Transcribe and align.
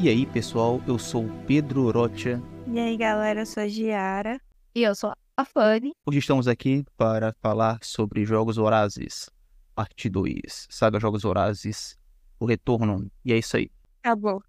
E 0.00 0.08
aí, 0.08 0.26
pessoal, 0.26 0.80
eu 0.86 0.96
sou 0.96 1.24
o 1.24 1.44
Pedro 1.44 1.90
Rocha. 1.90 2.40
E 2.68 2.78
aí, 2.78 2.96
galera, 2.96 3.40
eu 3.40 3.46
sou 3.46 3.64
a 3.64 3.66
Giara. 3.66 4.40
E 4.72 4.84
eu 4.84 4.94
sou 4.94 5.12
a 5.36 5.44
Fanny. 5.44 5.90
Hoje 6.06 6.20
estamos 6.20 6.46
aqui 6.46 6.84
para 6.96 7.34
falar 7.42 7.80
sobre 7.82 8.24
Jogos 8.24 8.54
Vorazes, 8.54 9.28
parte 9.74 10.08
2, 10.08 10.68
Saga 10.70 11.00
Jogos 11.00 11.24
Vorazes, 11.24 11.98
o 12.38 12.46
retorno. 12.46 13.10
E 13.24 13.32
é 13.32 13.38
isso 13.38 13.56
aí. 13.56 13.72
Acabou. 14.00 14.40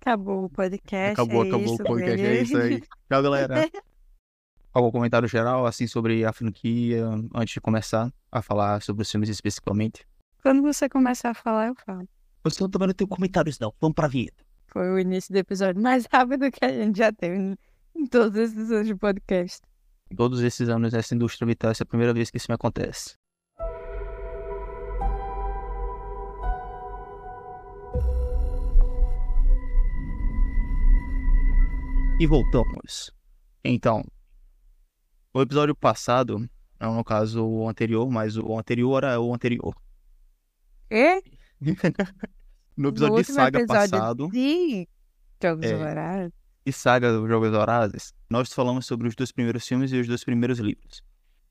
Acabou 0.00 0.44
o 0.44 0.48
podcast. 0.48 1.20
Acabou, 1.20 1.44
é 1.44 1.48
acabou 1.48 1.66
isso, 1.66 1.74
o 1.74 1.84
podcast, 1.84 2.26
é 2.26 2.42
isso 2.42 2.56
aí. 2.56 2.80
Tchau, 2.80 3.22
galera. 3.24 3.54
Algum 4.72 4.92
comentário 4.92 5.26
geral, 5.26 5.66
assim, 5.66 5.88
sobre 5.88 6.24
a 6.24 6.32
franquia, 6.32 7.04
antes 7.34 7.54
de 7.54 7.60
começar 7.60 8.08
a 8.30 8.40
falar 8.40 8.80
sobre 8.82 9.02
os 9.02 9.10
filmes 9.10 9.28
especificamente? 9.28 10.06
Quando 10.40 10.62
você 10.62 10.88
começar 10.88 11.30
a 11.30 11.34
falar, 11.34 11.66
eu 11.66 11.74
falo. 11.74 12.08
Você 12.44 12.68
também 12.68 12.86
não 12.86 12.94
tem 12.94 13.04
comentários, 13.06 13.58
não. 13.58 13.74
Vamos 13.80 13.96
pra 13.96 14.06
vinheta. 14.06 14.48
Foi 14.72 14.88
o 14.88 14.98
início 15.00 15.32
do 15.32 15.36
episódio 15.36 15.82
mais 15.82 16.06
rápido 16.10 16.50
que 16.50 16.64
a 16.64 16.68
gente 16.68 16.98
já 16.98 17.12
teve 17.12 17.56
em 17.94 18.06
todos 18.06 18.36
esses 18.38 18.70
anos 18.70 18.86
de 18.86 18.94
podcast. 18.94 19.60
Em 20.10 20.14
todos 20.14 20.40
esses 20.42 20.68
anos 20.68 20.92
nessa 20.92 21.14
indústria 21.14 21.46
vital, 21.46 21.72
essa 21.72 21.82
é 21.82 21.84
a 21.84 21.86
primeira 21.86 22.14
vez 22.14 22.30
que 22.30 22.36
isso 22.36 22.46
me 22.48 22.54
acontece. 22.54 23.14
E 32.20 32.26
voltamos. 32.26 33.10
Então, 33.64 34.04
o 35.32 35.40
episódio 35.40 35.74
passado, 35.74 36.48
não 36.78 36.94
no 36.94 37.02
caso 37.02 37.44
o 37.44 37.68
anterior, 37.68 38.08
mas 38.08 38.36
o 38.36 38.56
anterior 38.56 39.02
era 39.02 39.20
o 39.20 39.34
anterior. 39.34 39.74
E? 40.90 41.22
No 42.80 42.88
episódio 42.88 43.10
no 43.10 43.16
de 43.16 43.20
último 43.20 43.34
saga 43.36 43.58
episódio 43.60 43.90
passado, 43.90 44.28
de 44.30 44.88
Jogos 45.42 45.66
É. 45.66 45.76
Vorazes. 45.76 46.32
e 46.64 46.72
saga 46.72 47.12
dos 47.12 47.28
Jogos 47.28 47.50
Vorazes, 47.50 48.14
nós 48.30 48.50
falamos 48.52 48.86
sobre 48.86 49.06
os 49.06 49.14
dois 49.14 49.30
primeiros 49.30 49.66
filmes 49.66 49.92
e 49.92 49.98
os 50.00 50.06
dois 50.08 50.24
primeiros 50.24 50.58
livros. 50.58 51.02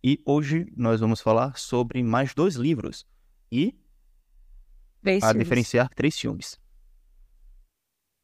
E 0.04 0.20
hoje 0.26 0.66
nós 0.76 1.00
vamos 1.00 1.22
falar 1.22 1.56
sobre 1.56 2.02
mais 2.02 2.34
dois 2.34 2.56
livros 2.56 3.06
e 3.52 3.78
Três 5.04 5.24
a 5.24 5.28
filmes. 5.28 5.44
diferenciar 5.46 5.90
três 5.94 6.18
filmes. 6.18 6.60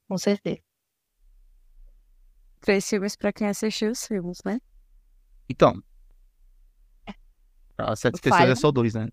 Com 0.07 0.17
certeza. 0.17 0.59
Três 2.61 2.89
filmes 2.89 3.16
pra 3.16 3.31
quem 3.31 3.47
assistiu 3.47 3.91
os 3.91 4.03
filmes, 4.07 4.39
né? 4.44 4.59
Então, 5.47 5.79
para 7.75 7.95
certas 7.95 8.19
pessoas 8.19 8.49
é 8.49 8.55
só 8.55 8.72
dois, 8.72 8.95
né? 8.95 9.09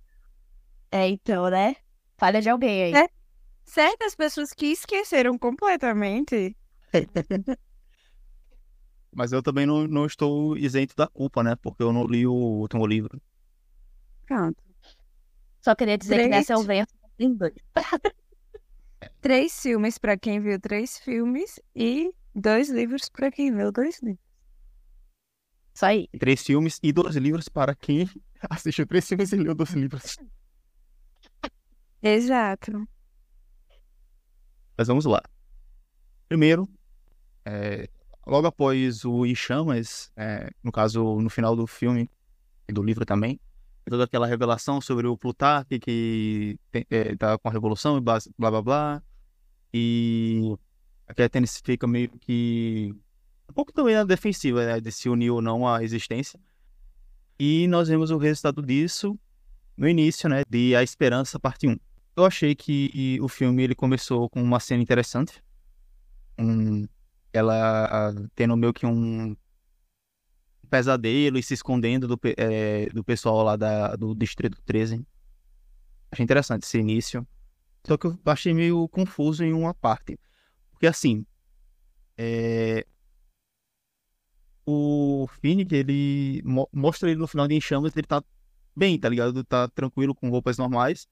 É, 0.90 1.08
então, 1.08 1.50
né? 1.50 1.76
Falha 2.16 2.40
de 2.40 2.48
alguém 2.48 2.84
aí. 2.84 2.94
É. 3.04 3.21
Certas 3.72 4.14
pessoas 4.14 4.52
que 4.52 4.66
esqueceram 4.66 5.38
completamente. 5.38 6.54
Mas 9.10 9.32
eu 9.32 9.42
também 9.42 9.64
não, 9.64 9.88
não 9.88 10.04
estou 10.04 10.58
isento 10.58 10.94
da 10.94 11.06
culpa, 11.06 11.42
né? 11.42 11.56
Porque 11.56 11.82
eu 11.82 11.90
não 11.90 12.04
li 12.04 12.26
o 12.26 12.34
último 12.34 12.86
livro. 12.86 13.18
Pronto. 14.26 14.62
Só 15.62 15.74
queria 15.74 15.96
dizer 15.96 16.16
que 16.16 16.20
Três. 16.20 16.30
nessa 16.30 16.52
eu 16.52 16.62
venho 16.62 16.86
em 17.18 17.32
dois. 17.32 17.54
Três 19.22 19.58
filmes 19.58 19.96
pra 19.96 20.18
quem 20.18 20.38
viu 20.38 20.60
três 20.60 20.98
filmes 20.98 21.58
e 21.74 22.12
dois 22.34 22.68
livros 22.68 23.08
pra 23.08 23.32
quem 23.32 23.56
viu 23.56 23.72
dois 23.72 24.02
livros. 24.02 24.22
Isso 25.74 25.86
aí. 25.86 26.08
Três 26.20 26.42
filmes 26.42 26.78
e 26.82 26.92
dois 26.92 27.16
livros 27.16 27.48
para 27.48 27.74
quem 27.74 28.06
assistiu 28.50 28.86
três 28.86 29.08
filmes 29.08 29.32
e 29.32 29.36
leu 29.36 29.54
dois 29.54 29.70
livros. 29.70 30.18
Exato. 32.02 32.86
Mas 34.82 34.88
vamos 34.88 35.04
lá. 35.04 35.22
Primeiro, 36.28 36.68
é, 37.44 37.88
logo 38.26 38.48
após 38.48 39.04
o 39.04 39.24
Em 39.24 39.32
Chamas, 39.32 40.10
é, 40.16 40.50
no 40.60 40.72
caso, 40.72 41.20
no 41.20 41.30
final 41.30 41.54
do 41.54 41.68
filme 41.68 42.10
e 42.68 42.72
do 42.72 42.82
livro 42.82 43.06
também, 43.06 43.38
toda 43.88 44.02
aquela 44.02 44.26
revelação 44.26 44.80
sobre 44.80 45.06
o 45.06 45.16
Plutarque 45.16 45.78
que 45.78 46.58
tem- 46.72 46.84
é, 46.90 47.14
tá 47.14 47.38
com 47.38 47.48
a 47.48 47.52
revolução 47.52 47.96
e 47.96 48.00
blá 48.00 48.18
blá 48.36 48.50
blá, 48.50 48.62
blá 48.62 49.02
e 49.72 50.52
a 51.06 51.14
Katniss 51.14 51.62
fica 51.64 51.86
meio 51.86 52.08
que 52.18 52.92
um 53.48 53.52
pouco 53.52 53.72
também 53.72 53.94
na 53.94 54.02
defensiva, 54.02 54.66
né, 54.66 54.80
de 54.80 54.90
se 54.90 55.08
unir 55.08 55.30
ou 55.30 55.40
não 55.40 55.68
à 55.68 55.84
existência. 55.84 56.40
E 57.38 57.68
nós 57.68 57.86
vemos 57.86 58.10
o 58.10 58.18
resultado 58.18 58.60
disso 58.62 59.16
no 59.76 59.86
início, 59.88 60.28
né, 60.28 60.42
de 60.50 60.74
A 60.74 60.82
Esperança, 60.82 61.38
parte 61.38 61.68
1. 61.68 61.78
Eu 62.16 62.24
achei 62.26 62.54
que 62.54 63.18
o 63.20 63.28
filme 63.28 63.62
ele 63.62 63.74
começou 63.74 64.28
com 64.28 64.42
uma 64.42 64.60
cena 64.60 64.82
interessante. 64.82 65.42
Um, 66.38 66.86
ela 67.32 68.12
tendo 68.34 68.56
meio 68.56 68.72
que 68.72 68.84
um 68.86 69.34
pesadelo 70.68 71.38
e 71.38 71.42
se 71.42 71.54
escondendo 71.54 72.08
do, 72.08 72.18
eh, 72.36 72.88
do 72.92 73.04
pessoal 73.04 73.42
lá 73.42 73.56
da, 73.56 73.94
do 73.96 74.14
Distrito 74.14 74.60
13. 74.64 75.06
Achei 76.10 76.24
interessante 76.24 76.64
esse 76.64 76.78
início. 76.78 77.26
Só 77.86 77.96
que 77.96 78.06
eu 78.06 78.18
achei 78.26 78.54
meio 78.54 78.88
confuso 78.88 79.44
em 79.44 79.52
uma 79.52 79.74
parte. 79.74 80.18
Porque 80.72 80.86
assim, 80.86 81.26
eh, 82.18 82.86
o 84.66 85.26
Finnick, 85.40 85.74
ele 85.74 86.42
mo- 86.44 86.68
mostra 86.72 87.10
ele 87.10 87.18
no 87.18 87.26
final 87.26 87.48
de 87.48 87.54
Em 87.54 87.60
Chamas, 87.60 87.96
ele 87.96 88.06
tá 88.06 88.22
bem, 88.76 88.98
tá 88.98 89.08
ligado? 89.08 89.42
Tá 89.44 89.68
tranquilo 89.68 90.14
com 90.14 90.30
roupas 90.30 90.56
normais. 90.58 91.06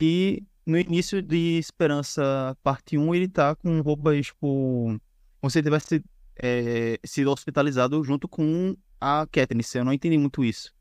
E 0.00 0.42
no 0.66 0.78
início 0.78 1.22
de 1.22 1.58
Esperança, 1.58 2.56
parte 2.62 2.96
1, 2.98 3.14
ele 3.14 3.28
tá 3.28 3.54
com 3.54 3.80
roupas, 3.80 4.26
tipo, 4.26 4.98
como 5.40 5.50
se 5.50 5.58
ele 5.58 5.64
tivesse 5.64 6.04
é, 6.36 6.98
sido 7.04 7.30
hospitalizado 7.30 8.02
junto 8.02 8.28
com 8.28 8.76
a 9.00 9.26
Katniss. 9.30 9.74
Eu 9.74 9.84
não 9.84 9.92
entendi 9.92 10.18
muito 10.18 10.44
isso. 10.44 10.74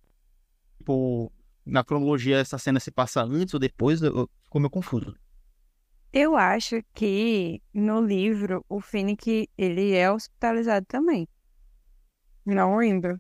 Tipo, 0.77 1.31
na 1.65 1.83
cronologia, 1.83 2.37
essa 2.37 2.57
cena 2.57 2.79
se 2.79 2.91
passa 2.91 3.23
antes 3.23 3.53
ou 3.53 3.59
depois, 3.59 4.01
eu, 4.01 4.29
ficou 4.43 4.59
meio 4.59 4.69
confuso. 4.69 5.15
Eu 6.11 6.35
acho 6.35 6.81
que 6.93 7.61
no 7.73 7.99
livro 7.99 8.63
o 8.69 8.79
Finnick 8.79 9.49
ele 9.57 9.93
é 9.93 10.11
hospitalizado 10.11 10.85
também. 10.85 11.27
Não 12.45 12.77
lembro. 12.77 13.19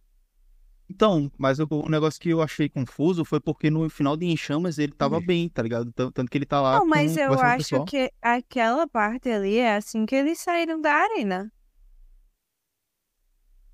Então, 0.95 1.31
mas 1.39 1.57
o, 1.59 1.67
o 1.69 1.89
negócio 1.89 2.21
que 2.21 2.29
eu 2.29 2.39
achei 2.41 2.69
confuso 2.69 3.25
foi 3.25 3.39
porque 3.39 3.71
no 3.71 3.89
final 3.89 4.15
de 4.15 4.27
Em 4.27 4.37
Chamas 4.37 4.77
ele 4.77 4.91
tava 4.93 5.19
bem, 5.19 5.49
tá 5.49 5.63
ligado? 5.63 5.91
Tan- 5.91 6.11
Tanto 6.11 6.29
que 6.29 6.37
ele 6.37 6.45
tá 6.45 6.61
lá 6.61 6.77
Não, 6.77 6.85
mas 6.85 7.15
com, 7.15 7.19
eu 7.19 7.33
acho 7.33 7.83
que 7.85 8.11
aquela 8.21 8.87
parte 8.87 9.27
ali 9.27 9.57
é 9.57 9.75
assim 9.75 10.05
que 10.05 10.15
eles 10.15 10.39
saíram 10.39 10.79
da 10.79 10.93
arena 10.93 11.51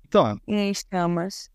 Então, 0.06 0.40
em 0.48 0.70
escamas. 0.70 1.50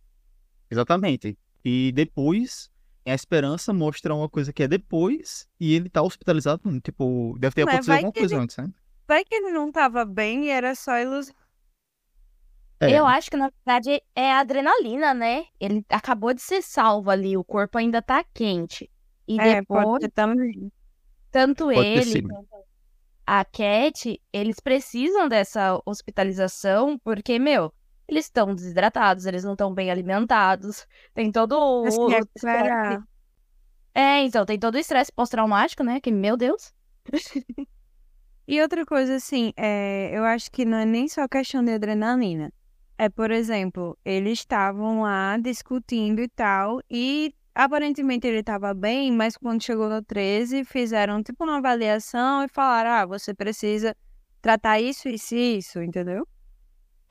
Exatamente. 0.69 1.35
E 1.63 1.91
depois, 1.93 2.69
a 3.05 3.13
esperança 3.13 3.73
mostra 3.73 4.13
uma 4.13 4.29
coisa 4.29 4.53
que 4.53 4.61
é 4.63 4.67
depois, 4.67 5.47
e 5.59 5.73
ele 5.73 5.89
tá 5.89 6.01
hospitalizado, 6.03 6.61
tipo, 6.79 7.35
deve 7.39 7.55
ter 7.55 7.65
Mas 7.65 7.73
acontecido 7.75 7.93
alguma 7.95 8.13
coisa 8.13 8.35
ele- 8.35 8.43
antes, 8.43 8.57
né? 8.57 8.69
Vai 9.07 9.23
que 9.25 9.35
ele 9.35 9.51
não 9.51 9.71
tava 9.71 10.05
bem 10.05 10.45
e 10.45 10.49
era 10.49 10.73
só 10.75 10.97
ilusão. 10.99 11.33
É, 12.79 12.91
Eu 12.91 13.05
acho 13.05 13.29
que, 13.31 13.37
na 13.37 13.49
verdade, 13.49 14.01
é 14.15 14.31
a 14.33 14.39
adrenalina, 14.39 15.13
né? 15.13 15.45
Ele 15.59 15.85
acabou 15.89 16.33
de 16.33 16.41
ser 16.41 16.61
salvo 16.61 17.09
ali, 17.09 17.37
o 17.37 17.43
corpo 17.43 17.77
ainda 17.77 18.01
tá 18.01 18.23
quente. 18.33 18.89
E 19.27 19.39
É, 19.39 19.61
depois, 19.61 20.07
também. 20.13 20.71
tanto 21.31 21.65
Pode 21.65 21.79
ele 21.79 22.21
quanto 22.21 22.65
a 23.25 23.43
Cat, 23.43 24.21
eles 24.31 24.59
precisam 24.59 25.27
dessa 25.27 25.81
hospitalização 25.85 26.99
porque, 26.99 27.39
meu, 27.39 27.73
eles 28.07 28.25
estão 28.25 28.53
desidratados, 28.53 29.25
eles 29.25 29.43
não 29.43 29.53
estão 29.53 29.73
bem 29.73 29.89
alimentados. 29.89 30.85
Tem 31.13 31.31
todo 31.31 31.57
o. 31.57 31.85
É 32.11 32.19
estresse-. 32.19 33.03
É, 33.95 34.19
então, 34.23 34.45
tem 34.45 34.59
todo 34.59 34.75
o 34.75 34.77
estresse 34.77 35.11
pós-traumático, 35.11 35.83
né? 35.83 35.99
Que, 35.99 36.11
meu 36.11 36.37
Deus. 36.37 36.73
E 38.47 38.61
outra 38.61 38.85
coisa, 38.85 39.15
assim, 39.15 39.51
é, 39.57 40.11
eu 40.15 40.23
acho 40.23 40.51
que 40.51 40.65
não 40.65 40.77
é 40.77 40.85
nem 40.85 41.07
só 41.07 41.27
questão 41.27 41.63
de 41.63 41.71
adrenalina. 41.71 42.53
É, 42.97 43.09
por 43.09 43.29
exemplo, 43.31 43.97
eles 44.05 44.39
estavam 44.39 45.01
lá 45.01 45.37
discutindo 45.37 46.21
e 46.21 46.29
tal, 46.29 46.81
e 46.89 47.33
aparentemente 47.53 48.25
ele 48.27 48.39
estava 48.39 48.73
bem, 48.73 49.11
mas 49.11 49.35
quando 49.37 49.63
chegou 49.63 49.89
no 49.89 50.01
13, 50.01 50.63
fizeram 50.65 51.21
tipo 51.23 51.43
uma 51.43 51.57
avaliação 51.57 52.43
e 52.43 52.47
falaram: 52.47 52.91
ah, 52.91 53.05
você 53.05 53.33
precisa 53.33 53.95
tratar 54.41 54.79
isso, 54.79 55.09
isso 55.09 55.35
e 55.35 55.57
isso, 55.57 55.81
entendeu? 55.81 56.27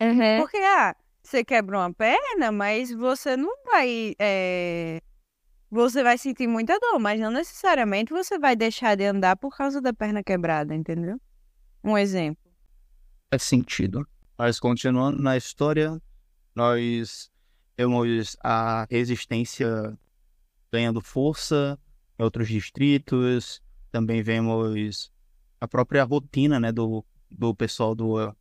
Uhum. 0.01 0.37
Porque, 0.37 0.57
ah, 0.59 0.95
você 1.23 1.45
quebrou 1.45 1.81
uma 1.81 1.93
perna, 1.95 2.53
mas 2.53 2.91
você 2.93 3.37
não 3.37 3.51
vai. 3.65 4.15
é, 4.19 5.01
Você 5.71 6.03
vai 6.03 6.19
sentir 6.19 6.47
muita 6.49 6.79
dor, 6.81 6.99
mas 7.01 7.21
não 7.21 7.31
necessariamente 7.31 8.13
você 8.13 8.39
vai 8.39 8.57
deixar 8.57 8.97
de 8.97 9.05
andar 9.05 9.37
por 9.37 9.57
causa 9.57 9.81
da 9.81 9.93
perna 9.93 10.23
quebrada, 10.23 10.75
entendeu? 10.75 11.21
Um 11.85 11.99
exemplo. 11.99 12.43
faz 13.31 13.43
sentido. 13.43 14.07
Mas 14.37 14.59
continuando 14.59 15.23
na 15.23 15.37
história, 15.37 16.01
nós 16.55 17.31
temos 17.77 18.37
a 18.43 18.87
resistência 18.91 19.97
ganhando 20.73 21.01
força 21.01 21.79
em 22.19 22.23
outros 22.23 22.49
distritos, 22.49 23.63
também 23.91 24.23
vemos 24.23 25.13
a 25.61 25.69
própria 25.69 26.05
rotina, 26.05 26.59
né, 26.59 26.73
do 26.73 27.05
do 27.37 27.55
pessoal 27.55 27.95
do, 27.95 28.35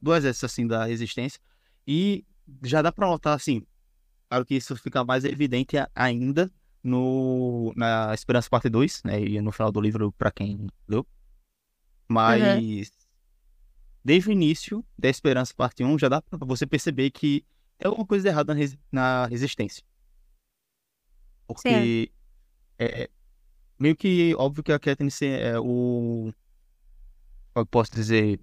do 0.00 0.14
exército, 0.14 0.46
assim, 0.46 0.66
da 0.66 0.86
resistência. 0.86 1.40
E 1.86 2.24
já 2.62 2.82
dá 2.82 2.90
pra 2.90 3.06
notar, 3.06 3.34
assim, 3.36 3.64
claro 4.28 4.44
que 4.44 4.54
isso 4.54 4.74
fica 4.76 5.04
mais 5.04 5.24
evidente 5.24 5.76
ainda 5.94 6.50
no, 6.82 7.72
na 7.76 8.14
Esperança 8.14 8.48
Parte 8.48 8.68
2, 8.68 9.02
né? 9.04 9.20
E 9.20 9.40
no 9.40 9.52
final 9.52 9.70
do 9.70 9.80
livro, 9.80 10.12
para 10.12 10.30
quem 10.30 10.68
leu. 10.88 11.06
Mas 12.08 12.42
uhum. 12.42 12.94
Desde 14.04 14.28
o 14.28 14.32
início 14.32 14.84
da 14.98 15.08
Esperança 15.08 15.54
Parte 15.54 15.84
1, 15.84 15.98
já 15.98 16.08
dá 16.08 16.22
pra 16.22 16.38
você 16.46 16.66
perceber 16.66 17.10
que 17.10 17.44
é 17.78 17.86
alguma 17.86 18.06
coisa 18.06 18.28
errada 18.28 18.54
na, 18.54 18.60
na 18.90 19.26
resistência. 19.26 19.82
Porque 21.46 22.10
é, 22.78 23.02
é, 23.02 23.10
meio 23.78 23.96
que 23.96 24.34
óbvio 24.36 24.62
que 24.62 24.72
a 24.72 24.78
Katniss 24.78 25.22
é 25.22 25.58
o. 25.58 26.32
Como 27.52 27.62
eu 27.62 27.66
posso 27.66 27.92
dizer? 27.92 28.38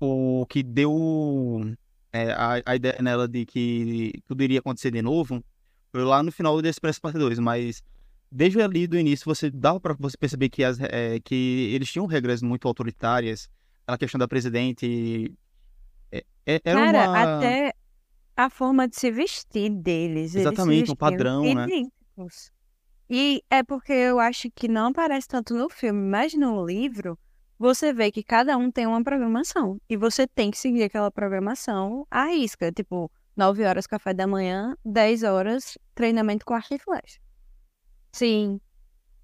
O 0.00 0.46
que 0.46 0.62
deu 0.62 1.76
é, 2.12 2.32
a, 2.32 2.62
a 2.66 2.76
ideia 2.76 2.98
nela 3.00 3.28
de 3.28 3.46
que 3.46 4.12
tudo 4.26 4.42
iria 4.42 4.58
acontecer 4.58 4.90
de 4.90 5.00
novo 5.00 5.44
foi 5.90 6.04
lá 6.04 6.22
no 6.22 6.32
final 6.32 6.60
do 6.60 6.66
Expresso 6.66 7.00
Parte 7.00 7.18
2, 7.18 7.38
mas 7.38 7.82
desde 8.30 8.60
ali 8.60 8.86
do 8.86 8.98
início 8.98 9.24
você 9.26 9.50
dava 9.50 9.78
para 9.78 9.94
você 9.94 10.16
perceber 10.16 10.48
que, 10.48 10.64
as, 10.64 10.80
é, 10.80 11.20
que 11.20 11.70
eles 11.74 11.90
tinham 11.90 12.06
regras 12.06 12.42
muito 12.42 12.66
autoritárias, 12.66 13.48
a 13.94 13.98
questão 13.98 14.18
da 14.18 14.28
presidente. 14.28 15.32
É, 16.10 16.24
é, 16.46 16.60
era 16.64 16.92
Cara, 16.92 17.10
uma... 17.10 17.38
até 17.38 17.74
a 18.36 18.50
forma 18.50 18.88
de 18.88 18.96
se 18.96 19.10
vestir 19.10 19.70
deles. 19.70 20.34
Exatamente, 20.34 20.90
um 20.90 20.96
padrão, 20.96 21.42
né? 21.42 21.66
E 23.08 23.42
é 23.50 23.62
porque 23.62 23.92
eu 23.92 24.18
acho 24.18 24.50
que 24.50 24.68
não 24.68 24.88
aparece 24.88 25.28
tanto 25.28 25.54
no 25.54 25.68
filme, 25.68 26.00
mas 26.00 26.34
no 26.34 26.64
livro 26.64 27.18
você 27.58 27.92
vê 27.92 28.10
que 28.10 28.22
cada 28.22 28.56
um 28.56 28.70
tem 28.70 28.86
uma 28.86 29.04
programação. 29.04 29.78
E 29.88 29.96
você 29.96 30.26
tem 30.26 30.50
que 30.50 30.58
seguir 30.58 30.82
aquela 30.82 31.10
programação 31.10 32.06
à 32.10 32.24
risca. 32.26 32.72
Tipo, 32.72 33.10
9 33.36 33.64
horas 33.64 33.86
café 33.86 34.12
da 34.12 34.26
manhã, 34.26 34.76
10 34.84 35.22
horas 35.22 35.78
treinamento 35.94 36.44
com 36.44 36.54
arco 36.54 36.74
e 36.74 36.78
flecha. 36.78 37.20
Sim. 38.12 38.60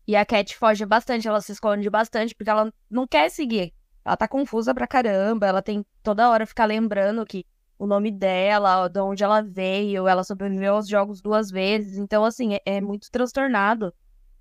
E 0.06 0.16
a 0.16 0.24
Cat 0.24 0.56
foge 0.56 0.86
bastante, 0.86 1.26
ela 1.28 1.40
se 1.40 1.52
esconde 1.52 1.88
bastante, 1.90 2.34
porque 2.34 2.48
ela 2.48 2.72
não 2.90 3.06
quer 3.06 3.30
seguir. 3.30 3.74
Ela 4.08 4.16
tá 4.16 4.26
confusa 4.26 4.74
pra 4.74 4.86
caramba, 4.86 5.46
ela 5.46 5.60
tem 5.60 5.84
toda 6.02 6.30
hora 6.30 6.46
ficar 6.46 6.64
lembrando 6.64 7.26
que 7.26 7.44
o 7.78 7.86
nome 7.86 8.10
dela, 8.10 8.88
de 8.88 8.98
onde 9.00 9.22
ela 9.22 9.42
veio, 9.42 10.08
ela 10.08 10.24
sobreviveu 10.24 10.76
aos 10.76 10.88
jogos 10.88 11.20
duas 11.20 11.50
vezes. 11.50 11.98
Então, 11.98 12.24
assim, 12.24 12.54
é, 12.54 12.60
é 12.64 12.80
muito 12.80 13.10
transtornado 13.10 13.92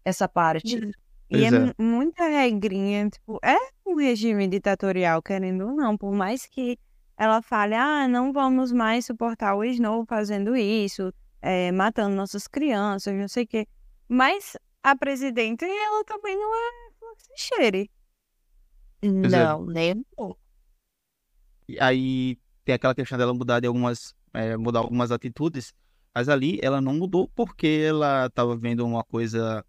essa 0.05 0.25
parte. 0.25 0.89
E 1.29 1.43
é, 1.43 1.49
é 1.49 1.73
muita 1.77 2.25
regrinha, 2.29 3.09
tipo, 3.09 3.37
é 3.43 3.57
um 3.85 3.95
regime 3.95 4.47
ditatorial, 4.47 5.21
querendo 5.21 5.67
ou 5.67 5.75
não, 5.75 5.97
por 5.97 6.13
mais 6.13 6.45
que 6.45 6.79
ela 7.17 7.41
fale, 7.41 7.75
ah, 7.75 8.07
não 8.07 8.31
vamos 8.31 8.71
mais 8.71 9.05
suportar 9.05 9.53
o 9.53 9.65
Snow 9.65 10.05
fazendo 10.07 10.55
isso, 10.55 11.13
é, 11.41 11.73
matando 11.73 12.15
nossas 12.15 12.47
crianças, 12.47 13.13
não 13.13 13.27
sei 13.27 13.43
o 13.43 13.47
quê. 13.47 13.67
Mas 14.07 14.55
a 14.81 14.95
presidente, 14.95 15.65
ela 15.65 16.05
também 16.05 16.37
não 16.37 16.55
é 16.55 16.69
fluxicheire. 16.97 17.91
Não, 19.01 19.65
nem 19.65 19.94
um 19.94 20.03
pouco. 20.15 20.39
E 21.67 21.79
aí 21.79 22.38
tem 22.63 22.75
aquela 22.75 22.95
questão 22.95 23.17
dela 23.17 23.33
mudar 23.33 23.59
de 23.59 23.67
algumas, 23.67 24.13
é, 24.33 24.55
mudar 24.57 24.79
algumas 24.79 25.11
atitudes, 25.11 25.73
mas 26.13 26.29
ali 26.29 26.59
ela 26.61 26.81
não 26.81 26.94
mudou 26.94 27.29
porque 27.35 27.85
ela 27.88 28.27
estava 28.27 28.55
vendo 28.55 28.85
uma 28.85 29.03
coisa 29.03 29.63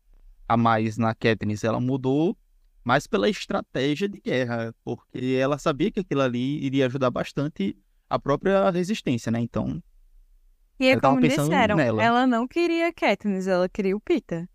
a 0.48 0.56
mais 0.56 0.96
na 0.96 1.14
Katniss, 1.14 1.64
ela 1.64 1.80
mudou 1.80 2.36
mais 2.82 3.06
pela 3.06 3.28
estratégia 3.28 4.08
de 4.08 4.19
guerra, 4.19 4.75
porque 4.82 5.36
ela 5.38 5.58
sabia 5.58 5.90
que 5.90 6.00
aquilo 6.00 6.22
ali 6.22 6.64
iria 6.64 6.86
ajudar 6.86 7.10
bastante 7.10 7.76
a 8.08 8.19
própria 8.19 8.70
resistência, 8.70 9.31
né? 9.31 9.40
Então. 9.40 9.82
E 10.81 10.86
é 10.86 10.98
como 10.98 11.20
disseram, 11.20 11.76
nela. 11.76 12.02
ela 12.02 12.26
não 12.26 12.48
queria 12.48 12.92
Katniss, 12.92 13.46
ela 13.46 13.69
queria 13.69 13.94
o 13.96 14.00
Pita. 14.00 14.48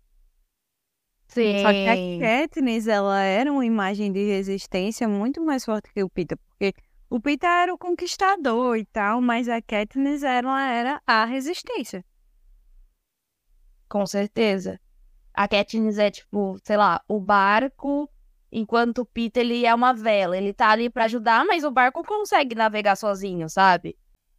Sim. 1.26 1.58
Só 1.58 1.72
que 1.72 1.88
a 1.88 2.46
Katniss, 2.46 2.86
ela 2.86 3.20
era 3.20 3.50
uma 3.52 3.64
imagem 3.64 4.12
de 4.12 4.24
resistência 4.24 5.08
muito 5.08 5.42
mais 5.42 5.64
forte 5.64 5.92
que 5.92 6.02
o 6.02 6.08
Pita, 6.08 6.36
porque 6.36 6.72
o 7.10 7.20
Pita 7.20 7.46
era 7.46 7.72
o 7.72 7.78
conquistador 7.78 8.76
e 8.76 8.84
tal, 8.84 9.20
mas 9.20 9.48
a 9.48 9.60
Katniss 9.60 10.22
ela 10.22 10.68
era 10.68 11.02
a 11.06 11.24
resistência. 11.24 12.04
Com 13.88 14.06
certeza. 14.06 14.80
A 15.32 15.48
Katniss 15.48 15.98
é 15.98 16.10
tipo, 16.10 16.58
sei 16.62 16.76
lá, 16.76 17.02
o 17.08 17.20
barco 17.20 18.08
Enquanto 18.56 18.98
o 18.98 19.04
Peter, 19.04 19.40
ele 19.40 19.66
é 19.66 19.74
uma 19.74 19.92
vela. 19.92 20.38
Ele 20.38 20.52
tá 20.52 20.70
ali 20.70 20.88
para 20.88 21.06
ajudar, 21.06 21.44
mas 21.44 21.64
o 21.64 21.72
barco 21.72 22.04
consegue 22.04 22.54
navegar 22.54 22.94
sozinho, 22.94 23.50
sabe? 23.50 23.96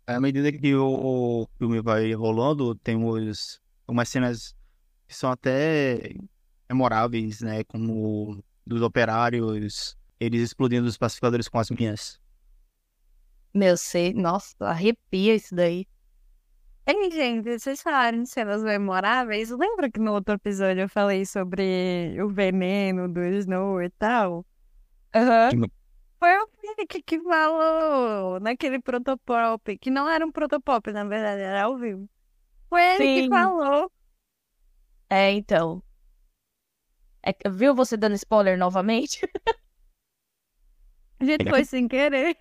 À 0.08 0.22
medida 0.22 0.50
que 0.54 0.74
o, 0.74 1.42
o 1.42 1.48
filme 1.58 1.82
vai 1.82 2.14
rolando, 2.14 2.74
temos 2.76 3.60
umas 3.86 4.08
cenas 4.08 4.56
que 5.06 5.14
são 5.14 5.30
até 5.30 6.16
memoráveis, 6.70 7.42
né? 7.42 7.64
Como 7.66 8.44
dos 8.66 8.82
operários, 8.82 9.98
eles 10.20 10.42
explodindo 10.42 10.88
os 10.88 10.98
pacificadores 10.98 11.48
com 11.48 11.60
as 11.60 11.70
minhas. 11.70 12.20
Meu, 13.54 13.78
sei, 13.78 14.14
nossa, 14.14 14.56
arrepia 14.62 15.36
isso 15.36 15.56
daí. 15.56 15.88
Ei, 16.88 17.10
gente, 17.10 17.58
vocês 17.58 17.82
falaram 17.82 18.22
de 18.22 18.30
cenas 18.30 18.64
memoráveis. 18.64 19.50
Lembra 19.50 19.90
que 19.90 20.00
no 20.00 20.14
outro 20.14 20.36
episódio 20.36 20.82
eu 20.82 20.90
falei 20.90 21.26
sobre 21.26 22.16
o 22.22 22.30
veneno 22.30 23.08
do 23.12 23.24
Snow 23.24 23.82
e 23.82 23.90
tal? 23.92 24.46
Aham. 25.16 25.50
Uhum. 25.56 25.68
Foi 26.20 26.38
o 26.38 26.48
Felipe 26.60 27.04
que 27.04 27.20
falou 27.22 28.40
naquele 28.40 28.80
protopop, 28.82 29.78
que 29.78 29.90
não 29.90 30.10
era 30.10 30.26
um 30.26 30.32
protopop, 30.32 30.92
na 30.92 31.04
verdade, 31.04 31.42
era 31.42 31.64
ao 31.64 31.78
vivo. 31.78 32.10
Foi 32.70 32.82
ele 32.82 32.98
Sim. 32.98 33.22
que 33.24 33.30
falou. 33.30 33.92
É, 35.10 35.32
então. 35.32 35.84
É, 37.26 37.50
viu 37.50 37.74
você 37.74 37.98
dando 37.98 38.14
spoiler 38.16 38.58
novamente? 38.58 39.28
A 41.20 41.26
gente 41.26 41.50
foi 41.50 41.66
sem 41.66 41.88
querer. 41.88 42.38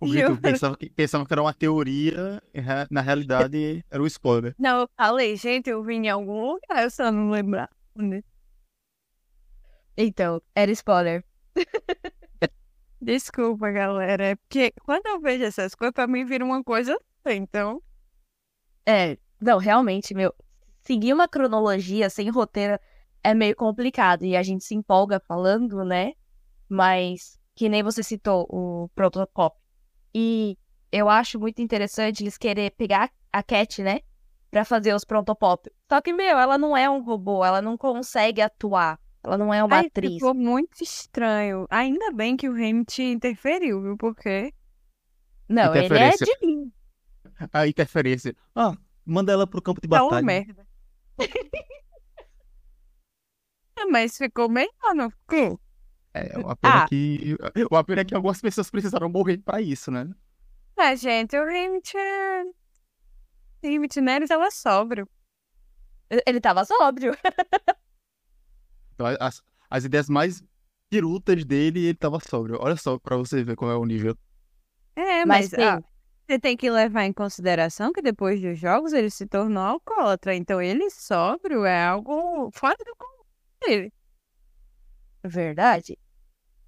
O 0.00 0.06
Vitor 0.06 0.40
pensava 0.40 0.76
que, 0.76 0.88
pensava 0.88 1.26
que 1.26 1.32
era 1.32 1.42
uma 1.42 1.52
teoria, 1.52 2.42
na 2.90 3.00
realidade 3.00 3.84
era 3.90 4.02
um 4.02 4.06
spoiler. 4.06 4.54
Não, 4.58 4.82
eu 4.82 4.90
falei, 4.96 5.36
gente, 5.36 5.68
eu 5.68 5.82
vi 5.82 5.94
em 5.94 6.08
algum 6.08 6.52
lugar, 6.52 6.84
eu 6.84 6.90
só 6.90 7.10
não 7.10 7.30
lembrar. 7.30 7.68
Então, 9.96 10.40
era 10.54 10.70
spoiler. 10.70 11.24
Desculpa, 13.00 13.70
galera. 13.70 14.24
É 14.24 14.36
porque 14.36 14.72
quando 14.84 15.06
eu 15.06 15.20
vejo 15.20 15.44
essas 15.44 15.74
coisas, 15.74 15.92
pra 15.92 16.06
mim 16.06 16.24
vira 16.24 16.44
uma 16.44 16.62
coisa 16.62 16.96
então. 17.26 17.82
É, 18.86 19.18
não, 19.40 19.58
realmente, 19.58 20.14
meu. 20.14 20.34
Seguir 20.88 21.12
uma 21.12 21.28
cronologia 21.28 22.08
sem 22.08 22.30
roteiro 22.30 22.78
é 23.22 23.34
meio 23.34 23.54
complicado 23.54 24.24
e 24.24 24.34
a 24.34 24.42
gente 24.42 24.64
se 24.64 24.74
empolga 24.74 25.20
falando, 25.20 25.84
né? 25.84 26.14
Mas, 26.66 27.38
que 27.54 27.68
nem 27.68 27.82
você 27.82 28.02
citou 28.02 28.46
o 28.48 28.88
protocolo 28.94 29.52
e 30.14 30.56
eu 30.90 31.10
acho 31.10 31.38
muito 31.38 31.60
interessante 31.60 32.22
eles 32.22 32.38
querer 32.38 32.70
pegar 32.70 33.10
a 33.30 33.42
Cat, 33.42 33.82
né? 33.82 34.00
Pra 34.50 34.64
fazer 34.64 34.94
os 34.94 35.04
prontopop. 35.04 35.70
Só 35.90 36.00
que, 36.00 36.10
meu, 36.10 36.38
ela 36.38 36.56
não 36.56 36.74
é 36.74 36.88
um 36.88 37.02
robô, 37.02 37.44
ela 37.44 37.60
não 37.60 37.76
consegue 37.76 38.40
atuar. 38.40 38.98
Ela 39.22 39.36
não 39.36 39.52
é 39.52 39.62
uma 39.62 39.76
Ai, 39.76 39.86
atriz. 39.88 40.14
Ficou 40.14 40.32
muito 40.32 40.82
estranho. 40.82 41.66
Ainda 41.68 42.10
bem 42.12 42.34
que 42.34 42.48
o 42.48 42.52
Hamilton 42.52 43.02
interferiu, 43.02 43.82
viu? 43.82 43.96
Porque. 43.98 44.54
Não, 45.46 45.74
ele 45.74 45.98
é 45.98 46.12
de 46.12 46.72
A 47.52 47.68
interferência. 47.68 48.34
Ah, 48.54 48.74
manda 49.04 49.30
ela 49.30 49.46
pro 49.46 49.60
campo 49.60 49.82
de 49.82 49.86
batalha. 49.86 50.08
Tá 50.08 50.16
uma 50.16 50.22
merda. 50.22 50.67
Mas 53.90 54.16
ficou 54.16 54.48
melhor, 54.48 54.94
não 54.94 55.10
ficou? 55.10 55.60
É 56.12 56.38
uma 56.38 56.56
pena 56.56 56.84
ah. 56.84 56.88
que. 56.88 57.36
Uma 57.70 57.84
pena 57.84 58.04
que 58.04 58.14
algumas 58.14 58.40
pessoas 58.40 58.70
precisaram 58.70 59.08
morrer 59.08 59.38
pra 59.38 59.60
isso, 59.60 59.90
né? 59.90 60.10
É, 60.76 60.96
gente, 60.96 61.36
o 61.36 61.46
Rimit. 61.46 61.96
Rimit 63.62 64.00
Neres 64.00 64.28
tava 64.28 64.50
sóbrio. 64.50 65.08
Ele 66.26 66.40
tava 66.40 66.64
sóbrio. 66.64 67.12
Então, 68.94 69.06
as, 69.20 69.40
as 69.70 69.84
ideias 69.84 70.08
mais 70.08 70.42
pirutas 70.90 71.44
dele, 71.44 71.84
ele 71.84 71.94
tava 71.94 72.18
sóbrio. 72.18 72.58
Olha 72.60 72.74
só 72.74 72.98
pra 72.98 73.16
você 73.16 73.44
ver 73.44 73.54
como 73.54 73.70
é 73.70 73.76
o 73.76 73.84
nível. 73.84 74.18
É, 74.96 75.24
mas, 75.24 75.52
mas 75.52 75.54
ah, 75.54 75.80
você 76.28 76.38
tem 76.38 76.58
que 76.58 76.70
levar 76.70 77.04
em 77.04 77.12
consideração 77.12 77.90
que 77.90 78.02
depois 78.02 78.38
dos 78.40 78.58
jogos 78.58 78.92
ele 78.92 79.08
se 79.10 79.26
tornou 79.26 79.62
alcoólatra. 79.62 80.34
Então 80.34 80.60
ele 80.60 80.90
sóbrio 80.90 81.64
é 81.64 81.82
algo 81.82 82.50
fora 82.52 82.76
do 82.84 82.94
comum 82.96 83.24
dele. 83.62 83.92
Verdade. 85.24 85.98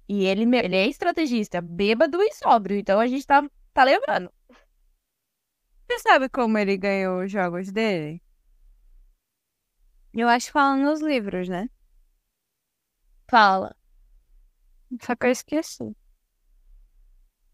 E 0.09 0.25
ele, 0.25 0.43
ele 0.57 0.75
é 0.75 0.87
estrategista, 0.87 1.61
bêbado 1.61 2.21
e 2.21 2.33
sóbrio, 2.33 2.77
então 2.77 2.99
a 2.99 3.07
gente 3.07 3.25
tá, 3.25 3.47
tá 3.73 3.83
lembrando. 3.83 4.33
Você 5.87 5.99
sabe 5.99 6.27
como 6.27 6.57
ele 6.57 6.75
ganhou 6.75 7.23
os 7.23 7.31
jogos 7.31 7.71
dele? 7.71 8.21
Eu 10.13 10.27
acho 10.27 10.47
que 10.47 10.53
fala 10.53 10.75
nos 10.75 11.01
livros, 11.01 11.47
né? 11.47 11.69
Fala. 13.29 13.75
Só 15.01 15.15
que 15.15 15.27
eu 15.27 15.31
esqueci. 15.31 15.95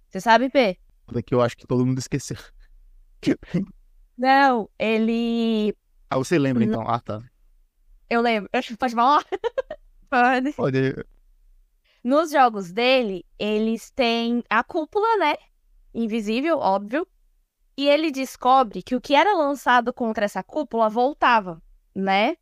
Você 0.09 0.21
sabe, 0.21 0.49
P? 0.49 0.79
Daqui 1.11 1.33
eu 1.33 1.41
acho 1.41 1.55
que 1.57 1.65
todo 1.65 1.85
mundo 1.85 1.99
esqueceu. 1.99 2.37
Não, 4.17 4.69
ele. 4.77 5.75
Ah, 6.09 6.17
você 6.17 6.37
lembra 6.37 6.65
Não. 6.65 6.73
então? 6.73 6.89
Ah, 6.89 6.99
tá. 6.99 7.21
Eu 8.09 8.21
lembro. 8.21 8.49
Pode 8.79 8.95
falar? 8.95 9.23
Pode. 10.09 10.53
Pode. 10.53 11.05
Nos 12.03 12.31
jogos 12.31 12.71
dele, 12.71 13.25
eles 13.37 13.91
têm 13.91 14.43
a 14.49 14.63
cúpula, 14.63 15.17
né? 15.17 15.35
Invisível, 15.93 16.57
óbvio. 16.57 17.07
E 17.77 17.87
ele 17.87 18.11
descobre 18.11 18.81
que 18.81 18.95
o 18.95 19.01
que 19.01 19.13
era 19.13 19.35
lançado 19.35 19.93
contra 19.93 20.25
essa 20.25 20.41
cúpula 20.41 20.89
voltava, 20.89 21.61
né? 21.93 22.37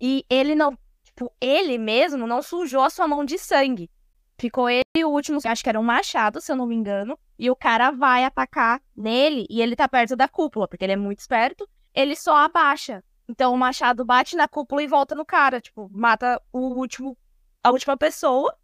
E 0.00 0.24
ele 0.30 0.54
não. 0.54 0.78
Tipo, 1.02 1.32
ele 1.40 1.78
mesmo 1.78 2.26
não 2.26 2.42
sujou 2.42 2.82
a 2.82 2.90
sua 2.90 3.06
mão 3.06 3.24
de 3.24 3.38
sangue. 3.38 3.90
Ficou 4.38 4.68
ele 4.68 4.84
e 4.96 5.04
o 5.04 5.10
último, 5.10 5.38
acho 5.44 5.62
que 5.62 5.68
era 5.68 5.78
um 5.78 5.84
machado, 5.84 6.40
se 6.40 6.50
eu 6.50 6.56
não 6.56 6.66
me 6.66 6.74
engano. 6.74 7.18
E 7.38 7.50
o 7.50 7.56
cara 7.56 7.90
vai 7.90 8.24
atacar 8.24 8.80
nele 8.96 9.46
e 9.50 9.60
ele 9.60 9.74
tá 9.76 9.88
perto 9.88 10.14
da 10.14 10.28
cúpula, 10.28 10.68
porque 10.68 10.84
ele 10.84 10.92
é 10.92 10.96
muito 10.96 11.20
esperto. 11.20 11.68
Ele 11.92 12.14
só 12.14 12.36
abaixa. 12.36 13.02
Então 13.28 13.52
o 13.52 13.58
machado 13.58 14.04
bate 14.04 14.36
na 14.36 14.46
cúpula 14.46 14.82
e 14.82 14.86
volta 14.86 15.14
no 15.14 15.24
cara. 15.24 15.60
Tipo, 15.60 15.90
mata 15.92 16.40
o 16.52 16.74
último, 16.78 17.16
a 17.62 17.70
última 17.70 17.96
pessoa. 17.96 18.56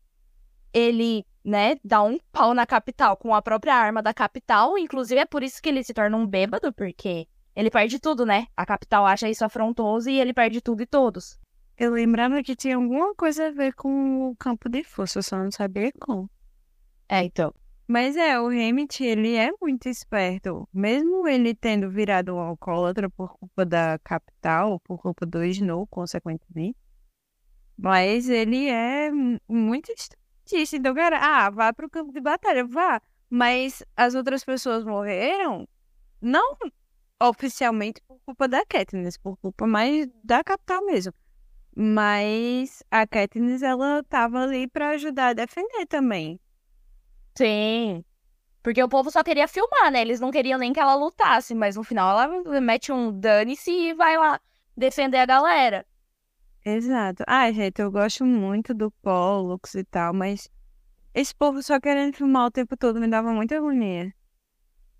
Ele, 0.72 1.26
né, 1.44 1.76
dá 1.84 2.02
um 2.02 2.18
pau 2.30 2.54
na 2.54 2.64
capital 2.64 3.16
com 3.16 3.34
a 3.34 3.42
própria 3.42 3.74
arma 3.74 4.02
da 4.02 4.14
capital. 4.14 4.78
Inclusive 4.78 5.20
é 5.20 5.26
por 5.26 5.42
isso 5.42 5.60
que 5.60 5.68
ele 5.68 5.82
se 5.82 5.92
torna 5.92 6.16
um 6.16 6.26
bêbado, 6.26 6.72
porque 6.72 7.26
ele 7.56 7.70
perde 7.70 7.98
tudo, 7.98 8.24
né? 8.24 8.46
A 8.56 8.64
capital 8.64 9.04
acha 9.04 9.28
isso 9.28 9.44
afrontoso 9.44 10.08
e 10.08 10.20
ele 10.20 10.32
perde 10.32 10.60
tudo 10.60 10.82
e 10.82 10.86
todos. 10.86 11.38
Eu 11.76 11.92
lembrava 11.92 12.42
que 12.42 12.54
tinha 12.54 12.76
alguma 12.76 13.14
coisa 13.14 13.48
a 13.48 13.50
ver 13.50 13.72
com 13.74 14.30
o 14.30 14.36
campo 14.36 14.68
de 14.68 14.84
força, 14.84 15.22
só 15.22 15.38
não 15.38 15.50
sabia 15.50 15.90
como. 15.98 16.30
É, 17.08 17.24
então. 17.24 17.52
Mas 17.92 18.16
é, 18.16 18.38
o 18.40 18.46
Hammett, 18.46 19.02
ele 19.02 19.34
é 19.34 19.50
muito 19.60 19.88
esperto. 19.88 20.68
Mesmo 20.72 21.26
ele 21.26 21.56
tendo 21.56 21.90
virado 21.90 22.32
um 22.32 22.38
alcoólatra 22.38 23.10
por 23.10 23.36
culpa 23.36 23.66
da 23.66 23.98
capital, 24.04 24.78
por 24.84 24.96
culpa 25.02 25.26
do 25.26 25.42
Snow, 25.44 25.88
consequentemente. 25.88 26.78
Mas 27.76 28.28
ele 28.28 28.68
é 28.68 29.10
mu- 29.10 29.40
muito 29.48 29.90
estrategista. 29.90 30.76
Então, 30.76 30.94
cara, 30.94 31.18
ah, 31.20 31.50
vá 31.50 31.72
pro 31.72 31.90
campo 31.90 32.12
de 32.12 32.20
batalha, 32.20 32.64
vá. 32.64 33.02
Mas 33.28 33.82
as 33.96 34.14
outras 34.14 34.44
pessoas 34.44 34.84
morreram, 34.84 35.66
não 36.20 36.56
oficialmente 37.20 38.00
por 38.06 38.20
culpa 38.24 38.46
da 38.46 38.64
Katniss, 38.66 39.18
por 39.18 39.36
culpa 39.38 39.66
mais 39.66 40.06
da 40.22 40.44
capital 40.44 40.84
mesmo. 40.86 41.12
Mas 41.76 42.84
a 42.88 43.04
Katniss, 43.06 43.62
ela 43.62 44.04
tava 44.04 44.42
ali 44.44 44.68
pra 44.68 44.90
ajudar 44.90 45.30
a 45.30 45.32
defender 45.32 45.86
também. 45.88 46.38
Sim. 47.36 48.04
Porque 48.62 48.82
o 48.82 48.88
povo 48.88 49.10
só 49.10 49.22
queria 49.22 49.48
filmar, 49.48 49.90
né? 49.90 50.02
Eles 50.02 50.20
não 50.20 50.30
queriam 50.30 50.58
nem 50.58 50.72
que 50.72 50.80
ela 50.80 50.94
lutasse, 50.94 51.54
mas 51.54 51.76
no 51.76 51.82
final 51.82 52.10
ela 52.18 52.60
mete 52.60 52.92
um 52.92 53.10
dane-se 53.18 53.70
e 53.70 53.94
vai 53.94 54.16
lá 54.18 54.38
defender 54.76 55.16
a 55.18 55.26
galera. 55.26 55.86
Exato. 56.64 57.24
Ah, 57.26 57.50
gente, 57.50 57.80
eu 57.80 57.90
gosto 57.90 58.24
muito 58.24 58.74
do 58.74 58.90
Pollux 59.02 59.74
e 59.74 59.84
tal, 59.84 60.12
mas 60.12 60.48
esse 61.14 61.34
povo 61.34 61.62
só 61.62 61.80
querendo 61.80 62.14
filmar 62.14 62.46
o 62.46 62.50
tempo 62.50 62.76
todo 62.76 63.00
me 63.00 63.08
dava 63.08 63.32
muita 63.32 63.56
agonia. 63.56 64.12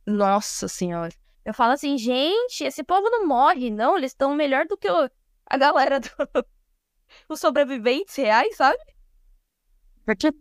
Nossa 0.07 0.67
senhora. 0.69 1.13
Eu 1.45 1.53
falo 1.53 1.73
assim, 1.73 1.99
gente, 1.99 2.65
esse 2.65 2.83
povo 2.83 3.09
não 3.11 3.27
morre, 3.27 3.71
não. 3.71 3.97
Eles 3.99 4.13
estão 4.13 4.35
melhor 4.35 4.67
do 4.67 4.77
que 4.77 4.91
o- 4.91 5.11
a 5.47 5.57
galera 5.59 6.01
do... 6.01 6.09
os 7.29 7.41
sobreviventes 7.41 8.17
reais, 8.17 8.57
sabe? 8.57 8.79
Porque... 10.05 10.33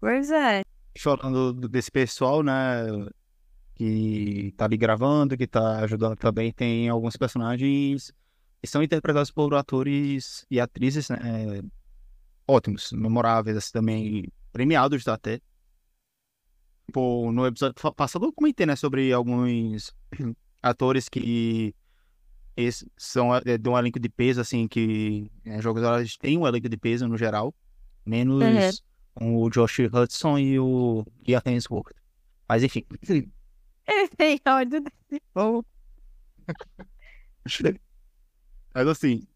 Pois 0.00 0.30
é. 0.30 0.62
Falando 0.98 1.52
do- 1.52 1.68
desse 1.68 1.90
pessoal, 1.90 2.42
né? 2.42 2.52
Que 3.74 4.52
tá 4.56 4.66
ali 4.66 4.76
gravando, 4.76 5.36
que 5.36 5.46
tá 5.46 5.78
ajudando 5.80 6.16
também, 6.16 6.52
tem 6.52 6.88
alguns 6.88 7.16
personagens 7.16 8.12
que 8.60 8.68
são 8.68 8.82
interpretados 8.82 9.30
por 9.30 9.54
atores 9.54 10.46
e 10.50 10.60
atrizes, 10.60 11.08
né? 11.08 11.18
Ótimos, 12.46 12.92
memoráveis, 12.92 13.56
assim, 13.56 13.72
também 13.72 14.28
premiados 14.52 15.08
até. 15.08 15.40
Tipo, 16.86 17.32
no 17.32 17.46
episódio 17.46 17.74
passado 17.94 18.26
eu 18.26 18.32
comentei, 18.32 18.66
né, 18.66 18.76
sobre 18.76 19.12
alguns 19.12 19.94
atores 20.62 21.08
que 21.08 21.74
são 22.96 23.34
é, 23.34 23.56
de 23.56 23.68
um 23.68 23.78
elenco 23.78 23.98
de 23.98 24.08
peso, 24.08 24.40
assim, 24.40 24.68
que 24.68 25.30
é, 25.44 25.60
jogos 25.62 25.82
horários 25.82 26.16
têm 26.18 26.36
um 26.36 26.46
elenco 26.46 26.68
de 26.68 26.76
peso 26.76 27.08
no 27.08 27.16
geral, 27.16 27.54
menos 28.04 28.82
o 29.20 29.48
Josh 29.50 29.80
Hudson 29.92 30.38
e 30.38 30.58
o 30.58 31.04
Ian 31.26 31.42
Hemsworth. 31.44 31.94
Mas 32.48 32.62
enfim. 32.62 32.84
Ele 33.86 34.08
tem 34.16 34.40
ódio 34.46 34.80
desse 34.80 35.20
povo. 35.34 35.66
Mas 38.74 38.86
assim, 38.86 39.26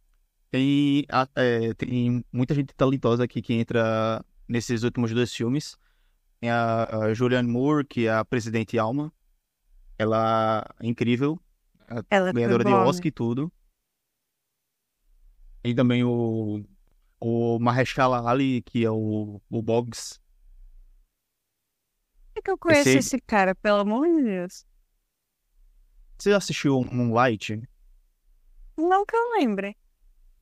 tem, 0.50 1.04
é, 1.34 1.74
tem 1.74 2.24
muita 2.32 2.54
gente 2.54 2.72
talentosa 2.74 3.24
aqui 3.24 3.42
que 3.42 3.54
entra 3.54 4.24
nesses 4.48 4.82
últimos 4.82 5.12
dois 5.12 5.34
filmes. 5.34 5.76
Tem 6.40 6.50
a, 6.50 6.84
a 6.84 7.14
Julianne 7.14 7.50
Moore, 7.50 7.84
que 7.84 8.06
é 8.06 8.12
a 8.12 8.24
Presidente 8.24 8.78
Alma. 8.78 9.12
Ela 9.98 10.64
é 10.80 10.86
incrível, 10.86 11.40
Ela 12.10 12.26
foi 12.26 12.34
ganhadora 12.34 12.64
de 12.64 12.70
né? 12.70 12.76
Oscar 12.76 13.06
e 13.06 13.10
tudo. 13.10 13.52
E 15.64 15.74
também 15.74 16.04
o, 16.04 16.62
o 17.20 17.58
Mahershala 17.58 18.28
Ali, 18.28 18.62
que 18.62 18.84
é 18.84 18.90
o, 18.90 19.40
o 19.50 19.62
Boggs. 19.62 20.18
Como 22.34 22.38
é 22.38 22.42
que 22.42 22.50
eu 22.50 22.58
conheço 22.58 22.88
Esse- 22.90 22.98
esse 22.98 23.20
cara, 23.20 23.54
pelo 23.54 23.78
amor 23.80 24.06
de 24.06 24.22
Deus? 24.22 24.64
Você 26.18 26.30
já 26.30 26.36
assistiu 26.38 26.82
Moonlight? 26.84 27.62
Não 28.76 29.04
que 29.04 29.16
eu 29.16 29.30
lembre. 29.38 29.76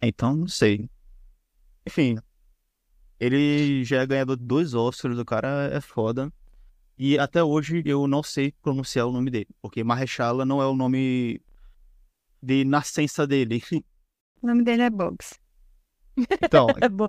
Então, 0.02 0.34
não 0.36 0.48
sei. 0.48 0.88
Enfim, 1.86 2.16
ele 3.18 3.84
já 3.84 4.02
é 4.02 4.06
ganhador 4.06 4.36
de 4.36 4.44
dois 4.44 4.74
Oscars, 4.74 5.18
o 5.18 5.24
cara 5.24 5.70
é 5.72 5.80
foda. 5.80 6.32
E 6.96 7.18
até 7.18 7.42
hoje 7.42 7.82
eu 7.84 8.06
não 8.06 8.22
sei 8.22 8.52
pronunciar 8.62 9.06
o 9.06 9.12
nome 9.12 9.30
dele, 9.30 9.48
porque 9.60 9.82
Mahershala 9.82 10.44
não 10.44 10.62
é 10.62 10.66
o 10.66 10.74
nome 10.76 11.40
de 12.42 12.64
nascença 12.64 13.26
dele. 13.26 13.62
O 14.42 14.46
nome 14.46 14.62
dele 14.62 14.82
é 14.82 14.90
Bugs. 14.90 15.40
Então, 16.16 16.66
É 16.80 16.88
bom. 16.88 17.08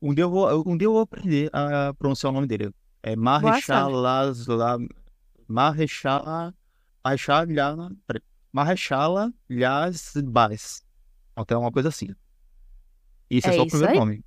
um 0.00 0.14
dia 0.14 0.24
eu 0.24 0.30
vou, 0.30 0.64
um 0.66 0.76
dia 0.76 0.86
eu 0.86 0.92
vou 0.92 1.02
aprender 1.02 1.50
a 1.52 1.92
pronunciar 1.94 2.30
o 2.30 2.34
nome 2.34 2.46
dele. 2.46 2.72
É 3.02 3.16
Mahershala, 3.16 4.32
Mahershala, 5.48 6.54
peraí. 8.06 8.22
Mahershala 8.52 9.32
Yazbais. 9.50 10.84
Até 11.34 11.56
uma 11.56 11.72
coisa 11.72 11.88
assim. 11.88 12.08
Isso 13.30 13.48
é, 13.48 13.54
É 13.54 13.56
só 13.56 13.62
o 13.62 13.66
primeiro 13.66 13.92
aí. 13.92 13.98
nome. 13.98 14.24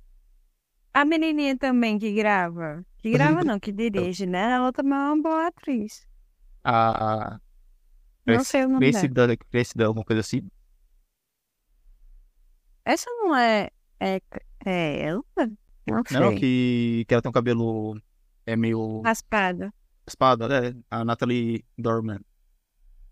A 0.92 1.04
menininha 1.04 1.56
também 1.56 1.98
que 1.98 2.12
grava. 2.12 2.84
Que 2.98 3.10
grava 3.10 3.44
não, 3.44 3.60
que 3.60 3.70
dirige, 3.70 4.26
né? 4.26 4.52
Ela 4.52 4.72
também 4.72 4.94
é 4.94 5.12
uma 5.12 5.22
boa 5.22 5.46
atriz. 5.46 6.06
A, 6.64 7.34
a 7.34 7.40
Não 8.26 8.42
sei 8.42 8.64
o 8.64 8.68
nome 8.68 8.90
Grace 8.90 9.06
dela. 9.08 9.36
Grace 9.52 9.72
Dunn, 9.76 9.86
alguma 9.86 10.04
coisa 10.04 10.20
assim. 10.20 10.48
Essa 12.86 13.10
não 13.10 13.34
é... 13.36 13.68
É, 13.98 14.20
é 14.64 15.02
ela? 15.02 15.22
Não 15.88 16.02
sei. 16.06 16.20
Não, 16.20 16.34
que, 16.36 17.04
que 17.08 17.12
ela 17.14 17.20
tem 17.20 17.28
um 17.28 17.32
cabelo 17.32 18.00
é 18.46 18.54
meio 18.56 19.00
Raspada. 19.02 19.74
espada, 20.06 20.48
né? 20.48 20.76
A 20.90 21.04
Natalie 21.04 21.64
Dorman. 21.76 22.20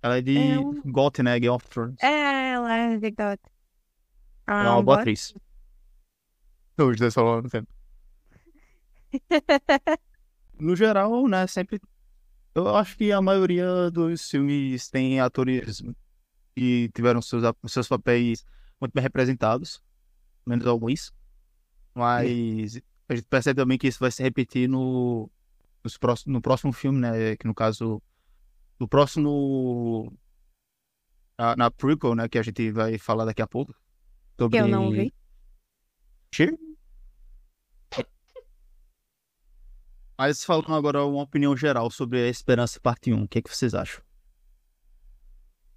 Ela 0.00 0.18
é 0.18 0.22
de 0.22 0.36
É 0.38 0.58
um- 0.58 0.80
GOT, 0.84 1.22
né? 1.22 1.38
Game 1.40 1.54
of 1.54 1.66
Thrones. 1.68 1.96
É, 2.02 2.52
ela 2.52 2.72
é 2.72 2.96
de 2.98 3.10
God. 3.10 3.38
Ela 4.46 4.64
é 4.64 4.70
uma 4.70 4.82
boa 4.82 5.00
atriz. 5.00 5.34
Não, 6.76 6.88
os 6.90 6.96
dois 6.98 7.14
mesmo 7.16 7.50
tempo. 7.50 7.68
No 10.56 10.76
geral, 10.76 11.26
né, 11.26 11.46
sempre. 11.48 11.80
Eu 12.54 12.76
acho 12.76 12.96
que 12.96 13.10
a 13.10 13.20
maioria 13.20 13.90
dos 13.90 14.30
filmes 14.30 14.88
tem 14.88 15.18
atores 15.18 15.82
que 16.54 16.88
tiveram 16.94 17.20
seus, 17.20 17.42
seus 17.66 17.88
papéis 17.88 18.44
muito 18.80 18.92
bem 18.92 19.02
representados, 19.02 19.82
menos 20.46 20.66
alguns. 20.66 21.12
Mas 21.94 22.80
a 23.08 23.14
gente 23.14 23.26
percebe 23.28 23.60
também 23.60 23.78
que 23.78 23.86
isso 23.86 24.00
vai 24.00 24.10
se 24.10 24.22
repetir 24.22 24.68
no, 24.68 25.30
nos 25.82 25.96
próximos, 25.96 26.32
no 26.32 26.40
próximo 26.40 26.72
filme, 26.72 27.00
né? 27.00 27.36
Que 27.36 27.46
no 27.46 27.54
caso. 27.54 28.02
No 28.78 28.88
próximo. 28.88 30.12
Na, 31.38 31.56
na 31.56 31.70
prequel, 31.70 32.14
né? 32.14 32.28
Que 32.28 32.38
a 32.38 32.42
gente 32.42 32.70
vai 32.72 32.98
falar 32.98 33.24
daqui 33.24 33.42
a 33.42 33.46
pouco. 33.46 33.74
Sobre... 34.38 34.58
Eu 34.58 34.68
não 34.68 34.90
vi. 34.90 35.12
Cheer? 36.34 36.58
Mas 40.16 40.44
falando 40.44 40.72
agora 40.74 41.04
uma 41.04 41.22
opinião 41.22 41.56
geral 41.56 41.90
sobre 41.90 42.20
a 42.20 42.28
Esperança 42.28 42.78
Parte 42.80 43.12
1, 43.12 43.24
o 43.24 43.28
que, 43.28 43.38
é 43.38 43.42
que 43.42 43.50
vocês 43.50 43.74
acham? 43.74 44.02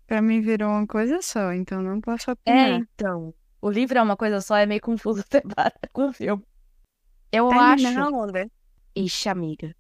Pra 0.08 0.22
mim 0.22 0.40
virou 0.42 0.70
uma 0.70 0.88
coisa 0.88 1.22
só, 1.22 1.52
então 1.54 1.82
não 1.82 2.00
posso 2.02 2.30
É, 2.32 2.34
opinar. 2.34 2.70
então. 2.80 3.34
O 3.62 3.70
livro 3.70 3.98
é 3.98 4.02
uma 4.02 4.16
coisa 4.16 4.40
só, 4.42 4.56
é 4.56 4.66
meio 4.66 4.82
confuso 4.82 5.22
separar 5.30 5.74
com 5.92 6.10
o 6.10 6.14
filme. 6.14 6.44
Eu 7.32 7.50
Termina 7.50 8.06
acho. 8.06 8.16
onda. 8.16 8.50
Ixi, 8.96 9.28
amiga. 9.30 9.76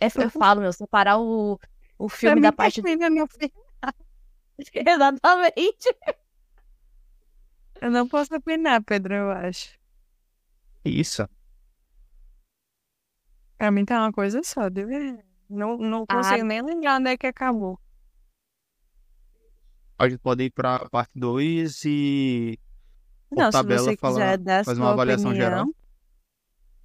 É, 0.00 0.06
eu 0.06 0.30
falo, 0.30 0.62
meu, 0.62 0.72
separar 0.72 1.18
o, 1.18 1.58
o 1.98 2.08
filme 2.08 2.40
da 2.40 2.50
parte. 2.52 2.80
termina, 2.82 3.10
meu 3.10 3.26
filho. 3.28 3.52
Exatamente. 4.74 5.94
Eu 7.82 7.90
não 7.90 8.08
posso 8.08 8.34
opinar, 8.34 8.82
Pedro, 8.82 9.14
eu 9.14 9.30
acho. 9.30 9.78
Isso. 10.84 11.28
Pra 13.58 13.70
mim 13.70 13.84
tá 13.84 14.00
uma 14.00 14.12
coisa 14.12 14.42
só, 14.42 14.68
de 14.70 14.84
verdade. 14.86 15.22
Não, 15.48 15.76
não 15.76 16.04
Ah. 16.08 16.16
consigo 16.16 16.44
nem 16.44 16.62
lembrar 16.62 16.98
onde 16.98 17.10
é 17.10 17.16
que 17.18 17.26
acabou. 17.26 17.78
A 20.00 20.08
gente 20.08 20.20
pode 20.20 20.44
ir 20.44 20.50
pra 20.50 20.88
parte 20.88 21.12
2 21.18 21.84
e. 21.84 22.58
Por 23.28 23.36
Não, 23.38 23.46
se 23.46 23.52
tabela, 23.52 23.82
você 23.82 23.96
falar- 23.96 24.14
quiser 24.14 24.38
dar 24.38 24.64
fazer 24.64 24.76
sua 24.76 24.86
uma 24.86 24.92
avaliação 24.92 25.30
opinião, 25.30 25.48
geral. 25.50 25.66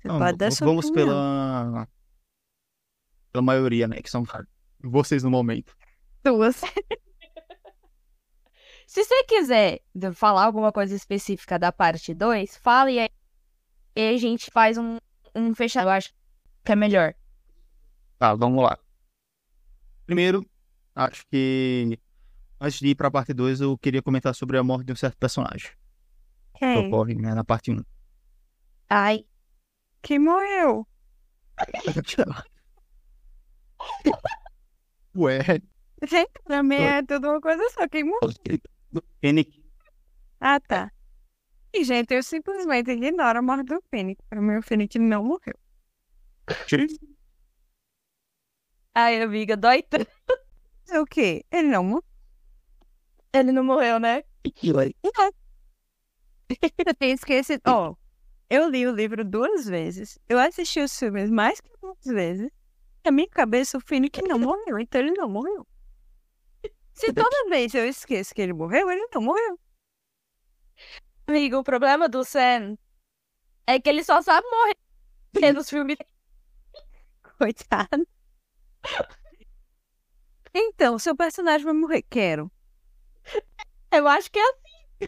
Você 0.01 0.07
Não, 0.07 0.19
pode 0.19 0.37
dar 0.37 0.51
sua 0.51 0.67
vamos 0.67 0.85
opinião. 0.87 1.07
pela. 1.07 1.87
Pela 3.31 3.41
maioria, 3.41 3.87
né? 3.87 4.01
Que 4.01 4.09
são 4.09 4.23
vocês 4.83 5.23
no 5.23 5.31
momento. 5.31 5.75
Duas. 6.23 6.61
Se 8.87 9.03
você 9.03 9.23
quiser 9.23 9.81
falar 10.13 10.43
alguma 10.45 10.71
coisa 10.71 10.93
específica 10.95 11.57
da 11.57 11.71
parte 11.71 12.13
2, 12.13 12.57
fala 12.57 12.91
e 12.91 12.99
aí 12.99 13.09
e 13.95 14.09
a 14.13 14.17
gente 14.17 14.51
faz 14.51 14.77
um, 14.77 14.97
um 15.33 15.55
fechado. 15.55 15.87
Eu 15.87 15.91
acho 15.91 16.13
que 16.65 16.71
é 16.71 16.75
melhor. 16.75 17.15
Tá, 18.19 18.35
vamos 18.35 18.61
lá. 18.63 18.77
Primeiro, 20.05 20.45
acho 20.93 21.25
que. 21.27 21.97
Antes 22.59 22.79
de 22.79 22.87
ir 22.87 22.95
pra 22.95 23.11
parte 23.11 23.33
2, 23.33 23.61
eu 23.61 23.77
queria 23.77 24.01
comentar 24.01 24.33
sobre 24.33 24.57
a 24.57 24.63
morte 24.63 24.85
de 24.85 24.93
um 24.93 24.95
certo 24.95 25.17
personagem. 25.17 25.71
Que 26.53 26.59
Quem? 26.59 26.87
ocorre 26.87 27.15
né, 27.15 27.33
na 27.33 27.43
parte 27.43 27.71
1. 27.71 27.83
Ai, 28.89 29.25
Quem 30.01 30.19
morreu? 30.19 30.87
Ué, 35.15 35.39
Gente, 36.07 36.31
pra 36.43 36.61
mim 36.61 36.75
é 36.75 37.01
tudo 37.03 37.29
uma 37.29 37.41
coisa 37.41 37.63
só. 37.71 37.87
Quem 37.87 38.03
morreu? 38.03 38.29
N. 39.23 39.63
Ah, 40.39 40.59
tá. 40.59 40.91
E, 41.73 41.83
gente, 41.83 42.13
eu 42.13 42.23
simplesmente 42.23 42.91
ignoro 42.91 43.39
a 43.39 43.41
morte 43.41 43.63
do 43.65 43.81
Fênix. 43.89 44.21
Pra 44.29 44.41
mim, 44.41 44.57
o 44.57 44.61
Fênix 44.61 44.95
não 44.95 45.23
morreu. 45.23 45.57
ai, 48.93 49.21
amiga, 49.21 49.57
dói 49.57 49.83
tanto. 49.83 50.07
O 51.01 51.05
quê? 51.05 51.43
Ele 51.51 51.69
não 51.69 51.83
morreu. 51.83 52.14
Ele 53.35 53.51
não 53.51 53.63
morreu, 53.65 53.99
né? 53.99 54.23
Eu 56.77 56.95
tenho 56.95 57.15
esquecido. 57.15 57.61
Ó, 57.67 57.95
eu 58.49 58.69
li 58.69 58.87
o 58.87 58.95
livro 58.95 59.25
duas 59.25 59.65
vezes. 59.65 60.17
Eu 60.29 60.39
assisti 60.39 60.79
os 60.79 60.97
filmes 60.97 61.29
mais 61.29 61.59
que 61.59 61.69
duas 61.81 62.05
vezes. 62.05 62.49
Na 63.03 63.11
minha 63.11 63.27
cabeça, 63.27 63.77
o 63.77 63.81
Fênix 63.81 64.19
não 64.25 64.39
morreu. 64.39 64.79
Então, 64.79 65.01
ele 65.01 65.11
não 65.11 65.27
morreu. 65.27 65.67
Se 66.93 67.11
toda 67.11 67.49
vez 67.49 67.73
eu 67.73 67.85
esqueço 67.85 68.33
que 68.33 68.41
ele 68.41 68.53
morreu, 68.53 68.89
ele 68.89 69.05
não 69.13 69.21
morreu. 69.21 69.59
Amigo, 71.27 71.57
o 71.57 71.63
problema 71.63 72.07
do 72.07 72.23
Sam 72.23 72.77
é 73.67 73.79
que 73.81 73.89
ele 73.89 74.03
só 74.03 74.21
sabe 74.21 74.47
morrer 74.49 75.51
nos 75.51 75.69
filmes. 75.69 75.97
Coitado. 77.37 78.07
Então, 80.53 80.97
seu 80.97 81.15
personagem 81.17 81.65
vai 81.65 81.73
morrer. 81.73 82.01
Quero. 82.03 82.49
Eu 83.95 84.07
acho 84.07 84.29
que 84.31 84.37
é 84.39 84.41
assim. 84.43 85.07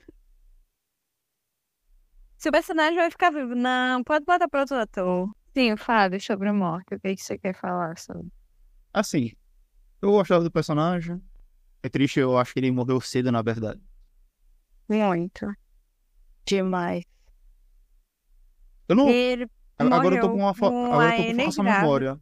Seu 2.38 2.52
personagem 2.52 2.96
vai 2.96 3.10
ficar 3.12 3.32
vivo. 3.32 3.56
Não, 3.56 4.04
pode 4.04 4.24
botar 4.26 4.48
para 4.48 4.62
outro 4.62 4.76
ator. 4.78 5.30
Sim, 5.54 5.76
fale 5.76 6.20
sobre 6.20 6.48
a 6.50 6.54
morte. 6.54 6.96
O 6.96 7.00
que, 7.00 7.08
é 7.08 7.16
que 7.16 7.22
você 7.24 7.38
quer 7.38 7.54
falar 7.56 7.98
sobre? 7.98 8.28
Assim, 8.94 9.32
eu 10.02 10.12
gostava 10.12 10.44
do 10.44 10.52
personagem. 10.52 11.22
É 11.82 11.90
triste, 11.90 12.20
eu 12.20 12.38
acho 12.38 12.54
que 12.54 12.60
ele 12.60 12.72
morreu 12.72 13.02
cedo, 13.02 13.32
na 13.32 13.42
verdade. 13.42 13.82
Muito. 14.88 15.52
Demais. 16.46 17.04
Eu 18.88 18.96
não. 18.96 19.10
Ele 19.10 19.50
Agora 19.80 20.16
eu 20.16 20.22
tô 20.22 20.30
com 20.30 20.38
uma, 20.38 20.54
fa- 20.54 20.70
com 20.70 20.86
agora 20.86 21.18
eu 21.20 21.26
tô 21.26 21.44
com 21.44 21.64
grávida. 21.64 21.64
memória. 21.82 22.22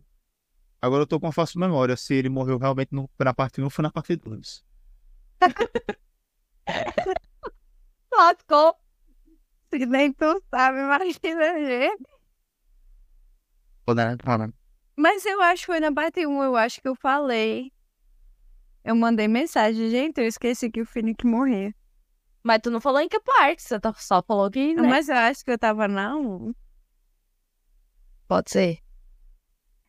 Agora 0.82 1.04
eu 1.04 1.08
tô 1.08 1.19
com 1.19 1.25
uma 1.28 1.32
falsa 1.34 1.60
memória. 1.60 1.95
Se 1.95 2.13
ele 2.13 2.30
morreu 2.30 2.58
realmente 2.58 2.89
no, 2.93 3.10
na 3.19 3.34
parte 3.34 3.62
1 3.62 3.65
ou 3.65 3.69
foi 3.69 3.84
na 3.84 3.91
parte 3.91 4.15
2. 4.15 4.63
Lascou. 8.13 8.75
Se 9.73 9.86
nem 9.86 10.13
tu 10.13 10.41
sabe, 10.49 10.80
imagina 10.80 11.51
a 11.51 11.60
gente. 11.60 12.04
Mas 14.95 15.25
eu 15.25 15.41
acho 15.41 15.62
que 15.63 15.65
foi 15.67 15.80
na 15.80 15.91
parte 15.93 16.25
1, 16.25 16.43
eu 16.43 16.56
acho 16.56 16.82
que 16.82 16.88
eu 16.88 16.95
falei. 16.95 17.71
Eu 18.84 18.95
mandei 18.95 19.28
mensagem, 19.28 19.89
gente, 19.89 20.19
eu 20.19 20.28
esqueci 20.28 20.69
que 20.71 20.82
o 20.82 20.86
Phoenix 20.86 21.23
morreu. 21.25 21.73
Mas 22.43 22.60
tu 22.62 22.69
não 22.69 22.80
falou 22.80 23.01
em 23.01 23.10
que 23.10 23.19
parte, 23.19 23.63
você 23.63 23.80
tá- 23.80 23.93
só 23.95 24.21
falou 24.21 24.49
que, 24.51 24.75
né? 24.75 24.88
Mas 24.88 25.10
eu 25.10 25.15
acho 25.15 25.43
que 25.43 25.51
eu 25.51 25.58
tava 25.58 25.88
na 25.88 26.15
1. 26.15 26.54
Pode 28.28 28.51
ser. 28.51 28.80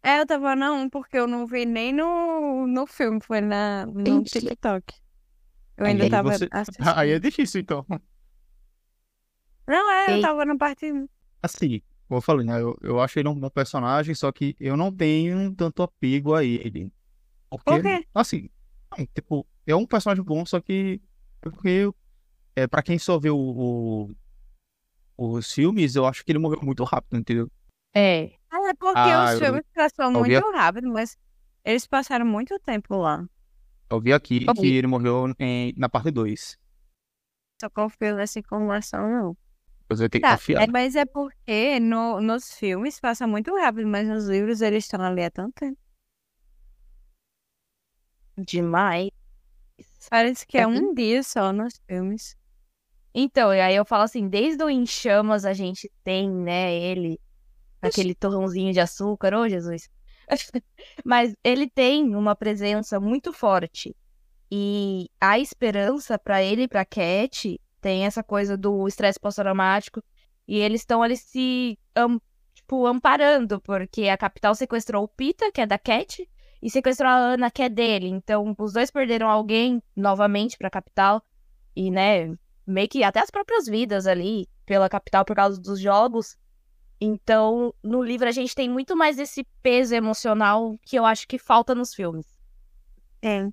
É, 0.02 0.20
eu 0.20 0.26
tava 0.26 0.56
na 0.56 0.72
1 0.72 0.88
porque 0.88 1.18
eu 1.18 1.26
não 1.26 1.46
vi 1.46 1.66
nem 1.66 1.92
no, 1.92 2.66
no 2.66 2.86
filme, 2.86 3.20
foi 3.20 3.40
na, 3.40 3.84
no 3.86 4.00
Entendi. 4.00 4.30
TikTok. 4.30 4.94
Eu 5.76 5.86
ainda 5.86 6.04
Aí 6.04 6.10
tava 6.10 6.32
você- 6.32 6.48
assistindo. 6.52 6.88
Aí 6.96 7.10
é 7.12 7.18
difícil, 7.18 7.60
então. 7.60 7.84
Não, 9.66 9.90
é, 9.92 10.10
eu 10.12 10.16
Ei. 10.16 10.22
tava 10.22 10.44
na 10.44 10.56
parte 10.56 10.90
1. 10.92 11.08
Assim, 11.42 11.82
como 12.08 12.18
eu 12.18 12.22
falei, 12.22 12.46
né? 12.46 12.60
Eu, 12.60 12.76
eu 12.82 13.00
acho 13.00 13.18
ele 13.18 13.28
um 13.28 13.34
bom 13.38 13.50
personagem, 13.50 14.14
só 14.14 14.30
que 14.32 14.56
eu 14.60 14.76
não 14.76 14.94
tenho 14.94 15.54
tanto 15.54 15.82
apego 15.82 16.34
a 16.34 16.44
ele. 16.44 16.92
Porque, 17.50 17.64
Por 17.70 17.82
quê? 17.82 18.06
assim, 18.14 18.48
é, 18.96 19.06
tipo, 19.06 19.46
é 19.66 19.74
um 19.74 19.86
personagem 19.86 20.22
bom, 20.24 20.44
só 20.46 20.60
que 20.60 21.00
porque 21.40 21.90
é, 22.54 22.66
pra 22.66 22.82
quem 22.82 22.98
só 22.98 23.18
vê 23.18 23.30
o, 23.30 23.36
o- 23.36 24.10
os 25.18 25.52
filmes, 25.52 25.94
eu 25.96 26.06
acho 26.06 26.24
que 26.24 26.32
ele 26.32 26.38
morreu 26.38 26.60
muito 26.62 26.82
rápido, 26.84 27.18
entendeu? 27.18 27.50
É. 27.94 28.32
Ah, 28.50 28.68
é 28.68 28.74
porque 28.74 28.98
Ah, 28.98 29.24
os 29.24 29.32
eu- 29.32 29.38
filmes 29.38 29.62
eu 29.76 30.12
muito 30.20 30.52
rápido, 30.52 30.88
mas 30.92 31.16
eles 31.64 31.86
passaram 31.86 32.26
muito 32.26 32.58
tempo 32.60 32.96
lá. 32.96 33.26
Eu 33.90 34.00
vi 34.00 34.12
aqui 34.12 34.44
Eu 34.46 34.54
que 34.54 34.66
ele 34.66 34.86
morreu 34.86 35.32
em- 35.38 35.72
na 35.76 35.88
parte 35.88 36.10
2. 36.10 36.58
Só 37.60 37.70
confio 37.70 38.16
nessa 38.16 38.38
informação, 38.38 39.08
não. 39.08 39.36
Depois 39.82 40.00
eu 40.00 40.08
tenho 40.10 40.22
que 40.22 40.28
Tá, 40.28 40.34
confiar. 40.34 40.62
é, 40.62 40.66
mas 40.66 40.96
é 40.96 41.04
porque 41.06 41.78
no, 41.80 42.20
nos 42.20 42.52
filmes 42.52 42.98
passa 43.00 43.26
muito 43.26 43.54
rápido, 43.56 43.86
mas 43.88 44.06
nos 44.08 44.26
livros 44.28 44.60
eles 44.60 44.84
estão 44.84 45.00
ali 45.02 45.24
há 45.24 45.30
tanto 45.30 45.54
tempo. 45.54 45.78
Demais. 48.36 49.10
Parece 50.10 50.46
que 50.46 50.58
é 50.58 50.62
É 50.62 50.66
um 50.66 50.94
dia 50.94 51.22
só 51.22 51.52
nos 51.52 51.80
filmes. 51.88 52.36
Então, 53.14 53.52
e 53.54 53.60
aí 53.60 53.74
eu 53.76 53.84
falo 53.84 54.04
assim, 54.04 54.28
desde 54.28 54.62
o 54.62 54.70
Em 54.70 54.86
Chamas 54.86 55.44
a 55.44 55.52
gente 55.54 55.90
tem, 56.04 56.30
né, 56.30 56.74
ele, 56.74 57.18
aquele 57.82 58.14
torrãozinho 58.14 58.72
de 58.72 58.80
açúcar, 58.80 59.34
ô 59.34 59.48
Jesus. 59.48 59.88
Mas 61.04 61.34
ele 61.44 61.68
tem 61.68 62.14
uma 62.14 62.34
presença 62.36 62.98
muito 63.00 63.32
forte. 63.32 63.94
E 64.50 65.08
a 65.20 65.38
esperança 65.38 66.18
pra 66.18 66.42
ele 66.42 66.62
e 66.62 66.68
pra 66.68 66.84
Cat 66.84 67.60
tem 67.80 68.06
essa 68.06 68.22
coisa 68.22 68.56
do 68.56 68.86
estresse 68.86 69.18
pós-traumático. 69.18 70.02
E 70.46 70.58
eles 70.58 70.82
estão 70.82 71.02
ali 71.02 71.16
se, 71.16 71.78
am- 71.94 72.20
tipo, 72.54 72.86
amparando, 72.86 73.60
porque 73.60 74.08
a 74.08 74.16
capital 74.16 74.54
sequestrou 74.54 75.04
o 75.04 75.08
Pita, 75.08 75.50
que 75.52 75.60
é 75.60 75.66
da 75.66 75.78
Cat, 75.78 76.28
e 76.62 76.70
sequestrou 76.70 77.10
a 77.10 77.14
Ana, 77.16 77.50
que 77.50 77.62
é 77.62 77.68
dele. 77.68 78.08
Então, 78.08 78.54
os 78.58 78.72
dois 78.72 78.90
perderam 78.90 79.28
alguém 79.28 79.82
novamente 79.96 80.56
pra 80.56 80.70
capital. 80.70 81.22
E, 81.74 81.90
né, 81.90 82.34
meio 82.66 82.88
que 82.88 83.02
até 83.02 83.20
as 83.20 83.30
próprias 83.30 83.66
vidas 83.66 84.06
ali 84.06 84.48
pela 84.64 84.88
capital 84.88 85.24
por 85.24 85.36
causa 85.36 85.60
dos 85.60 85.80
jogos. 85.80 86.36
Então, 87.00 87.74
no 87.82 88.02
livro 88.02 88.26
a 88.28 88.32
gente 88.32 88.54
tem 88.54 88.68
muito 88.70 88.96
mais 88.96 89.18
esse 89.18 89.44
peso 89.62 89.94
emocional 89.94 90.78
que 90.82 90.96
eu 90.96 91.04
acho 91.04 91.28
que 91.28 91.38
falta 91.38 91.74
nos 91.74 91.94
filmes. 91.94 92.26
Tem. 93.20 93.52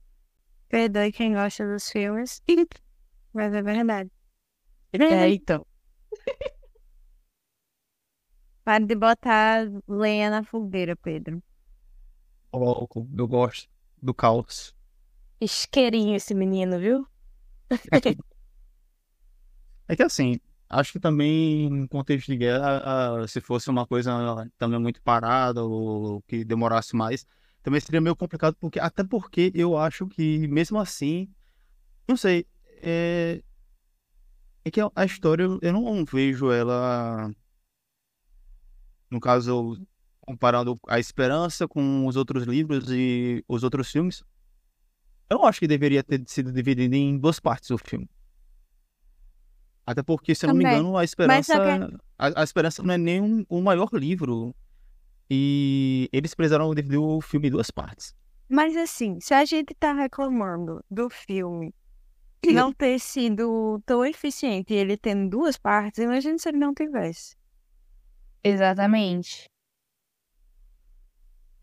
Perdoe 0.69 1.11
quem 1.11 1.33
gosta 1.33 1.67
dos 1.67 1.89
filmes. 1.89 2.41
Mas 3.33 3.53
é 3.53 3.61
verdade. 3.61 4.09
então. 5.35 5.65
Para 8.63 8.85
de 8.85 8.95
botar 8.95 9.67
lenha 9.87 10.29
na 10.29 10.43
fogueira, 10.43 10.95
Pedro. 10.95 11.43
Coloco, 12.49 13.09
eu 13.17 13.27
gosto 13.27 13.69
do 14.01 14.13
caos. 14.13 14.73
Isqueirinho 15.41 16.15
esse 16.15 16.33
menino, 16.33 16.79
viu? 16.79 17.05
É 19.87 19.95
que 19.95 20.03
assim, 20.03 20.39
acho 20.79 20.91
que 20.91 20.99
também 20.99 21.65
em 21.65 21.87
contexto 21.87 22.27
de 22.27 22.37
guerra, 22.37 23.27
se 23.27 23.41
fosse 23.41 23.69
uma 23.69 23.85
coisa 23.85 24.11
também 24.57 24.79
muito 24.79 25.01
parada 25.01 25.63
ou 25.63 26.21
que 26.23 26.43
demorasse 26.43 26.95
mais, 26.95 27.25
também 27.61 27.79
seria 27.79 28.01
meio 28.01 28.15
complicado, 28.15 28.55
porque 28.59 28.79
até 28.79 29.03
porque 29.03 29.51
eu 29.55 29.77
acho 29.77 30.07
que 30.07 30.47
mesmo 30.47 30.79
assim, 30.79 31.29
não 32.07 32.17
sei, 32.17 32.45
é, 32.81 33.41
é 34.65 34.71
que 34.71 34.79
a 34.81 35.05
história 35.05 35.43
eu 35.61 35.73
não 35.73 36.03
vejo 36.05 36.51
ela 36.51 37.31
no 39.13 39.19
caso, 39.19 39.79
comparando 40.21 40.79
a 40.87 40.99
Esperança 40.99 41.67
com 41.67 42.07
os 42.07 42.15
outros 42.15 42.45
livros 42.45 42.85
e 42.89 43.45
os 43.47 43.63
outros 43.63 43.91
filmes, 43.91 44.23
eu 45.29 45.45
acho 45.45 45.59
que 45.59 45.67
deveria 45.67 46.03
ter 46.03 46.23
sido 46.25 46.51
dividido 46.51 46.95
em 46.95 47.17
duas 47.17 47.39
partes 47.39 47.69
o 47.69 47.77
filme. 47.77 48.09
Até 49.85 50.01
porque, 50.01 50.33
se 50.33 50.45
eu 50.45 50.49
não 50.49 50.55
me 50.55 50.63
engano, 50.65 50.97
a 50.97 51.03
Esperança, 51.03 51.53
a, 52.17 52.41
a 52.41 52.43
Esperança 52.43 52.81
não 52.83 52.93
é 52.93 52.97
nem 52.97 53.21
um, 53.21 53.45
o 53.49 53.61
maior 53.61 53.89
livro. 53.93 54.55
E 55.29 56.09
eles 56.11 56.33
precisaram 56.35 56.73
dividir 56.75 56.99
o 56.99 57.19
filme 57.21 57.47
em 57.47 57.51
duas 57.51 57.71
partes. 57.71 58.13
Mas 58.49 58.75
assim, 58.77 59.19
se 59.19 59.33
a 59.33 59.43
gente 59.45 59.73
tá 59.73 59.93
reclamando 59.93 60.83
do 60.91 61.09
filme 61.09 61.73
não 62.45 62.71
ter 62.73 62.99
sido 62.99 63.81
tão 63.85 64.05
eficiente 64.05 64.73
e 64.73 64.77
ele 64.77 64.97
tendo 64.97 65.29
duas 65.29 65.57
partes, 65.57 65.99
imagina 66.03 66.37
se 66.37 66.49
ele 66.49 66.57
não 66.59 66.73
tivesse. 66.73 67.35
Exatamente. 68.43 69.49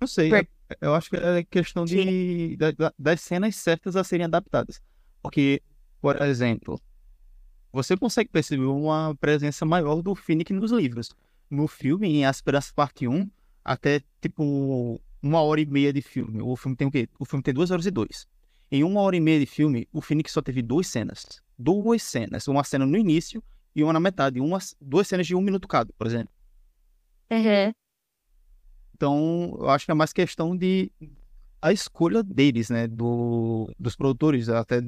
Não 0.00 0.08
sei, 0.08 0.30
Per- 0.30 0.48
eu, 0.70 0.76
eu 0.88 0.94
acho 0.94 1.10
que 1.10 1.16
é 1.16 1.44
questão 1.44 1.84
de, 1.84 2.56
da- 2.56 2.92
das 2.98 3.20
cenas 3.20 3.56
certas 3.56 3.96
a 3.96 4.04
serem 4.04 4.24
adaptadas. 4.26 4.80
Porque, 5.22 5.62
por 6.00 6.20
exemplo, 6.22 6.80
você 7.72 7.96
consegue 7.96 8.30
perceber 8.30 8.64
uma 8.64 9.14
presença 9.20 9.64
maior 9.64 10.02
do 10.02 10.14
Finnick 10.14 10.52
nos 10.52 10.72
livros. 10.72 11.10
No 11.48 11.66
filme, 11.66 12.08
em 12.08 12.24
A 12.24 12.30
Esperança 12.30 12.72
Parte 12.74 13.06
1, 13.06 13.28
até 13.64 14.02
tipo 14.20 15.00
uma 15.22 15.40
hora 15.40 15.60
e 15.60 15.66
meia 15.66 15.92
de 15.92 16.00
filme. 16.02 16.40
O 16.40 16.56
filme 16.56 16.76
tem 16.76 16.86
o 16.86 16.90
quê? 16.90 17.08
O 17.18 17.24
filme 17.24 17.42
tem 17.42 17.52
duas 17.54 17.70
horas 17.70 17.86
e 17.86 17.90
dois. 17.90 18.26
Em 18.70 18.84
uma 18.84 19.00
hora 19.00 19.16
e 19.16 19.20
meia 19.20 19.40
de 19.40 19.46
filme, 19.46 19.88
o 19.92 20.00
Finnick 20.00 20.30
só 20.30 20.40
teve 20.40 20.62
duas 20.62 20.86
cenas. 20.86 21.42
Duas 21.58 22.02
cenas. 22.02 22.46
Uma 22.46 22.62
cena 22.62 22.86
no 22.86 22.96
início 22.96 23.42
e 23.74 23.82
uma 23.82 23.92
na 23.92 24.00
metade. 24.00 24.40
Uma, 24.40 24.58
duas 24.80 25.08
cenas 25.08 25.26
de 25.26 25.34
um 25.34 25.40
minuto 25.40 25.66
cada, 25.66 25.92
por 25.92 26.06
exemplo. 26.06 26.32
Uhum. 27.30 27.72
Então, 28.94 29.56
eu 29.58 29.70
acho 29.70 29.86
que 29.86 29.90
é 29.90 29.94
mais 29.94 30.12
questão 30.12 30.56
de 30.56 30.92
a 31.60 31.72
escolha 31.72 32.22
deles, 32.22 32.70
né? 32.70 32.86
Do, 32.86 33.72
dos 33.78 33.96
produtores. 33.96 34.48
Até 34.48 34.82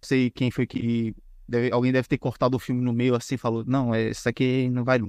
sei 0.00 0.30
quem 0.30 0.50
foi 0.50 0.66
que. 0.66 1.14
Deve- 1.48 1.72
alguém 1.72 1.90
deve 1.92 2.06
ter 2.06 2.18
cortado 2.18 2.56
o 2.56 2.60
filme 2.60 2.82
no 2.82 2.92
meio 2.92 3.14
assim 3.14 3.34
e 3.36 3.38
falou: 3.38 3.64
Não, 3.66 3.94
é, 3.94 4.10
isso 4.10 4.28
aqui 4.28 4.68
não 4.70 4.84
vai. 4.84 5.00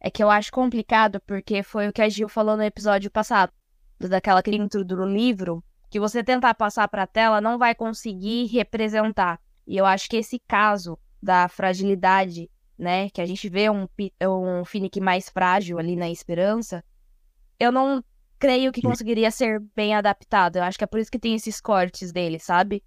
É 0.00 0.10
que 0.10 0.22
eu 0.22 0.30
acho 0.30 0.50
complicado 0.50 1.20
porque 1.26 1.62
foi 1.62 1.88
o 1.88 1.92
que 1.92 2.02
a 2.02 2.08
Gil 2.08 2.28
falou 2.28 2.56
no 2.56 2.62
episódio 2.62 3.10
passado, 3.10 3.52
daquela 3.98 4.42
intro 4.46 4.84
do 4.84 5.04
livro, 5.04 5.62
que 5.90 6.00
você 6.00 6.24
tentar 6.24 6.54
passar 6.54 6.88
pra 6.88 7.06
tela 7.06 7.40
não 7.40 7.58
vai 7.58 7.74
conseguir 7.74 8.46
representar. 8.46 9.40
E 9.66 9.76
eu 9.76 9.86
acho 9.86 10.08
que 10.08 10.16
esse 10.16 10.40
caso 10.40 10.98
da 11.22 11.48
fragilidade, 11.48 12.50
né, 12.76 13.08
que 13.10 13.20
a 13.20 13.26
gente 13.26 13.48
vê 13.48 13.70
um, 13.70 13.86
um 14.20 14.64
Finnick 14.64 15.00
mais 15.00 15.28
frágil 15.28 15.78
ali 15.78 15.94
na 15.94 16.10
esperança, 16.10 16.84
eu 17.60 17.70
não 17.70 18.02
creio 18.40 18.72
que 18.72 18.82
conseguiria 18.82 19.30
ser 19.30 19.60
bem 19.76 19.94
adaptado. 19.94 20.56
Eu 20.56 20.64
acho 20.64 20.76
que 20.76 20.82
é 20.82 20.86
por 20.86 20.98
isso 20.98 21.10
que 21.12 21.18
tem 21.18 21.36
esses 21.36 21.60
cortes 21.60 22.10
dele, 22.10 22.40
sabe? 22.40 22.82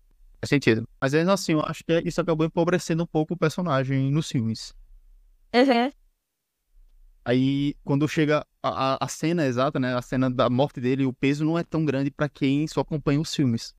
Faz 0.46 0.50
sentido. 0.50 0.88
Mas 1.02 1.14
ainda 1.16 1.34
assim, 1.34 1.54
eu 1.54 1.62
acho 1.62 1.84
que 1.84 2.02
isso 2.06 2.22
acabou 2.22 2.46
empobrecendo 2.46 3.02
um 3.02 3.08
pouco 3.08 3.34
o 3.34 3.38
personagem 3.38 4.12
nos 4.12 4.30
filmes. 4.30 4.76
Uhum. 5.54 5.92
Aí, 7.24 7.74
quando 7.84 8.08
chega 8.08 8.46
a, 8.62 8.94
a- 8.94 8.98
a 9.02 9.08
cena 9.08 9.46
exata, 9.48 9.80
né? 9.80 9.96
A 9.96 10.02
cena 10.04 10.30
da 10.30 10.48
morte 10.48 10.80
dele, 10.80 11.04
o 11.04 11.12
peso 11.14 11.44
não 11.44 11.58
é 11.58 11.64
tão 11.64 11.84
grande 11.84 12.12
pra 12.12 12.30
quem 12.30 12.68
só 12.68 12.82
acompanha 12.82 13.20
os 13.20 13.34
filmes. 13.34 13.74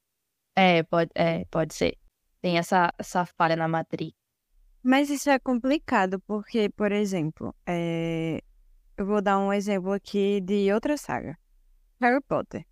É, 0.56 0.82
pode, 0.82 1.10
é, 1.14 1.44
pode 1.44 1.72
ser. 1.72 1.96
Tem 2.42 2.58
essa, 2.58 2.92
essa 2.98 3.24
falha 3.24 3.54
na 3.54 3.68
matriz. 3.68 4.12
Mas 4.82 5.08
isso 5.08 5.30
é 5.30 5.38
complicado, 5.38 6.18
porque, 6.26 6.68
por 6.70 6.90
exemplo, 6.90 7.54
é, 7.64 8.42
eu 8.96 9.06
vou 9.06 9.22
dar 9.22 9.38
um 9.38 9.52
exemplo 9.52 9.92
aqui 9.92 10.40
de 10.40 10.72
outra 10.72 10.96
saga. 10.96 11.38
Harry 12.00 12.20
Potter. 12.22 12.66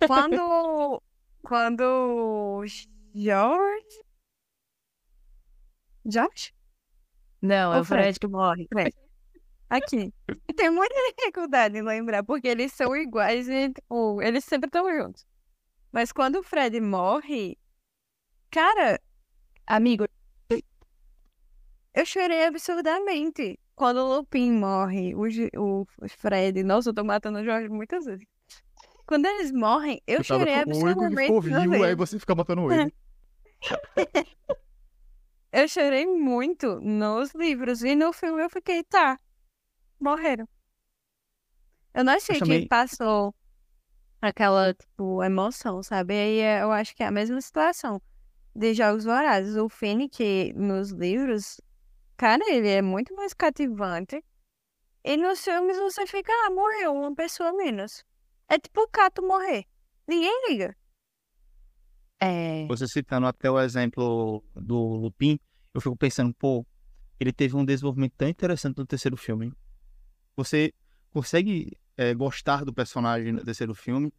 Quando. 0.06 1.02
quando. 1.42 2.64
George. 3.14 4.02
Josh? 6.04 6.52
Não, 7.40 7.72
é 7.74 7.80
o 7.80 7.84
Fred. 7.84 8.02
Fred 8.02 8.20
que 8.20 8.26
morre. 8.26 8.66
Fred. 8.68 8.94
Aqui. 9.70 10.12
Eu 10.28 10.54
tenho 10.54 10.72
muita 10.72 10.94
dificuldade 11.16 11.78
em 11.78 11.82
lembrar, 11.82 12.22
porque 12.24 12.48
eles 12.48 12.72
são 12.72 12.94
iguais 12.96 13.48
e, 13.48 13.70
tipo, 13.70 14.20
eles 14.20 14.44
sempre 14.44 14.68
estão 14.68 14.84
juntos. 14.94 15.24
Mas 15.90 16.12
quando 16.12 16.36
o 16.40 16.42
Fred 16.42 16.80
morre. 16.80 17.56
Cara, 18.50 19.00
Amigo, 19.66 20.06
Eu 21.94 22.06
chorei 22.06 22.46
absurdamente. 22.46 23.58
Quando 23.74 23.98
o 23.98 24.16
Lupin 24.16 24.52
morre, 24.52 25.14
o, 25.14 25.26
o 25.82 25.86
Fred. 26.08 26.62
Nossa, 26.62 26.90
eu 26.90 26.94
tô 26.94 27.04
matando 27.04 27.38
o 27.38 27.44
Jorge 27.44 27.68
muitas 27.68 28.04
vezes. 28.04 28.24
Quando 29.06 29.26
eles 29.26 29.50
morrem, 29.52 30.02
eu 30.06 30.22
chorei 30.22 30.54
absurdamente. 30.54 31.32
também. 31.50 31.94
você 31.96 32.18
fica 32.18 32.34
matando 32.34 32.70
ele. 32.72 32.92
Eu 35.52 35.68
chorei 35.68 36.06
muito 36.06 36.80
nos 36.80 37.34
livros. 37.34 37.82
E 37.82 37.94
no 37.94 38.12
filme 38.12 38.42
eu 38.42 38.48
fiquei, 38.48 38.82
tá. 38.84 39.18
Morreram. 40.00 40.48
Eu 41.92 42.04
não 42.04 42.14
achei 42.14 42.38
também- 42.38 42.62
que 42.62 42.68
passou 42.68 43.34
aquela, 44.20 44.72
tipo, 44.72 45.22
emoção, 45.22 45.82
sabe? 45.82 46.14
Aí 46.14 46.38
é- 46.38 46.62
eu 46.62 46.72
acho 46.72 46.96
que 46.96 47.02
é 47.02 47.06
a 47.06 47.10
mesma 47.10 47.38
situação 47.40 48.00
de 48.54 48.72
Jogos 48.72 49.04
Vorazes. 49.04 49.56
O 49.56 49.68
Finnick, 49.68 50.54
nos 50.54 50.90
livros, 50.90 51.60
cara, 52.16 52.42
ele 52.48 52.68
é 52.68 52.80
muito 52.80 53.14
mais 53.14 53.34
cativante. 53.34 54.24
E 55.04 55.16
nos 55.18 55.44
filmes 55.44 55.76
você 55.76 56.06
fica, 56.06 56.32
ah, 56.46 56.50
morreu 56.50 56.94
uma 56.94 57.14
pessoa 57.14 57.52
menos. 57.52 58.04
É 58.48 58.58
tipo 58.58 58.80
o 58.82 58.88
Cato 58.88 59.20
morrer. 59.22 59.66
Ninguém 60.06 60.48
liga. 60.48 60.74
É. 62.22 62.66
Você 62.68 62.86
citando 62.86 63.26
até 63.26 63.50
o 63.50 63.60
exemplo 63.60 64.42
do 64.54 64.76
Lupin, 64.96 65.38
eu 65.74 65.80
fico 65.80 65.96
pensando, 65.96 66.32
pô, 66.34 66.64
ele 67.18 67.32
teve 67.32 67.56
um 67.56 67.64
desenvolvimento 67.64 68.14
tão 68.16 68.28
interessante 68.28 68.78
no 68.78 68.86
terceiro 68.86 69.16
filme. 69.16 69.52
Você 70.36 70.72
consegue 71.12 71.76
é, 71.96 72.14
gostar 72.14 72.64
do 72.64 72.72
personagem 72.72 73.32
no 73.32 73.44
terceiro 73.44 73.74
filme, 73.74 74.12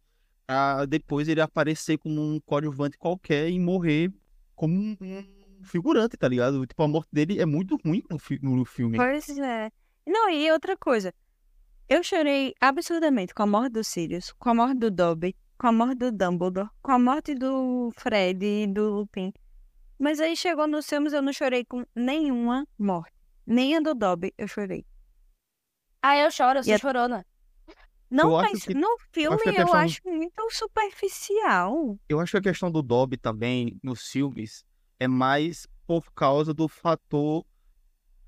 pra 0.46 0.84
depois 0.84 1.28
ele 1.28 1.40
aparecer 1.40 1.98
como 1.98 2.20
um 2.20 2.40
coadjuvante 2.40 2.96
qualquer 2.98 3.48
e 3.50 3.58
morrer 3.58 4.12
como 4.54 4.74
um, 4.74 4.96
um 5.00 5.64
figurante, 5.64 6.16
tá 6.16 6.28
ligado? 6.28 6.64
Tipo, 6.66 6.82
a 6.82 6.88
morte 6.88 7.08
dele 7.12 7.40
é 7.40 7.46
muito 7.46 7.76
ruim 7.84 8.02
no, 8.10 8.18
fi- 8.18 8.38
no 8.42 8.64
filme. 8.64 8.96
Pois 8.96 9.28
é. 9.38 9.70
Não, 10.06 10.30
e 10.30 10.50
outra 10.52 10.76
coisa. 10.76 11.12
Eu 11.88 12.02
chorei 12.02 12.54
absurdamente 12.60 13.34
com 13.34 13.42
a 13.42 13.46
morte 13.46 13.72
do 13.72 13.84
Sirius, 13.84 14.32
com 14.38 14.50
a 14.50 14.54
morte 14.54 14.78
do 14.78 14.90
Dobby, 14.90 15.34
com 15.58 15.66
a 15.68 15.72
morte 15.72 15.96
do 15.96 16.12
Dumbledore, 16.12 16.68
com 16.82 16.92
a 16.92 16.98
morte 16.98 17.34
do 17.34 17.90
Fred 17.96 18.44
e 18.44 18.66
do 18.66 18.90
Lupin. 18.96 19.32
Mas 19.98 20.20
aí 20.20 20.36
chegou 20.36 20.66
nos 20.66 20.86
filmes 20.88 21.12
eu 21.12 21.22
não 21.22 21.32
chorei 21.32 21.64
com 21.64 21.84
nenhuma 21.94 22.66
morte. 22.78 23.12
Nem 23.46 23.76
a 23.76 23.80
do 23.80 23.94
Dobby 23.94 24.32
eu 24.36 24.48
chorei. 24.48 24.84
Ah, 26.02 26.16
eu 26.18 26.30
choro, 26.30 26.58
eu 26.58 26.64
sou 26.64 26.74
E 26.74 26.78
chorona. 26.78 27.24
Não, 28.10 28.30
Eu 28.30 28.36
acho 28.38 28.52
mas 28.52 28.64
que- 28.64 28.74
no 28.74 28.96
filme 29.12 29.38
que 29.38 29.48
a 29.48 29.62
eu 29.62 29.72
acho 29.74 30.00
muito 30.04 30.50
superficial. 30.50 31.98
Eu 32.08 32.20
acho 32.20 32.32
que 32.32 32.38
a 32.38 32.42
questão 32.42 32.70
do 32.70 32.82
Dobby 32.82 33.16
também 33.16 33.78
nos 33.82 34.06
filmes 34.08 34.64
é 35.00 35.08
mais 35.08 35.66
por 35.86 36.12
causa 36.12 36.52
do 36.52 36.68
fator 36.68 37.44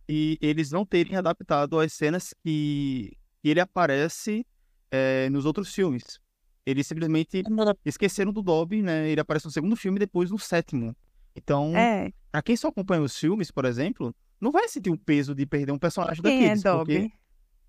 e 0.08 0.38
eles 0.40 0.70
não 0.70 0.84
terem 0.86 1.16
adaptado 1.16 1.78
as 1.78 1.92
cenas 1.92 2.34
que, 2.44 3.16
que 3.42 3.48
ele 3.48 3.60
aparece 3.60 4.46
eh, 4.90 5.28
nos 5.30 5.44
outros 5.44 5.74
filmes. 5.74 6.20
Eles 6.66 6.86
simplesmente 6.86 7.42
esqueceram 7.84 8.32
do 8.32 8.42
Dobby, 8.42 8.82
né? 8.82 9.08
Ele 9.08 9.20
aparece 9.20 9.46
no 9.46 9.52
segundo 9.52 9.76
filme 9.76 9.96
e 9.98 10.00
depois 10.00 10.30
no 10.30 10.38
sétimo. 10.38 10.96
Então, 11.34 11.76
É. 11.76 12.10
pra 12.32 12.42
quem 12.42 12.56
só 12.56 12.68
acompanha 12.68 13.02
os 13.02 13.16
filmes, 13.16 13.50
por 13.52 13.64
exemplo, 13.64 14.12
não 14.40 14.50
vai 14.50 14.68
sentir 14.68 14.90
o 14.90 14.98
peso 14.98 15.34
de 15.34 15.46
perder 15.46 15.70
um 15.70 15.78
personagem 15.78 16.20
Quem 16.22 16.32
é 16.46 16.56
daqueles. 16.56 16.62
porque 16.64 16.98
Dobby? 16.98 17.12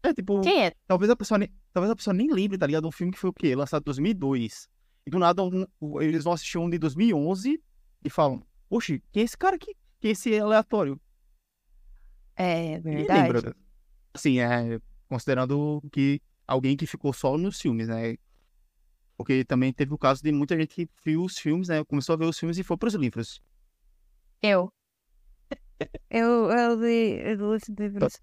é 0.04 0.14
tipo, 0.14 0.42
Quem 0.42 0.66
é? 0.66 0.72
talvez 0.88 1.12
a 1.12 1.16
pessoa 1.16 1.38
nem, 1.38 1.50
talvez 1.72 1.92
a 1.92 1.96
pessoa 1.96 2.14
nem 2.14 2.32
lembre, 2.32 2.58
tá 2.58 2.66
ligado? 2.66 2.88
Um 2.88 2.92
filme 2.92 3.14
que 3.14 3.20
foi 3.20 3.30
o 3.30 3.34
quê? 3.34 3.56
Lançado 3.56 3.84
em 3.84 3.86
2002. 3.86 4.68
E 5.06 5.10
do 5.12 5.20
nada 5.20 5.44
um- 5.44 6.02
eles 6.02 6.24
vão 6.24 6.34
assistir 6.34 6.58
um 6.58 6.70
de 6.70 6.78
2011 6.80 7.62
e 8.04 8.10
falam: 8.10 8.42
Oxe, 8.70 9.02
quem 9.12 9.22
é 9.22 9.26
esse 9.26 9.38
cara 9.38 9.56
aqui? 9.58 9.76
Quem 10.00 10.10
é 10.10 10.12
esse 10.14 10.38
aleatório? 10.40 11.00
É 12.36 12.78
Ninguém 12.80 12.98
verdade. 13.06 13.34
lembra. 13.34 13.56
Assim, 14.14 14.40
é, 14.40 14.80
considerando 15.10 15.82
que 15.92 16.20
alguém 16.48 16.76
que 16.76 16.86
ficou 16.88 17.14
só 17.14 17.38
nos 17.38 17.60
filmes, 17.62 17.88
né? 17.88 18.16
Porque 19.18 19.44
também 19.44 19.74
teve 19.74 19.94
o 19.94 19.98
caso 19.98 20.22
de 20.22 20.32
muita 20.32 20.56
gente 20.56 20.76
que 20.76 20.90
viu 21.04 21.24
os 21.24 21.40
filmes, 21.40 21.68
né? 21.68 21.84
Começou 21.84 22.14
a 22.14 22.18
ver 22.18 22.26
os 22.26 22.38
filmes 22.38 22.58
e 22.58 22.64
foi 22.64 22.78
pros 22.78 22.94
livros. 22.94 23.42
Eu. 24.42 24.72
Eu, 26.10 26.50
eu 26.50 26.76
li, 26.80 27.20
eu 27.20 27.36
li 27.36 27.44
os 27.44 27.64
livros. 27.68 28.22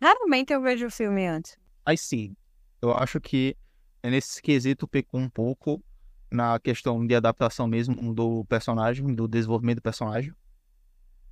Raramente 0.00 0.52
eu 0.52 0.62
vejo 0.62 0.86
o 0.86 0.90
filme 0.90 1.26
antes. 1.26 1.58
Aí 1.84 1.98
sim, 1.98 2.36
eu 2.80 2.92
acho 2.92 3.20
que 3.20 3.56
é 4.02 4.10
nesse 4.10 4.40
quesito 4.40 4.86
pecou 4.86 5.20
um 5.20 5.28
pouco 5.28 5.82
na 6.30 6.58
questão 6.60 7.04
de 7.04 7.14
adaptação 7.14 7.66
mesmo 7.66 8.14
do 8.14 8.44
personagem, 8.44 9.12
do 9.14 9.26
desenvolvimento 9.26 9.78
do 9.78 9.82
personagem. 9.82 10.32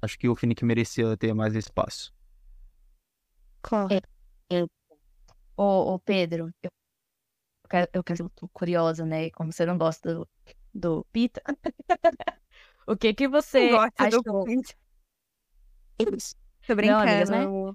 Acho 0.02 0.18
que 0.18 0.28
o 0.28 0.34
Finnick 0.34 0.64
merecia 0.64 1.16
ter 1.16 1.32
mais 1.32 1.54
espaço. 1.54 2.12
Claro. 3.62 3.88
Ô, 5.56 5.94
ô 5.94 5.98
Pedro, 5.98 6.50
eu 6.62 6.70
quero, 7.66 7.88
eu 7.92 8.04
quero, 8.04 8.28
tô 8.30 8.48
curiosa, 8.48 9.04
né? 9.04 9.30
Como 9.30 9.52
você 9.52 9.66
não 9.66 9.76
gosta 9.78 10.14
do, 10.14 10.28
do 10.74 11.06
Pita. 11.12 11.42
o 12.86 12.96
que 12.96 13.14
que 13.14 13.28
você 13.28 13.70
Gosto 13.70 13.92
achou? 13.98 14.22
do 14.22 14.44
Pita. 14.44 14.74
Tô 15.98 16.04
Não, 16.74 16.76
brincando. 16.76 17.10
amigas, 17.10 17.30
né? 17.30 17.46
O 17.46 17.74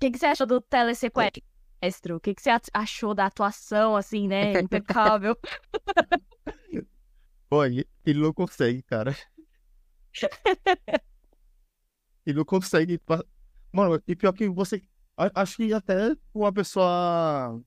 que 0.00 0.10
que 0.10 0.18
você 0.18 0.26
achou 0.26 0.46
do 0.46 0.60
telesequestro? 0.60 2.16
O 2.16 2.20
que 2.20 2.34
que 2.34 2.42
você 2.42 2.50
ach- 2.50 2.70
achou 2.72 3.14
da 3.14 3.26
atuação, 3.26 3.96
assim, 3.96 4.28
né? 4.28 4.52
Impecável. 4.62 5.36
Pô, 7.48 7.64
ele 7.64 7.86
não 8.06 8.32
consegue, 8.32 8.82
cara. 8.82 9.16
Ele 12.26 12.38
não 12.38 12.44
consegue. 12.44 13.00
Mano, 13.72 14.02
e 14.06 14.14
pior 14.16 14.32
que 14.32 14.48
você. 14.48 14.82
Acho 15.34 15.56
que 15.56 15.72
até 15.72 16.14
uma 16.32 16.52
pessoa. 16.52 17.60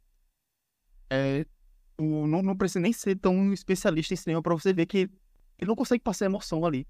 É, 1.13 1.45
o- 1.97 2.25
não, 2.25 2.41
não 2.41 2.55
precisa 2.57 2.79
nem 2.79 2.93
ser 2.93 3.17
tão 3.17 3.51
especialista 3.51 4.13
em 4.13 4.17
cinema 4.17 4.41
pra 4.41 4.53
você 4.55 4.71
ver 4.73 4.85
que 4.85 4.97
ele 5.59 5.67
não 5.67 5.75
consegue 5.75 6.01
passar 6.03 6.25
emoção 6.25 6.65
ali. 6.65 6.87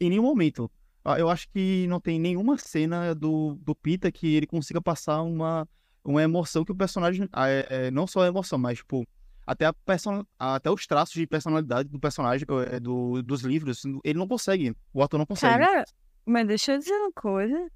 Em 0.00 0.10
nenhum 0.10 0.24
momento. 0.24 0.68
Ah, 1.04 1.18
Eu 1.18 1.30
acho 1.30 1.48
que 1.50 1.86
não 1.88 2.00
tem 2.00 2.18
nenhuma 2.18 2.58
cena 2.58 3.14
do, 3.14 3.54
do 3.62 3.74
Pita 3.74 4.10
que 4.10 4.34
ele 4.34 4.46
consiga 4.46 4.82
passar 4.82 5.22
uma, 5.22 5.66
uma 6.04 6.22
emoção 6.22 6.64
que 6.64 6.72
o 6.72 6.76
personagem. 6.76 7.28
ah, 7.32 7.48
é- 7.48 7.66
é, 7.70 7.90
não 7.90 8.06
só 8.06 8.22
a 8.22 8.26
emoção, 8.26 8.58
mas, 8.58 8.78
tipo, 8.78 9.06
até, 9.46 9.64
a 9.66 9.72
person... 9.72 10.24
até 10.38 10.70
os 10.70 10.86
traços 10.86 11.14
de 11.14 11.26
personalidade 11.26 11.88
do 11.88 11.98
personagem, 12.00 12.46
eh, 12.70 12.80
do, 12.80 13.22
dos 13.22 13.42
livros, 13.42 13.82
ele 14.04 14.18
não 14.18 14.26
consegue. 14.28 14.74
O 14.92 15.02
ator 15.02 15.18
não 15.18 15.24
consegue. 15.26 15.64
Cara, 15.64 15.84
mas 16.26 16.46
deixa 16.46 16.72
eu 16.74 16.78
dizer 16.78 16.92
uma 16.94 17.12
coisa. 17.12 17.70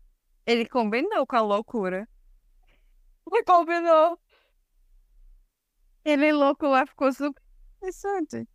Ele 0.46 0.66
combinou 0.66 1.26
com 1.26 1.36
a 1.36 1.40
loucura. 1.40 2.06
Ele 3.32 3.42
combinou. 3.44 4.18
Ele 6.04 6.32
louco 6.32 6.66
lá 6.66 6.86
ficou 6.86 7.12
super 7.12 7.42
interessante. 7.78 8.46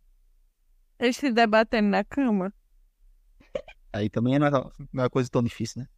Eles 0.98 1.16
se 1.16 1.32
debatendo 1.32 1.88
na 1.88 2.04
cama. 2.04 2.52
Aí 3.92 4.08
também 4.08 4.38
não 4.38 4.46
é, 4.46 4.50
não 4.92 5.04
é 5.04 5.08
coisa 5.08 5.28
tão 5.28 5.42
difícil, 5.42 5.82
né? 5.82 5.88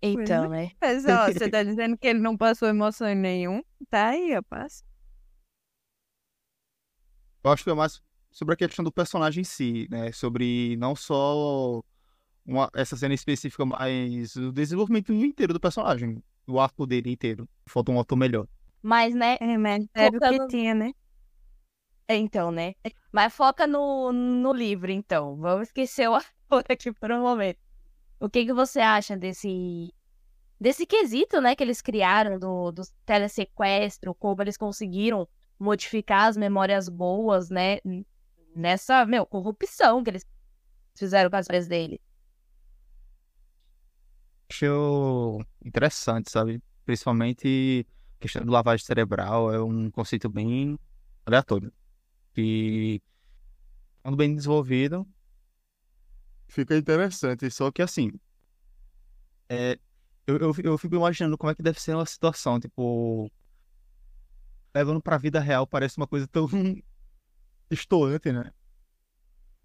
Então, 0.00 0.48
né? 0.48 0.70
Mas, 0.80 1.04
ó, 1.04 1.26
você 1.26 1.48
tá 1.48 1.62
dizendo 1.62 1.96
que 1.96 2.06
ele 2.06 2.18
não 2.18 2.36
passou 2.36 2.68
emoção 2.68 3.08
em 3.08 3.14
nenhum? 3.14 3.62
Tá 3.88 4.08
aí, 4.08 4.36
ó, 4.36 4.42
passa. 4.42 4.84
Eu 7.44 7.50
acho 7.50 7.64
que 7.64 7.70
é 7.70 7.74
mais 7.74 8.00
sobre 8.30 8.54
a 8.54 8.56
questão 8.56 8.84
do 8.84 8.92
personagem 8.92 9.42
em 9.42 9.44
si, 9.44 9.88
né? 9.90 10.12
Sobre 10.12 10.76
não 10.76 10.94
só 10.94 11.82
uma, 12.44 12.70
essa 12.74 12.96
cena 12.96 13.14
específica, 13.14 13.64
mas 13.64 14.34
o 14.36 14.52
desenvolvimento 14.52 15.12
inteiro 15.12 15.52
do 15.52 15.60
personagem. 15.60 16.22
O 16.46 16.58
arco 16.58 16.86
dele 16.86 17.10
inteiro. 17.10 17.48
Falta 17.66 17.92
um 17.92 18.00
ator 18.00 18.18
melhor. 18.18 18.48
Mas, 18.82 19.14
né? 19.14 19.36
É, 19.40 19.56
mas 19.56 19.86
era 19.94 20.16
o 20.16 20.20
que 20.20 20.46
tinha, 20.48 20.74
né? 20.74 20.92
Então, 22.08 22.50
né? 22.50 22.74
Mas 23.10 23.32
foca 23.32 23.66
no, 23.66 24.12
no 24.12 24.52
livro, 24.52 24.90
então. 24.90 25.36
Vamos 25.36 25.68
esquecer 25.68 26.08
o 26.08 26.14
ator 26.14 26.64
aqui 26.68 26.92
por 26.92 27.10
um 27.12 27.22
momento. 27.22 27.58
O 28.20 28.28
que 28.28 28.44
que 28.44 28.52
você 28.52 28.80
acha 28.80 29.16
desse 29.16 29.94
desse 30.60 30.86
quesito, 30.86 31.40
né, 31.40 31.56
que 31.56 31.64
eles 31.64 31.82
criaram 31.82 32.38
do, 32.38 32.70
do 32.70 32.82
telesequestro, 33.04 34.14
como 34.14 34.42
eles 34.42 34.56
conseguiram 34.56 35.28
modificar 35.58 36.28
as 36.28 36.36
memórias 36.36 36.88
boas, 36.88 37.50
né, 37.50 37.78
nessa, 38.54 39.04
meu, 39.04 39.26
corrupção 39.26 40.04
que 40.04 40.10
eles 40.10 40.24
fizeram 40.94 41.28
com 41.28 41.34
as 41.34 41.48
memórias 41.48 41.66
dele. 41.66 42.00
Acho 44.48 45.40
interessante, 45.64 46.30
sabe? 46.30 46.62
Principalmente 46.84 47.84
questão 48.22 48.44
do 48.44 48.52
lavagem 48.52 48.84
cerebral 48.84 49.52
é 49.52 49.62
um 49.62 49.90
conceito 49.90 50.28
bem 50.28 50.78
aleatório. 51.26 51.72
Que, 52.32 53.02
quando 54.02 54.16
bem 54.16 54.34
desenvolvido, 54.34 55.06
fica 56.48 56.76
interessante. 56.76 57.50
Só 57.50 57.70
que, 57.70 57.82
assim, 57.82 58.12
é, 59.48 59.78
eu, 60.26 60.38
eu, 60.38 60.54
eu 60.62 60.78
fico 60.78 60.94
imaginando 60.94 61.36
como 61.36 61.50
é 61.50 61.54
que 61.54 61.62
deve 61.62 61.80
ser 61.80 61.94
uma 61.94 62.06
situação, 62.06 62.58
tipo, 62.58 63.30
levando 64.74 65.02
pra 65.02 65.18
vida 65.18 65.40
real, 65.40 65.66
parece 65.66 65.98
uma 65.98 66.06
coisa 66.06 66.26
tão 66.26 66.46
estourante, 67.70 68.32
né? 68.32 68.50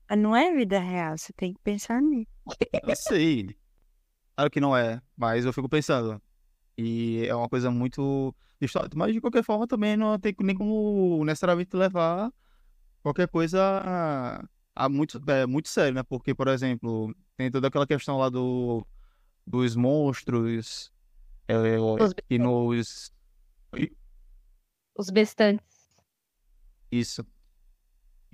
Mas 0.09 0.19
não 0.19 0.35
é 0.35 0.53
vida 0.53 0.79
real, 0.79 1.17
você 1.17 1.31
tem 1.33 1.53
que 1.53 1.59
pensar 1.59 2.01
nisso. 2.01 2.31
Eu 2.83 2.95
sei. 2.95 3.55
Claro 4.35 4.49
que 4.49 4.59
não 4.59 4.75
é, 4.75 5.01
mas 5.15 5.45
eu 5.45 5.53
fico 5.53 5.69
pensando. 5.69 6.21
E 6.77 7.25
é 7.25 7.35
uma 7.35 7.49
coisa 7.49 7.71
muito 7.71 8.33
distante. 8.59 8.97
Mas 8.97 9.13
de 9.13 9.21
qualquer 9.21 9.43
forma 9.43 9.67
também 9.67 9.95
não 9.97 10.17
tem 10.19 10.35
nem 10.39 10.55
como 10.55 11.23
necessariamente 11.25 11.75
levar 11.75 12.31
qualquer 13.01 13.27
coisa 13.27 13.61
a, 13.61 14.45
a 14.75 14.89
muito, 14.89 15.21
é, 15.27 15.45
muito 15.45 15.69
sério, 15.69 15.95
né? 15.95 16.03
Porque, 16.03 16.33
por 16.33 16.47
exemplo, 16.47 17.15
tem 17.35 17.51
toda 17.51 17.67
aquela 17.67 17.87
questão 17.87 18.17
lá 18.17 18.29
do, 18.29 18.85
dos 19.45 19.75
monstros 19.75 20.91
é, 21.47 21.79
Os 21.79 22.13
e 22.29 22.37
nos. 22.37 23.11
Os 24.97 25.09
bestantes. 25.09 25.65
Isso. 26.91 27.25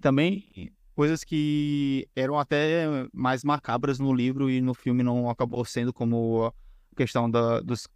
Também 0.01 0.73
coisas 0.95 1.23
que 1.23 2.07
eram 2.15 2.37
até 2.37 2.85
mais 3.11 3.43
macabras 3.43 3.99
no 3.99 4.13
livro 4.13 4.49
e 4.49 4.61
no 4.61 4.73
filme 4.73 5.03
não 5.03 5.29
acabou 5.29 5.65
sendo 5.65 5.91
como 5.91 6.45
a 6.45 6.95
questão 6.95 7.29
da, 7.29 7.59
dos, 7.61 7.87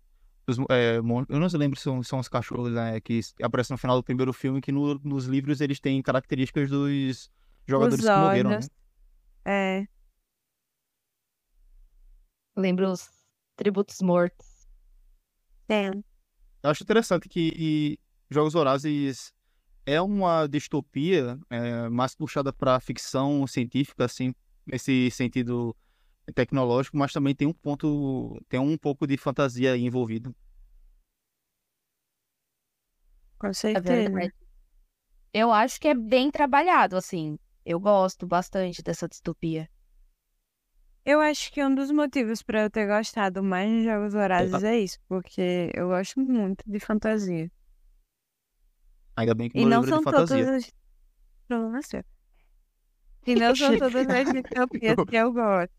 dos 0.47 0.57
é, 0.69 0.97
eu 0.97 1.03
não 1.03 1.47
lembro 1.53 1.77
se 1.77 1.83
são, 1.83 2.01
são 2.01 2.19
os 2.19 2.29
cachorros 2.29 2.71
né, 2.71 2.99
que 3.01 3.19
aparecem 3.41 3.73
no 3.73 3.77
final 3.77 3.97
do 3.97 4.03
primeiro 4.03 4.31
filme 4.31 4.61
que 4.61 4.71
no- 4.71 4.99
nos 5.03 5.25
livros 5.25 5.59
eles 5.59 5.79
têm 5.79 6.01
características 6.01 6.69
dos 6.69 7.29
jogadores 7.67 8.05
Os 8.05 8.09
que 8.09 8.17
morreram, 8.17 8.49
né? 8.51 8.59
É. 9.45 9.87
Lembra 12.55 12.89
os 12.89 13.09
tributos 13.55 14.01
mortos. 14.01 14.47
Tem. 15.67 16.03
Eu 16.63 16.69
acho 16.69 16.83
interessante 16.83 17.27
que 17.27 17.99
Jogos 18.29 18.53
Vorazes 18.53 19.33
é 19.85 20.01
uma 20.01 20.47
distopia 20.47 21.37
é, 21.49 21.89
mais 21.89 22.15
puxada 22.15 22.51
para 22.51 22.79
ficção 22.79 23.45
científica, 23.45 24.05
assim, 24.05 24.33
nesse 24.65 25.11
sentido 25.11 25.75
tecnológico, 26.33 26.97
mas 26.97 27.13
também 27.13 27.35
tem 27.35 27.47
um 27.47 27.53
ponto, 27.53 28.39
tem 28.49 28.59
um 28.59 28.77
pouco 28.77 29.07
de 29.07 29.17
fantasia 29.17 29.77
envolvido. 29.77 30.35
Com 33.39 33.47
É 33.47 33.53
certeza. 33.53 34.31
Eu 35.33 35.53
acho 35.53 35.79
que 35.79 35.87
é 35.87 35.93
bem 35.95 36.29
trabalhado, 36.29 36.97
assim. 36.97 37.39
Eu 37.65 37.79
gosto 37.79 38.27
bastante 38.27 38.81
dessa 38.81 39.07
distopia. 39.07 39.69
Eu 41.05 41.19
acho 41.21 41.51
que 41.51 41.63
um 41.63 41.73
dos 41.73 41.89
motivos 41.89 42.43
pra 42.43 42.63
eu 42.63 42.69
ter 42.69 42.85
gostado 42.87 43.41
mais 43.41 43.69
de 43.69 43.85
Jogos 43.85 44.13
Vorazes 44.13 44.63
é 44.63 44.77
isso, 44.77 44.99
porque 45.07 45.71
eu 45.73 45.87
gosto 45.87 46.19
muito 46.19 46.63
de 46.67 46.79
fantasia. 46.79 47.49
Ainda 49.15 49.33
bem 49.35 49.49
que 49.49 49.57
E 49.57 49.65
não 49.65 49.83
são 49.83 50.01
todas 50.03 50.31
as. 50.31 50.71
Problema 51.47 51.81
seu. 51.81 52.03
E 53.27 53.35
não 53.35 53.55
são 53.55 53.75
todas 53.77 54.09
as 54.09 54.31
distopias 54.31 54.97
que 55.07 55.15
eu 55.15 55.31
gosto. 55.31 55.76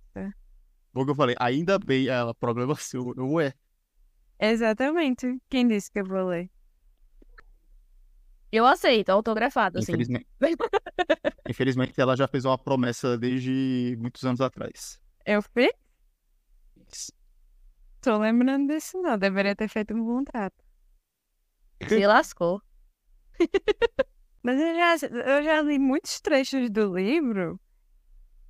Bom 0.93 1.05
que 1.05 1.11
eu 1.11 1.15
falei, 1.15 1.37
ainda 1.39 1.79
bem, 1.79 2.09
ela, 2.09 2.35
problema 2.35 2.75
seu, 2.77 3.15
eu 3.17 3.41
é. 3.41 3.53
Exatamente. 4.41 5.39
Quem 5.49 5.67
disse 5.67 5.91
que 5.91 6.01
eu 6.01 6.05
vou 6.05 6.27
ler? 6.27 6.51
Eu 8.51 8.67
aceito, 8.67 9.11
autografado, 9.11 9.79
assim. 9.79 9.93
Infelizmente. 9.93 10.27
Infelizmente, 11.49 12.01
ela 12.01 12.17
já 12.17 12.27
fez 12.27 12.45
uma 12.45 12.57
promessa 12.57 13.19
desde 13.19 13.97
muitos 13.99 14.25
anos 14.25 14.41
atrás. 14.41 14.99
Eu 15.27 15.43
fiz? 15.43 17.13
Tô 18.01 18.17
lembrando 18.17 18.73
disso, 18.73 19.01
não. 19.03 19.19
Deveria 19.19 19.55
ter 19.55 19.69
feito 19.69 19.95
um 19.95 20.05
contrato. 20.05 20.65
Se 21.87 22.07
lascou. 22.07 22.63
Mas 24.43 24.59
eu 24.59 24.75
já, 24.75 25.07
eu 25.07 25.43
já 25.43 25.61
li 25.61 25.79
muitos 25.79 26.21
trechos 26.21 26.71
do 26.71 26.95
livro. 26.97 27.61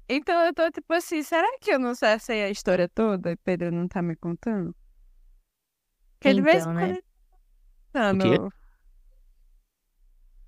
Então 0.08 0.40
eu 0.46 0.54
tô 0.54 0.70
tipo 0.70 0.92
assim, 0.94 1.22
será 1.22 1.46
que 1.60 1.70
eu 1.70 1.78
não 1.78 1.94
sei 1.94 2.42
a 2.44 2.50
história 2.50 2.88
toda 2.88 3.32
e 3.32 3.36
Pedro 3.36 3.70
não 3.70 3.86
tá 3.86 4.00
me 4.00 4.16
contando? 4.16 4.74
Porque 6.18 6.32
de 6.34 6.40
vez 6.40 6.56
em 6.56 6.60
Então, 6.60 6.74
quando 6.74 6.76
né? 6.76 6.88
ele 6.90 7.02
tá 7.92 8.12
contando. 8.12 8.50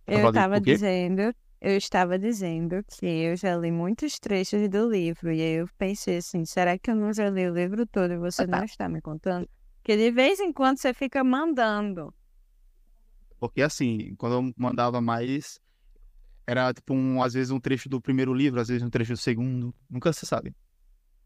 Tá 0.07 0.13
Eu 0.13 0.33
tava 0.33 0.61
dizendo, 0.61 1.35
eu 1.61 1.77
estava 1.77 2.19
dizendo 2.19 2.83
que 2.85 3.07
eu 3.07 3.37
já 3.37 3.55
li 3.57 3.71
muitos 3.71 4.19
trechos 4.19 4.69
do 4.69 4.91
livro. 4.91 5.31
E 5.31 5.41
aí 5.43 5.55
eu 5.61 5.69
pensei 5.77 6.17
assim, 6.17 6.45
será 6.45 6.79
que 6.79 6.91
eu 6.91 6.97
não 6.97 7.13
já 7.13 7.29
li 7.29 7.47
o 7.49 7.55
livro 7.55 7.87
todo 7.87 8.15
e 8.15 8.19
você 8.19 8.47
não 8.47 8.65
está 8.65 8.89
me 8.89 9.01
contando? 9.01 9.49
Porque 9.77 9.97
de 9.97 10.11
vez 10.11 10.41
em 10.41 10.53
quando 10.53 10.79
você 10.79 10.95
fica 10.95 11.23
mandando. 11.23 12.13
Porque 13.39 13.63
assim, 13.63 14.15
quando 14.17 14.35
eu 14.35 14.55
mandava 14.57 15.01
mais, 15.01 15.61
era 16.51 16.75
tipo 16.75 16.93
um, 16.93 17.23
às 17.23 17.33
vezes 17.35 17.53
um 17.53 17.61
trecho 17.61 17.89
do 17.89 18.01
primeiro 18.01 18.35
livro, 18.35 18.61
às 18.61 18.67
vezes 18.67 18.83
um 18.83 18.91
trecho 18.91 19.13
do 19.13 19.17
segundo. 19.17 19.73
Nunca 19.89 20.13
se 20.13 20.27
sabe. 20.27 20.53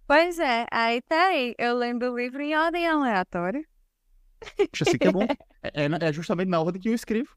Pois 0.07 0.39
é, 0.39 0.67
aí 0.71 1.01
tá 1.01 1.29
aí. 1.29 1.55
Eu 1.59 1.75
lembro 1.79 2.13
o 2.13 2.17
livro 2.19 2.43
em 2.43 2.55
ordem 2.55 2.87
aleatória. 2.87 3.65
Poxa, 4.71 4.85
assim 4.87 4.99
que 4.99 5.07
é 5.09 5.13
bom. 5.13 5.27
É, 5.63 5.87
é- 5.87 6.09
é 6.09 6.13
justamente 6.13 6.49
na 6.51 6.61
ordem 6.61 6.79
que 6.79 6.91
eu 6.91 6.95
escrevo. 6.95 7.35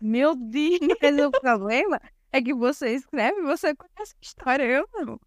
Meu 0.00 0.34
Deus! 0.34 0.80
Mas 1.00 1.16
o 1.20 1.30
problema 1.30 2.00
é 2.32 2.42
que 2.42 2.52
você 2.52 2.96
escreve, 2.96 3.40
você 3.42 3.72
conhece 3.76 4.12
a 4.14 4.18
história, 4.20 4.64
eu 4.64 4.88
não. 4.92 5.20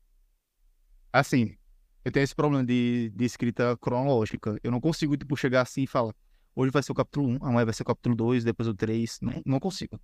Assim, 1.14 1.56
eu 2.04 2.12
tenho 2.12 2.26
esse 2.26 2.36
problema 2.36 2.66
de, 2.66 3.14
de 3.16 3.24
escrita 3.24 3.78
cronológica. 3.78 4.60
Eu 4.62 4.72
não 4.72 4.82
consigo, 4.82 5.16
tipo, 5.16 5.38
chegar 5.38 5.62
assim 5.62 5.84
e 5.84 5.88
falar, 5.88 6.14
hoje 6.54 6.70
vai 6.70 6.84
ser 6.84 6.92
o 6.92 6.96
capítulo 6.96 7.30
1, 7.30 7.46
amanhã 7.46 7.64
vai 7.64 7.74
ser 7.74 7.84
o 7.84 7.86
capítulo 7.86 8.14
2, 8.14 8.44
depois 8.44 8.68
o 8.68 8.74
3. 8.76 9.20
Não, 9.22 9.42
não 9.46 9.60
consigo. 9.62 9.98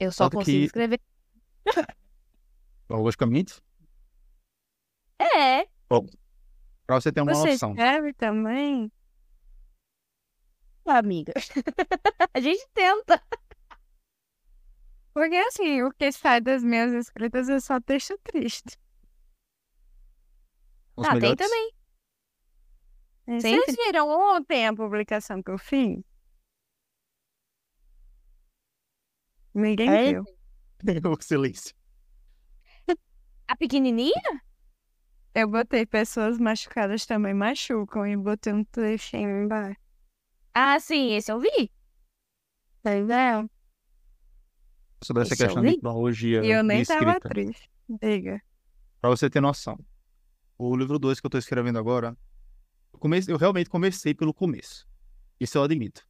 Eu 0.00 0.10
só 0.10 0.24
Tanto 0.24 0.38
consigo 0.38 0.58
que- 0.58 0.64
escrever. 0.64 1.00
Logicamente, 2.88 3.60
É, 5.20 5.64
pra 6.86 6.98
você 7.00 7.12
ter 7.12 7.20
uma 7.20 7.32
Você 7.34 7.50
noção. 7.52 7.70
escreve 7.70 8.12
também? 8.14 8.90
amiga. 10.86 11.32
A 12.34 12.40
gente 12.40 12.66
tenta. 12.74 13.22
Porque 15.14 15.36
assim, 15.36 15.82
o 15.82 15.92
que 15.92 16.10
sai 16.10 16.40
das 16.40 16.64
minhas 16.64 16.92
escritas 16.92 17.48
é 17.48 17.60
só 17.60 17.80
texto 17.80 18.18
triste. 18.24 18.76
Os 20.96 21.06
ah, 21.06 21.12
tem 21.12 21.20
melhores. 21.20 21.46
também. 21.46 21.72
Vocês 23.40 23.76
viram 23.86 24.08
ontem 24.08 24.66
a 24.66 24.74
publicação 24.74 25.40
que 25.40 25.52
eu 25.52 25.58
fiz? 25.58 26.02
Ninguém 29.54 29.88
É? 29.88 30.12
viu. 30.12 30.24
o 31.10 31.22
silêncio. 31.22 31.74
A 33.48 33.56
pequenininha? 33.56 34.42
Eu 35.34 35.48
botei 35.48 35.84
pessoas 35.86 36.38
machucadas 36.38 37.04
também 37.06 37.34
machucam 37.34 38.06
e 38.06 38.16
botei 38.16 38.52
um 38.52 38.64
trechinho 38.64 39.44
embaixo. 39.44 39.78
Ah, 40.54 40.78
sim, 40.80 41.12
esse 41.14 41.30
eu 41.30 41.38
vi. 41.38 41.70
Tá 42.82 42.90
vendo? 42.92 43.50
Sobre 45.02 45.22
essa 45.22 45.34
Esse 45.34 45.44
questão 45.44 45.62
de 45.62 45.70
li. 45.70 45.80
cronologia 45.80 46.44
E 46.44 46.50
eu 46.50 46.62
nem 46.62 46.82
de 46.82 46.88
tava 46.88 47.10
escrita. 47.12 47.28
triste. 47.28 47.70
Diga. 47.88 48.42
Pra 49.00 49.10
você 49.10 49.30
ter 49.30 49.40
noção. 49.40 49.78
O 50.58 50.76
livro 50.76 50.98
2 50.98 51.20
que 51.20 51.26
eu 51.26 51.30
tô 51.30 51.38
escrevendo 51.38 51.78
agora, 51.78 52.16
eu, 52.92 52.98
comecei, 52.98 53.32
eu 53.32 53.38
realmente 53.38 53.70
comecei 53.70 54.14
pelo 54.14 54.34
começo. 54.34 54.86
Isso 55.38 55.56
eu 55.56 55.62
admito. 55.62 56.06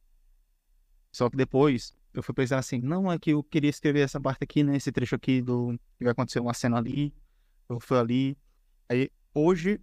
Só 1.11 1.29
que 1.29 1.37
depois 1.37 1.95
eu 2.13 2.21
fui 2.21 2.33
pensar 2.33 2.57
assim, 2.57 2.79
não, 2.79 3.11
é 3.11 3.17
que 3.17 3.31
eu 3.31 3.43
queria 3.43 3.69
escrever 3.69 4.01
essa 4.01 4.19
parte 4.19 4.43
aqui, 4.43 4.63
né? 4.63 4.75
Esse 4.75 4.91
trecho 4.91 5.15
aqui 5.15 5.41
do. 5.41 5.77
que 5.97 6.03
vai 6.03 6.11
acontecer 6.11 6.39
uma 6.39 6.53
cena 6.53 6.77
ali. 6.77 7.13
Eu 7.69 7.79
fui 7.79 7.97
ali. 7.97 8.37
Aí 8.89 9.09
hoje 9.33 9.79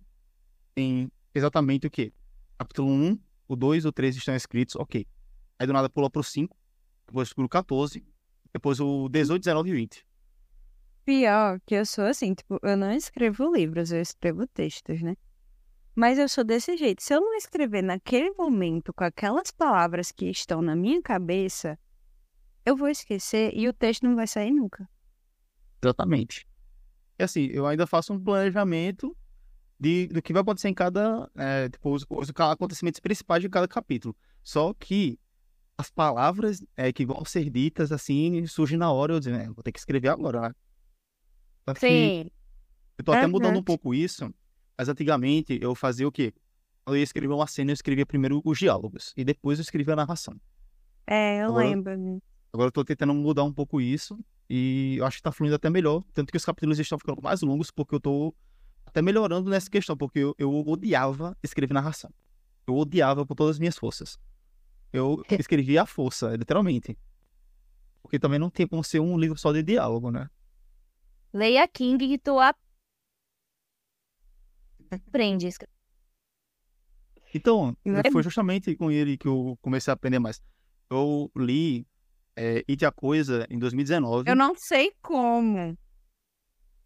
tem 0.75 1.11
exatamente 1.35 1.87
o 1.87 1.91
quê? 1.91 2.13
Capítulo 2.59 2.91
1, 2.91 3.19
o 3.49 3.57
2 3.57 3.85
e 3.85 3.89
o 3.89 3.93
3 3.93 4.17
estão 4.17 4.35
escritos, 4.35 4.77
ok. 4.77 5.07
Aí 5.59 5.67
do 5.67 5.73
nada 5.73 5.89
pula 5.89 6.11
pro 6.11 6.23
5, 6.23 6.57
depois 7.07 7.33
pro 7.33 7.49
14, 7.49 8.05
depois 8.53 8.79
o 8.81 9.09
18, 9.09 9.43
19 9.43 9.71
e 9.71 9.73
20. 9.73 10.07
Pior 11.05 11.61
que 11.65 11.75
eu 11.75 11.87
sou 11.87 12.05
assim, 12.05 12.35
tipo, 12.35 12.59
eu 12.63 12.77
não 12.77 12.93
escrevo 12.93 13.51
livros, 13.55 13.91
eu 13.91 14.03
escrevo 14.03 14.47
textos, 14.47 15.01
né? 15.01 15.17
Mas 15.95 16.19
eu 16.19 16.29
sou 16.29 16.45
desse 16.45 16.77
jeito. 16.77 17.03
Se 17.03 17.15
eu 17.15 17.21
não 17.21 17.35
escrever 17.35 17.83
naquele 17.83 18.31
momento 18.33 18.93
com 18.93 19.03
aquelas 19.03 19.51
palavras 19.51 20.13
que 20.13 20.27
estão 20.27 20.61
na 20.63 20.77
minha 20.77 21.03
cabeça, 21.03 21.79
eu 22.69 22.77
vou 22.77 22.89
esquecer 22.89 23.53
e 23.55 23.67
o 23.69 23.73
texto 23.73 24.03
não 24.05 24.15
vai 24.15 24.27
sair 24.27 24.51
nunca. 24.51 24.89
Exatamente. 25.83 26.47
E 27.19 27.23
assim, 27.23 27.47
eu 27.47 27.67
ainda 27.67 27.87
faço 27.87 28.13
um 28.13 28.21
planejamento 28.23 29.17
de, 29.81 30.07
do 30.09 30.21
que 30.21 30.33
vai 30.33 30.43
acontecer 30.43 30.69
em 30.69 30.75
cada. 30.75 31.31
É, 31.37 31.69
tipo, 31.69 31.93
os, 31.93 32.05
os 32.09 32.31
acontecimentos 32.37 33.01
principais 33.01 33.43
de 33.43 33.49
cada 33.49 33.67
capítulo. 33.67 34.15
Só 34.43 34.75
que 34.75 35.19
as 35.77 35.91
palavras 35.91 36.63
é, 36.77 36.93
que 36.93 37.07
vão 37.07 37.25
ser 37.25 37.49
ditas, 37.49 37.91
assim, 37.93 38.47
surgem 38.47 38.77
na 38.79 38.93
hora. 38.93 39.15
Eu 39.15 39.21
digo, 39.21 39.37
né, 39.37 39.47
vou 39.47 39.63
ter 39.63 39.73
que 39.73 39.79
escrever 39.79 40.09
agora, 40.09 40.41
né? 40.49 40.55
Sim. 41.77 42.31
eu 42.97 43.05
tô 43.05 43.13
até 43.13 43.23
Aham. 43.23 43.29
mudando 43.29 43.59
um 43.59 43.63
pouco 43.63 43.95
isso, 43.95 44.33
mas 44.77 44.89
antigamente 44.89 45.59
eu 45.61 45.75
fazia 45.75 46.09
o 46.09 46.13
quê? 46.13 46.33
Quando 46.85 46.97
eu 46.97 47.01
ia 47.01 47.05
escrever 47.05 47.33
uma 47.33 47.47
cena, 47.47 47.71
eu 47.71 47.75
escrevia 47.75 48.07
primeiro 48.07 48.41
os 48.45 48.59
diálogos 48.59 49.13
e 49.17 49.23
depois 49.23 49.59
eu 49.59 49.63
escrevia 49.63 49.93
a 49.93 49.97
narração. 49.97 50.35
É, 51.07 51.43
eu 51.43 51.49
Agora- 51.49 51.67
lembro. 51.67 52.23
Agora 52.53 52.69
eu 52.69 52.73
tô 52.73 52.85
tentando 52.85 53.13
mudar 53.15 53.45
um 53.45 53.53
pouco 53.53 53.81
isso 53.81 54.19
e 54.49 54.97
eu 54.99 55.05
acho 55.07 55.19
que 55.19 55.23
tá 55.23 55.31
fluindo 55.33 55.55
até 55.55 55.69
melhor. 55.69 56.03
Tanto 56.15 56.31
que 56.31 56.37
os 56.37 56.45
capítulos 56.45 56.79
estão 56.79 56.99
ficando 56.99 57.21
mais 57.23 57.43
longos 57.43 57.71
porque 57.71 57.95
eu 57.95 58.01
tô 58.01 58.35
até 58.87 59.03
melhorando 59.03 59.51
nessa 59.51 59.71
questão, 59.71 59.97
porque 59.97 60.19
eu, 60.21 60.35
eu 60.39 60.51
odiava 60.67 61.37
escrever 61.43 61.75
narração. 61.75 62.11
Eu 62.67 62.75
odiava 62.75 63.27
com 63.27 63.35
todas 63.35 63.57
as 63.57 63.59
minhas 63.59 63.77
forças. 63.77 64.19
Eu 64.93 65.23
escrevia 65.39 65.83
à 65.83 65.87
força, 65.87 66.35
literalmente. 66.35 66.99
Porque 68.03 68.19
também 68.19 68.39
não 68.39 68.49
tem 68.49 68.67
como 68.67 68.83
ser 68.83 69.01
um 69.01 69.19
livro 69.19 69.39
só 69.39 69.53
de 69.53 69.63
diálogo, 69.63 70.11
né? 70.11 70.31
Leia 71.33 71.69
King 71.69 72.03
e 72.15 72.19
tu 72.19 72.39
aprende. 74.91 75.45
a 75.45 75.49
escrever. 75.49 75.73
Então, 77.35 77.77
É. 77.85 78.11
foi 78.11 78.23
justamente 78.23 78.75
com 78.75 78.91
ele 78.91 79.19
que 79.19 79.29
eu 79.29 79.59
comecei 79.61 79.91
a 79.91 79.95
aprender 79.95 80.19
mais. 80.19 80.41
Eu 80.89 81.31
li 81.37 81.87
é, 82.39 82.65
It 82.69 82.85
a 82.87 82.93
Coisa 82.93 83.47
em 83.51 83.59
2019. 83.59 84.31
Eu 84.31 84.37
não 84.37 84.55
sei 84.55 84.93
como. 85.03 85.77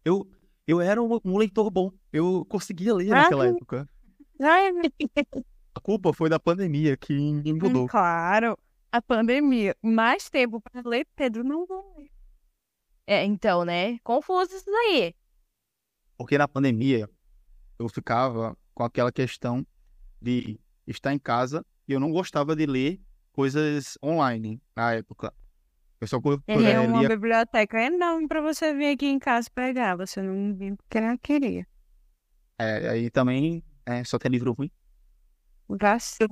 Eu, 0.03 0.27
eu 0.67 0.81
era 0.81 1.01
um, 1.01 1.19
um 1.23 1.37
leitor 1.37 1.69
bom. 1.69 1.91
Eu 2.11 2.45
conseguia 2.45 2.93
ler 2.93 3.11
Ah, 3.13 3.23
naquela 3.23 3.45
que- 3.49 3.55
época. 3.55 3.89
Ai, 4.41 4.69
A 5.75 5.79
culpa 5.79 6.11
foi 6.13 6.29
da 6.29 6.39
pandemia 6.39 6.97
que 6.97 7.13
me 7.13 7.53
mudou. 7.53 7.87
claro. 7.87 8.57
A 8.91 9.01
pandemia. 9.01 9.75
Mais 9.81 10.29
tempo 10.29 10.61
pra 10.61 10.81
ler, 10.85 11.07
Pedro 11.15 11.43
não 11.43 11.65
vou 11.65 11.95
ler. 11.97 12.11
É, 13.07 13.23
então, 13.25 13.65
né? 13.65 13.97
Confuso 14.03 14.55
isso 14.55 14.65
daí. 14.65 15.13
Porque 16.17 16.37
na 16.37 16.47
pandemia 16.47 17.09
eu 17.79 17.89
ficava 17.89 18.55
com 18.73 18.83
aquela 18.83 19.11
questão 19.11 19.65
de 20.21 20.59
estar 20.87 21.11
em 21.13 21.19
casa 21.19 21.65
e 21.87 21.93
eu 21.93 21.99
não 21.99 22.11
gostava 22.11 22.55
de 22.55 22.65
ler 22.65 23.01
coisas 23.31 23.97
online 24.03 24.61
na 24.75 24.93
época. 24.93 25.33
Eu 26.03 26.07
só 26.07 26.19
co- 26.19 26.37
Tem 26.39 26.67
eh, 26.67 26.79
uma 26.81 27.07
biblioteca 27.07 27.81
enorme 27.81 28.27
pra 28.27 28.41
você 28.41 28.73
vir 28.73 28.93
aqui 28.93 29.05
em 29.05 29.17
casa 29.17 29.49
pegar. 29.55 29.95
Você 29.95 30.21
não 30.21 30.53
viu 30.53 30.75
porque 30.75 30.99
não 30.99 31.17
queria. 31.17 31.65
é, 32.59 32.89
aí 32.89 33.09
também 33.09 33.63
é, 33.85 34.03
só 34.03 34.19
tem 34.19 34.29
livro 34.29 34.51
ruim. 34.51 34.69
Vacilo. 35.69 36.27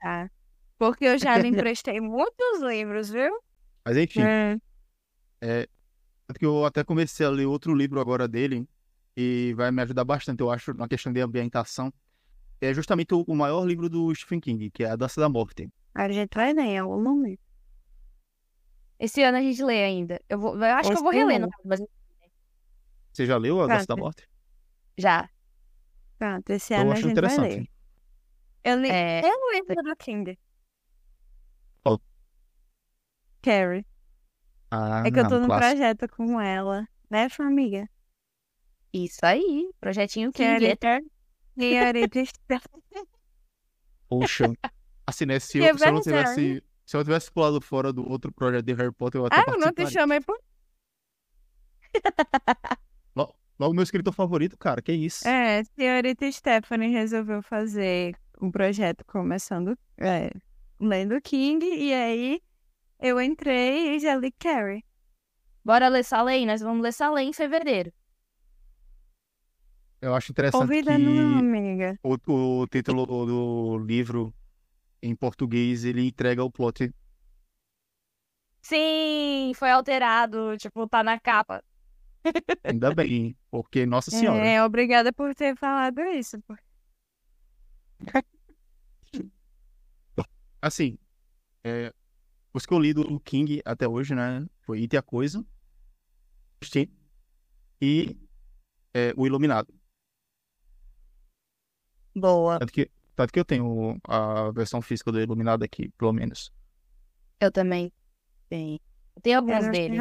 tá? 0.00 0.30
Porque 0.78 1.04
eu 1.04 1.18
já 1.18 1.36
lhe 1.36 1.48
emprestei 1.52 2.00
muitos 2.00 2.62
livros, 2.62 3.10
viu? 3.10 3.30
Mas 3.84 3.98
enfim, 3.98 4.22
É. 4.22 4.56
tanto 6.26 6.38
que 6.38 6.46
eu 6.46 6.64
até 6.64 6.82
comecei 6.82 7.26
a 7.26 7.28
ler 7.28 7.44
outro 7.44 7.74
livro 7.74 8.00
agora 8.00 8.26
dele 8.26 8.66
e 9.14 9.52
vai 9.58 9.70
me 9.70 9.82
ajudar 9.82 10.04
bastante, 10.04 10.40
eu 10.40 10.50
acho, 10.50 10.72
na 10.72 10.88
questão 10.88 11.12
de 11.12 11.20
ambientação. 11.20 11.92
É 12.62 12.72
justamente 12.72 13.12
o, 13.14 13.24
o 13.28 13.36
maior 13.36 13.66
livro 13.66 13.90
do 13.90 14.14
Stephen 14.14 14.40
King, 14.40 14.70
que 14.70 14.84
é 14.84 14.90
A 14.90 14.96
Dança 14.96 15.20
da 15.20 15.28
Morte. 15.28 15.68
A 15.94 16.10
gente 16.10 16.34
vai 16.34 16.54
ler 16.54 16.62
em 16.62 16.78
algum 16.78 17.02
momento. 17.02 17.49
Esse 19.00 19.22
ano 19.22 19.38
a 19.38 19.40
gente 19.40 19.62
lê 19.64 19.82
ainda. 19.82 20.20
Eu, 20.28 20.38
vou, 20.38 20.54
eu 20.56 20.62
acho 20.74 20.90
que 20.90 20.98
eu 20.98 21.02
vou 21.02 21.10
reler, 21.10 21.40
caso, 21.40 21.52
mas 21.64 21.80
Você 23.12 23.24
já 23.26 23.36
leu 23.38 23.60
A 23.62 23.66
Dança 23.66 23.86
da 23.86 23.94
Pronto. 23.94 24.04
Morte? 24.04 24.28
já. 24.98 25.28
Pronto, 26.18 26.50
esse 26.50 26.74
Eu 26.74 26.80
ano 26.80 26.92
a 26.92 26.94
gente 26.96 27.18
vai 27.18 27.38
ler. 27.38 27.66
Eu 28.62 28.78
li. 28.78 28.90
É, 28.90 29.22
Eu 29.24 29.50
lembro 29.52 29.74
do 29.82 29.96
King. 29.96 30.38
Qual? 31.82 31.98
Carrie. 33.40 33.86
Ah, 34.70 35.02
É 35.06 35.10
que 35.10 35.18
eu 35.18 35.26
tô 35.28 35.36
um 35.36 35.40
no 35.40 35.46
clássico. 35.46 35.70
projeto 35.78 36.08
com 36.14 36.38
ela. 36.40 36.86
Né, 37.08 37.28
família? 37.30 37.88
isso 38.92 39.24
aí. 39.24 39.70
Projetinho 39.80 40.30
King 40.32 40.58
Quero- 40.60 40.64
Eterno. 40.66 41.10
E 41.56 41.76
a 41.78 41.86
Arita 41.88 42.20
Poxa. 44.08 44.52
Assim, 45.06 45.24
né? 45.26 45.38
Se 45.40 45.58
eu, 45.58 45.76
se 45.78 45.86
eu 45.86 45.92
não 45.92 46.00
tivesse. 46.02 46.62
Se 46.90 46.96
eu 46.96 47.04
tivesse 47.04 47.30
pulado 47.30 47.60
fora 47.60 47.92
do 47.92 48.04
outro 48.10 48.32
projeto 48.32 48.64
de 48.66 48.72
Harry 48.72 48.90
Potter, 48.90 49.20
eu 49.20 49.26
até 49.26 49.36
Ah, 49.36 49.44
eu 49.46 49.58
não 49.60 49.72
te 49.72 49.86
chamei 49.86 50.18
por. 50.20 50.36
Lo- 53.14 53.32
Logo, 53.60 53.72
meu 53.72 53.84
escritor 53.84 54.12
favorito, 54.12 54.58
cara, 54.58 54.82
que 54.82 54.90
isso? 54.90 55.24
É, 55.28 55.60
a 55.60 55.64
senhorita 55.64 56.32
Stephanie 56.32 56.90
resolveu 56.90 57.42
fazer 57.44 58.16
um 58.42 58.50
projeto 58.50 59.04
começando 59.06 59.78
é, 59.98 60.32
lendo 60.80 61.20
King, 61.20 61.64
e 61.64 61.94
aí 61.94 62.42
eu 62.98 63.20
entrei 63.20 63.94
e 63.94 64.00
já 64.00 64.16
li 64.16 64.32
Carrie. 64.32 64.84
Bora 65.64 65.86
ler 65.86 66.02
Salem? 66.02 66.44
Nós 66.44 66.60
vamos 66.60 66.82
ler 66.82 66.92
Salem 66.92 67.28
em 67.28 67.32
fevereiro. 67.32 67.92
Eu 70.02 70.12
acho 70.12 70.32
interessante 70.32 70.60
Convida 70.62 70.90
que 70.96 70.98
não, 70.98 71.38
amiga. 71.38 71.96
o, 72.02 72.62
o 72.62 72.66
título 72.66 73.06
do 73.06 73.78
livro 73.78 74.34
em 75.02 75.14
português 75.14 75.84
ele 75.84 76.06
entrega 76.06 76.44
o 76.44 76.50
plot. 76.50 76.92
Sim, 78.62 79.52
foi 79.54 79.70
alterado. 79.70 80.56
Tipo, 80.58 80.86
tá 80.88 81.02
na 81.02 81.18
capa. 81.18 81.64
Ainda 82.62 82.94
bem, 82.94 83.36
porque, 83.50 83.86
nossa 83.86 84.10
senhora. 84.10 84.44
É, 84.44 84.62
obrigada 84.62 85.12
por 85.12 85.34
ter 85.34 85.56
falado 85.56 86.00
isso. 86.02 86.36
assim, 90.60 90.98
é, 91.64 91.92
os 92.52 92.66
que 92.66 92.74
eu 92.74 92.78
li 92.78 92.92
do 92.92 93.18
King 93.20 93.62
até 93.64 93.88
hoje, 93.88 94.14
né? 94.14 94.46
Foi 94.60 94.80
It 94.80 94.94
e 94.94 94.98
a 94.98 95.02
Coisa, 95.02 95.44
Steam 96.62 96.86
e 97.80 98.16
é, 98.92 99.12
O 99.16 99.26
Iluminado. 99.26 99.72
Boa. 102.14 102.58
Tanto 102.58 102.72
que, 102.72 102.90
tanto 103.20 103.32
que 103.34 103.40
eu 103.40 103.44
tenho 103.44 104.00
a 104.04 104.50
versão 104.50 104.80
física 104.80 105.12
do 105.12 105.20
Iluminado 105.20 105.62
aqui, 105.62 105.90
pelo 105.90 106.10
menos. 106.10 106.50
Eu 107.38 107.52
também 107.52 107.92
tenho. 108.48 108.80
Tem 109.22 109.34
alguns 109.34 109.66
Eu 109.66 109.72
dele. 109.72 109.98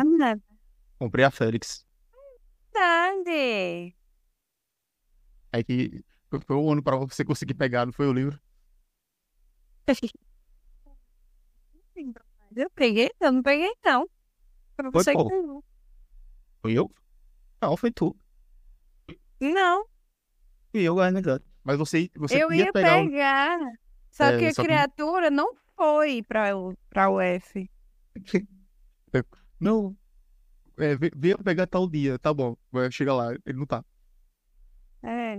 Comprei 0.98 1.26
a 1.26 1.32
Félix. 1.32 1.86
Verdade. 2.74 3.94
Aí 5.52 5.64
que 5.66 6.02
foi 6.46 6.56
o 6.56 6.72
ano 6.72 6.82
pra 6.82 6.96
você 6.96 7.26
conseguir 7.26 7.56
pegar, 7.56 7.86
não 7.86 7.92
foi 7.92 8.08
o 8.08 8.14
livro? 8.14 8.40
Eu 12.56 12.70
peguei? 12.72 13.12
Eu 13.20 13.32
não 13.34 13.44
peguei, 13.44 13.72
não. 13.84 14.10
Foi 14.76 14.92
Foi 14.92 15.04
você 15.04 15.12
que 15.12 15.18
qual? 15.18 15.28
pegou. 15.28 15.64
Foi 16.62 16.72
eu? 16.74 16.92
Não, 17.62 17.78
foi 17.78 17.92
tu. 17.92 18.18
Não, 19.40 19.86
Fui 20.72 20.82
eu, 20.82 21.02
é 21.02 21.12
verdade. 21.12 21.44
Mas 21.70 21.78
você, 21.78 22.10
você 22.16 22.44
eu 22.44 22.52
ia 22.52 22.66
ia 22.66 22.74
pegar. 22.74 22.98
o- 22.98 23.06
pegar. 23.08 23.60
Só 24.10 24.24
É, 24.24 24.38
que 24.40 24.46
a 24.48 24.54
só 24.56 24.62
que- 24.64 24.68
criatura 24.68 25.30
não 25.30 25.54
foi 25.76 26.24
pra, 26.24 26.58
o- 26.58 26.76
pra 26.90 27.10
o 27.12 27.22
F. 27.22 27.70
Não. 29.60 29.96
É, 30.78 30.96
ve- 30.96 31.12
veio 31.16 31.38
pegar 31.44 31.68
tal 31.68 31.88
dia, 31.88 32.18
tá 32.18 32.34
bom. 32.34 32.56
Vai 32.72 32.92
chegar 32.92 33.14
lá, 33.14 33.34
ele 33.46 33.58
não 33.60 33.68
tá. 33.68 33.84
É. 35.04 35.38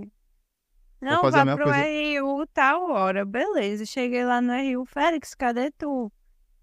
Não, 1.01 1.19
fazer 1.21 1.37
a 1.37 1.39
vá 1.39 1.45
mesma 1.45 1.57
pro 1.57 1.65
coisa. 1.73 2.21
RU 2.21 2.47
tal 2.53 2.89
hora. 2.91 3.25
Beleza, 3.25 3.85
cheguei 3.85 4.23
lá 4.23 4.39
no 4.39 4.53
RU. 4.53 4.85
Félix, 4.85 5.33
cadê 5.35 5.69
tu? 5.71 6.09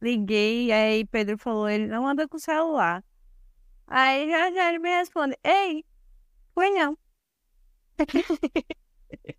Liguei, 0.01 0.71
aí 0.73 1.05
Pedro 1.05 1.37
falou, 1.37 1.69
ele 1.69 1.89
não 1.89 2.07
anda 2.07 2.27
com 2.27 2.39
celular. 2.39 3.05
Aí 3.87 4.31
já 4.31 4.51
já 4.53 4.69
ele 4.69 4.79
me 4.79 4.89
responde, 4.89 5.37
ei, 5.45 5.85
foi 6.55 6.71
não. 6.71 6.97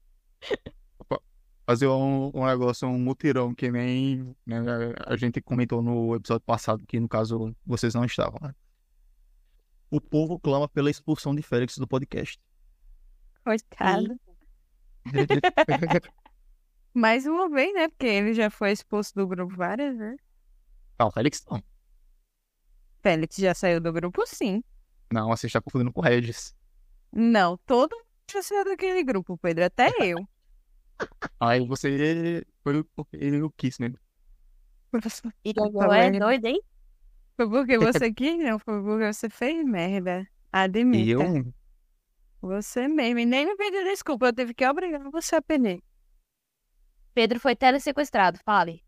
Fazer 1.65 1.87
um, 1.87 2.31
um 2.33 2.45
negócio, 2.45 2.87
um 2.87 2.97
mutirão, 2.97 3.53
que 3.53 3.69
nem 3.69 4.35
né, 4.45 4.57
a 5.05 5.15
gente 5.15 5.39
comentou 5.39 5.83
no 5.83 6.15
episódio 6.15 6.43
passado, 6.43 6.83
que 6.87 6.99
no 6.99 7.07
caso 7.07 7.55
vocês 7.63 7.93
não 7.93 8.03
estavam, 8.05 8.39
né? 8.41 8.55
O 9.91 10.01
povo 10.01 10.39
clama 10.39 10.67
pela 10.67 10.89
expulsão 10.89 11.35
de 11.35 11.43
Félix 11.43 11.77
do 11.77 11.87
podcast. 11.87 12.39
Coitado. 13.43 14.19
Mais 16.93 17.25
uma 17.27 17.49
vez, 17.49 17.73
né? 17.73 17.87
Porque 17.87 18.07
ele 18.07 18.33
já 18.33 18.49
foi 18.49 18.71
expulso 18.71 19.13
do 19.13 19.27
grupo 19.27 19.55
várias 19.55 19.95
vezes. 19.95 20.21
Não, 20.99 21.11
Félix 21.11 21.45
não. 21.49 21.63
Félix 23.01 23.37
já 23.37 23.53
saiu 23.53 23.79
do 23.79 23.93
grupo, 23.93 24.25
sim. 24.25 24.63
Não, 25.11 25.29
você 25.29 25.47
está 25.47 25.61
confundindo 25.61 25.93
com 25.93 26.01
o 26.01 26.03
Regis. 26.03 26.55
Não, 27.11 27.57
todo 27.57 27.95
já 28.33 28.41
saiu 28.43 28.65
daquele 28.65 29.03
grupo, 29.03 29.37
Pedro, 29.37 29.65
até 29.65 29.89
eu. 30.01 30.17
Aí 31.39 31.65
você 31.65 32.43
foi 32.63 32.83
porque 32.95 33.15
ele 33.17 33.39
não 33.39 33.51
quis, 33.55 33.79
né? 33.79 33.93
E 35.43 35.53
Tá 35.53 35.69
não 35.69 35.93
é 35.93 36.09
vendo? 36.09 36.19
doido, 36.19 36.45
hein? 36.45 36.61
Foi 37.37 37.49
porque 37.49 37.77
você 37.79 38.11
quis, 38.13 38.37
não. 38.37 38.59
Foi 38.59 38.81
porque 38.81 39.13
você 39.13 39.29
fez 39.29 39.63
merda. 39.65 40.27
Admita. 40.51 41.05
E 41.05 41.09
eu. 41.11 41.53
Você 42.41 42.87
mesmo. 42.87 43.19
E 43.19 43.25
nem 43.25 43.45
me 43.45 43.55
pediu 43.55 43.83
desculpa. 43.83 44.27
Eu 44.27 44.33
tive 44.33 44.53
que 44.53 44.65
obrigar 44.67 45.01
você 45.11 45.35
a 45.35 45.41
pedir. 45.41 45.81
Pedro 47.13 47.39
foi 47.39 47.55
telesequestrado, 47.55 48.39
fale. 48.45 48.83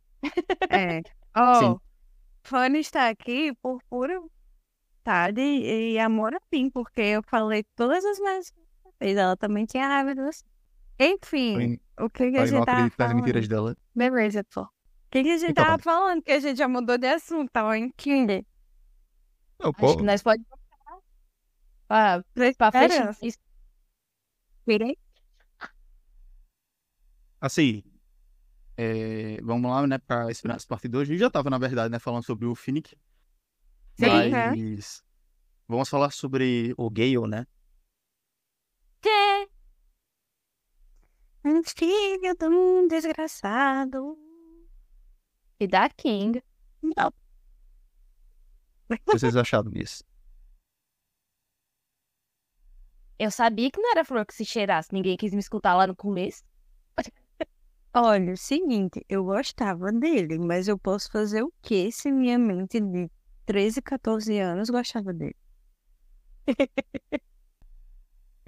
É. 0.69 1.01
Ó, 1.35 1.53
Sim. 1.59 1.79
Fanny 2.43 2.79
está 2.79 3.09
aqui 3.09 3.53
por 3.61 3.81
pura 3.89 4.19
vontade 4.19 5.41
e 5.41 5.99
amor 5.99 6.33
a 6.33 6.39
mim, 6.51 6.69
porque 6.69 7.01
eu 7.01 7.23
falei 7.23 7.63
todas 7.75 8.03
as 8.05 8.17
vezes 8.19 8.53
Ela 9.01 9.35
também 9.35 9.65
tinha 9.65 9.87
raiva 9.87 10.13
de 10.13 10.21
você. 10.21 10.43
Enfim, 10.99 11.79
o 11.99 12.09
que, 12.09 12.31
que 12.31 12.37
a 12.37 12.45
gente 12.45 12.63
tava 12.63 12.89
falando? 12.91 13.15
mentiras 13.15 13.47
dela. 13.47 13.75
Beleza, 13.95 14.43
pô. 14.53 14.61
O 14.61 14.69
que, 15.09 15.23
que 15.23 15.31
a 15.31 15.37
gente 15.37 15.51
Então, 15.51 15.65
tava 15.65 15.81
Fanny. 15.81 15.83
falando? 15.83 16.21
Que 16.21 16.31
a 16.31 16.39
gente 16.39 16.57
já 16.57 16.67
mudou 16.67 16.97
de 16.97 17.07
assunto, 17.07 17.49
tava 17.51 17.77
em 17.77 17.89
Kinder. 17.91 18.45
Acho 19.59 19.73
pô, 19.73 19.97
que 19.97 20.03
nós 20.03 20.21
podemos. 20.21 20.47
Ah, 21.89 22.23
pra 22.57 22.71
fechar. 22.71 23.17
isso. 23.21 23.37
virei? 24.65 24.97
assim. 27.41 27.83
é, 28.77 29.41
vamos 29.41 29.69
lá, 29.69 29.85
né, 29.87 29.97
pra 29.97 30.29
esperar 30.29 30.55
essa 30.55 30.67
parte 30.67 30.87
2. 30.87 31.09
A 31.09 31.11
gente 31.11 31.19
já 31.19 31.29
tava, 31.29 31.49
na 31.49 31.57
verdade, 31.57 31.91
né, 31.91 31.99
falando 31.99 32.23
sobre 32.23 32.45
o 32.45 32.55
Finnick. 32.55 32.95
Sim, 33.99 34.05
é. 34.05 34.49
Mas. 34.51 35.03
Vamos 35.67 35.89
falar 35.89 36.11
sobre 36.11 36.73
o 36.77 36.89
Gale, 36.89 37.27
né? 37.27 37.47
Que? 39.01 39.49
Um 41.43 41.63
filho 41.63 42.35
de 42.35 42.47
um 42.47 42.87
desgraçado. 42.87 44.17
E 45.59 45.67
da 45.67 45.89
King. 45.89 46.41
Não. 46.81 47.13
O 48.89 48.95
que 48.95 49.01
vocês 49.05 49.35
acharam 49.35 49.71
disso? 49.71 50.03
Eu 53.17 53.31
sabia 53.31 53.69
que 53.71 53.79
não 53.79 53.91
era 53.91 54.03
flor 54.03 54.25
que 54.25 54.33
se 54.33 54.45
cheirasse. 54.45 54.93
Ninguém 54.93 55.15
quis 55.17 55.33
me 55.33 55.39
escutar 55.39 55.75
lá 55.75 55.87
no 55.87 55.95
começo. 55.95 56.43
Olha, 57.93 58.33
o 58.33 58.37
seguinte, 58.37 59.05
eu 59.09 59.23
gostava 59.23 59.91
dele, 59.91 60.39
mas 60.39 60.67
eu 60.67 60.77
posso 60.77 61.11
fazer 61.11 61.43
o 61.43 61.53
quê 61.61 61.91
se 61.91 62.11
minha 62.11 62.39
mente 62.39 62.79
de 62.79 63.09
13, 63.45 63.81
14 63.81 64.37
anos 64.39 64.69
gostava 64.69 65.13
dele? 65.13 65.35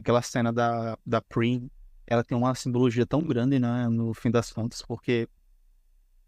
Aquela 0.04 0.22
cena 0.22 0.52
da, 0.52 0.98
da 1.06 1.22
Prim, 1.22 1.72
ela 2.06 2.26
tem 2.26 2.38
uma 2.38 2.54
simbologia 2.56 3.06
tão 3.06 3.22
grande, 3.22 3.58
né, 3.58 3.88
no 3.88 4.14
fim 4.14 4.30
das 4.30 4.52
contas, 4.52 4.82
porque 4.82 5.30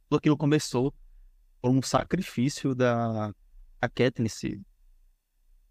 tudo 0.07 0.17
aquilo 0.17 0.37
começou 0.37 0.93
por 1.61 1.71
um 1.71 1.81
sacrifício 1.81 2.73
da 2.73 3.33
a 3.81 3.89
Katniss 3.89 4.41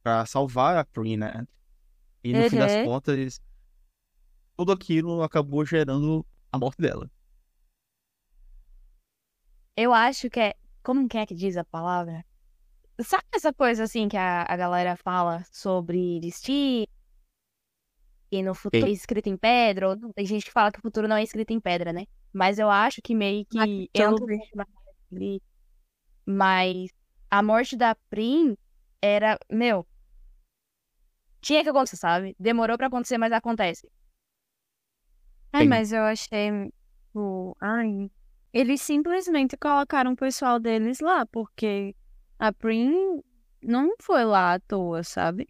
para 0.02 0.26
salvar 0.26 0.76
a 0.76 0.84
Prim, 0.84 1.16
né? 1.16 1.46
E 2.22 2.34
no 2.34 2.50
fim 2.50 2.58
das 2.58 2.74
Uhum. 2.74 2.84
contas, 2.84 3.40
tudo 4.54 4.72
aquilo 4.72 5.22
acabou 5.22 5.64
gerando 5.64 6.26
a 6.52 6.58
morte 6.58 6.82
dela. 6.82 7.10
Eu 9.74 9.94
acho 9.94 10.28
que 10.28 10.40
é. 10.40 10.54
Como 10.82 11.08
que 11.08 11.16
é 11.16 11.24
que 11.24 11.34
diz 11.34 11.56
a 11.56 11.64
palavra? 11.64 12.22
Sabe 13.00 13.24
essa 13.32 13.50
coisa 13.50 13.84
assim 13.84 14.08
que 14.08 14.16
a, 14.18 14.42
a 14.42 14.56
galera 14.58 14.94
fala 14.94 15.42
sobre 15.50 16.20
destino? 16.20 16.86
E 18.34 18.42
no 18.42 18.52
futuro 18.52 18.86
é 18.86 18.90
escrito 18.90 19.28
em 19.28 19.36
pedra? 19.36 19.90
Ou 19.90 19.96
não, 19.96 20.12
tem 20.12 20.26
gente 20.26 20.44
que 20.44 20.50
fala 20.50 20.72
que 20.72 20.80
o 20.80 20.82
futuro 20.82 21.06
não 21.06 21.14
é 21.14 21.22
escrito 21.22 21.52
em 21.52 21.60
pedra, 21.60 21.92
né? 21.92 22.04
Mas 22.32 22.58
eu 22.58 22.68
acho 22.68 23.00
que 23.00 23.14
meio 23.14 23.46
que. 23.46 23.88
Mas 26.26 26.90
a 27.30 27.42
morte 27.44 27.76
da 27.76 27.94
Prim 28.10 28.56
era. 29.00 29.38
Meu. 29.48 29.86
Tinha 31.40 31.62
que 31.62 31.68
acontecer, 31.68 31.96
sabe? 31.96 32.34
Demorou 32.36 32.76
pra 32.76 32.88
acontecer, 32.88 33.18
mas 33.18 33.32
acontece. 33.32 33.88
Ai, 35.52 35.62
Sim. 35.62 35.68
mas 35.68 35.92
eu 35.92 36.02
achei. 36.02 36.50
o 37.14 37.54
ai. 37.60 38.10
Eles 38.52 38.82
simplesmente 38.82 39.56
colocaram 39.56 40.12
o 40.12 40.16
pessoal 40.16 40.58
deles 40.58 40.98
lá, 40.98 41.24
porque 41.26 41.94
a 42.36 42.52
Prim 42.52 43.22
não 43.62 43.94
foi 44.02 44.24
lá 44.24 44.54
à 44.54 44.60
toa, 44.60 45.04
sabe? 45.04 45.46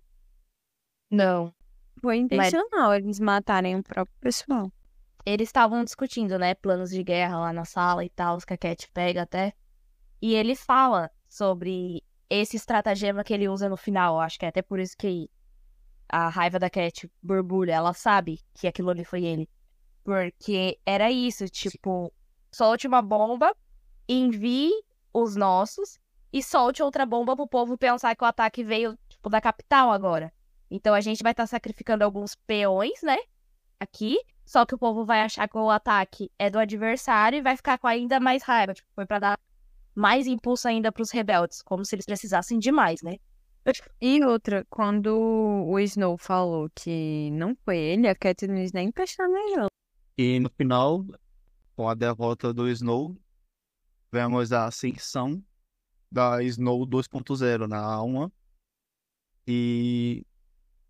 Não. 1.10 1.50
Foi 2.04 2.18
intencional 2.18 2.92
eles 2.92 3.18
matarem 3.18 3.76
o 3.76 3.82
próprio 3.82 4.14
pessoal. 4.20 4.70
eles 5.24 5.48
estavam 5.48 5.82
discutindo, 5.82 6.38
né, 6.38 6.54
planos 6.54 6.90
de 6.90 7.02
guerra 7.02 7.38
lá 7.38 7.50
na 7.50 7.64
sala 7.64 8.04
e 8.04 8.10
tal, 8.10 8.36
os 8.36 8.44
que 8.44 8.52
a 8.52 8.58
Cat 8.58 8.90
pega 8.92 9.22
até. 9.22 9.54
E 10.20 10.34
ele 10.34 10.54
fala 10.54 11.10
sobre 11.26 12.04
esse 12.28 12.58
estratagema 12.58 13.24
que 13.24 13.32
ele 13.32 13.48
usa 13.48 13.70
no 13.70 13.76
final. 13.78 14.20
Acho 14.20 14.38
que 14.38 14.44
é 14.44 14.48
até 14.48 14.60
por 14.60 14.78
isso 14.78 14.94
que 14.98 15.30
a 16.06 16.28
raiva 16.28 16.58
da 16.58 16.68
Cat 16.68 17.10
borbulha. 17.22 17.72
Ela 17.72 17.94
sabe 17.94 18.38
que 18.52 18.68
aquilo 18.68 18.90
ali 18.90 19.02
foi 19.02 19.24
ele. 19.24 19.48
Porque 20.04 20.78
era 20.84 21.10
isso, 21.10 21.48
tipo, 21.48 22.12
solte 22.52 22.86
uma 22.86 23.00
bomba, 23.00 23.56
envie 24.06 24.70
os 25.10 25.36
nossos 25.36 25.98
e 26.30 26.42
solte 26.42 26.82
outra 26.82 27.06
bomba 27.06 27.34
pro 27.34 27.48
povo 27.48 27.78
pensar 27.78 28.14
que 28.14 28.22
o 28.22 28.26
ataque 28.26 28.62
veio, 28.62 28.98
tipo, 29.08 29.30
da 29.30 29.40
capital 29.40 29.90
agora. 29.90 30.30
Então 30.74 30.92
a 30.92 31.00
gente 31.00 31.22
vai 31.22 31.30
estar 31.30 31.46
sacrificando 31.46 32.02
alguns 32.02 32.34
peões, 32.34 33.00
né? 33.00 33.16
Aqui. 33.78 34.18
Só 34.44 34.66
que 34.66 34.74
o 34.74 34.78
povo 34.78 35.04
vai 35.04 35.20
achar 35.20 35.48
que 35.48 35.56
o 35.56 35.70
ataque 35.70 36.32
é 36.36 36.50
do 36.50 36.58
adversário 36.58 37.38
e 37.38 37.42
vai 37.42 37.56
ficar 37.56 37.78
com 37.78 37.86
ainda 37.86 38.18
mais 38.18 38.42
raiva. 38.42 38.74
Tipo, 38.74 38.88
foi 38.92 39.06
pra 39.06 39.20
dar 39.20 39.38
mais 39.94 40.26
impulso 40.26 40.66
ainda 40.66 40.90
pros 40.90 41.12
rebeldes, 41.12 41.62
como 41.62 41.84
se 41.84 41.94
eles 41.94 42.04
precisassem 42.04 42.58
de 42.58 42.72
mais, 42.72 43.02
né? 43.02 43.18
E 44.00 44.22
outra, 44.24 44.66
quando 44.68 45.16
o 45.16 45.78
Snow 45.78 46.18
falou 46.18 46.68
que 46.74 47.30
não 47.30 47.56
foi 47.64 47.78
ele, 47.78 48.08
a 48.08 48.14
Katniss 48.14 48.72
nem 48.72 48.90
pestanejou. 48.90 49.68
E 50.18 50.40
no 50.40 50.50
final, 50.50 51.06
com 51.76 51.88
a 51.88 51.94
derrota 51.94 52.52
do 52.52 52.68
Snow, 52.68 53.16
vemos 54.12 54.52
a 54.52 54.66
ascensão 54.66 55.40
da 56.10 56.42
Snow 56.42 56.84
2.0 56.84 57.68
na 57.68 57.80
alma. 57.80 58.30
E 59.46 60.26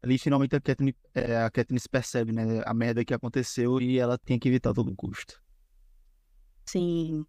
ali 0.04 0.18
finalmente 0.18 0.54
a 0.56 0.60
Katniss, 0.60 0.94
é, 1.14 1.36
a 1.38 1.50
Katniss 1.50 1.86
percebe, 1.86 2.32
né, 2.32 2.62
a 2.66 2.74
merda 2.74 3.04
que 3.04 3.14
aconteceu 3.14 3.80
e 3.80 3.98
ela 3.98 4.18
tem 4.18 4.38
que 4.38 4.48
evitar 4.48 4.70
a 4.70 4.74
todo 4.74 4.94
custo. 4.96 5.40
Sim. 6.66 7.26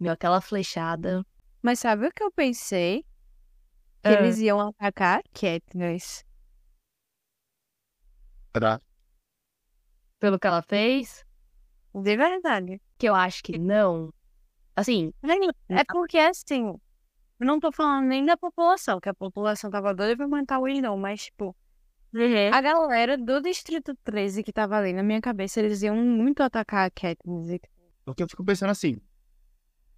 Meu, 0.00 0.12
aquela 0.12 0.40
flechada. 0.40 1.24
Mas 1.62 1.80
sabe 1.80 2.06
o 2.06 2.12
que 2.12 2.22
eu 2.22 2.30
pensei? 2.32 3.02
Que 4.02 4.10
Ah. 4.10 4.12
eles 4.14 4.38
iam 4.38 4.60
atacar 4.60 5.20
a 5.20 5.22
Katniss. 5.38 6.24
Será? 8.54 8.80
Pelo 10.20 10.38
que 10.38 10.46
ela 10.46 10.62
fez, 10.62 11.24
De 11.94 12.16
verdade. 12.16 12.80
que 12.98 13.08
eu 13.08 13.14
acho 13.14 13.42
que 13.42 13.58
não. 13.58 14.12
Assim, 14.76 15.12
É 15.68 15.84
porque, 15.84 16.18
assim, 16.18 16.66
eu 17.40 17.46
não 17.46 17.60
tô 17.60 17.72
falando 17.72 18.06
nem 18.08 18.24
da 18.24 18.36
população, 18.36 19.00
que 19.00 19.08
a 19.08 19.14
população 19.14 19.70
tava 19.70 19.94
doida 19.94 20.16
pra 20.16 20.28
matar 20.28 20.60
o 20.60 20.68
Snow, 20.68 20.96
mas, 20.98 21.24
tipo, 21.24 21.56
a 22.52 22.60
galera 22.60 23.18
do 23.18 23.40
Distrito 23.40 23.94
13 24.04 24.42
que 24.42 24.52
tava 24.52 24.76
ali 24.76 24.92
na 24.92 25.02
minha 25.02 25.20
cabeça, 25.20 25.60
eles 25.60 25.82
iam 25.82 25.96
muito 25.96 26.42
atacar 26.42 26.86
a 26.86 26.90
Katniss. 26.90 27.60
Porque 28.04 28.22
eu 28.22 28.28
fico 28.28 28.44
pensando 28.44 28.70
assim, 28.70 28.98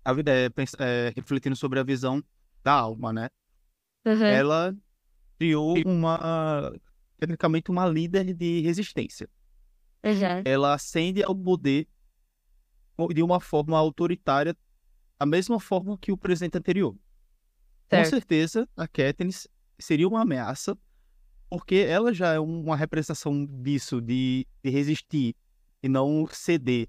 a 0.04 0.12
vida 0.12 0.32
é, 0.32 0.46
é, 0.78 1.12
refletindo 1.14 1.54
sobre 1.54 1.78
a 1.78 1.82
visão 1.82 2.22
da 2.64 2.72
alma, 2.72 3.12
né? 3.12 3.28
Uhum. 4.04 4.24
Ela 4.24 4.76
criou 5.38 5.76
uma, 5.86 6.72
tecnicamente, 7.18 7.70
uma 7.70 7.86
líder 7.86 8.34
de 8.34 8.60
resistência. 8.60 9.28
Uhum. 10.04 10.42
Ela 10.44 10.74
ascende 10.74 11.22
ao 11.22 11.34
poder 11.34 11.86
de 13.14 13.22
uma 13.22 13.40
forma 13.40 13.78
autoritária, 13.78 14.56
a 15.18 15.24
mesma 15.24 15.60
forma 15.60 15.96
que 15.98 16.12
o 16.12 16.16
presidente 16.16 16.58
anterior. 16.58 16.92
Com 16.92 17.96
Certo. 17.96 18.10
certeza, 18.10 18.68
a 18.76 18.86
Katniss 18.86 19.48
seria 19.78 20.06
uma 20.06 20.22
ameaça, 20.22 20.76
porque 21.50 21.74
ela 21.76 22.14
já 22.14 22.32
é 22.32 22.38
uma 22.38 22.76
representação 22.76 23.44
disso, 23.44 24.00
de, 24.00 24.46
de 24.62 24.70
resistir 24.70 25.34
e 25.82 25.88
não 25.88 26.26
ceder. 26.30 26.88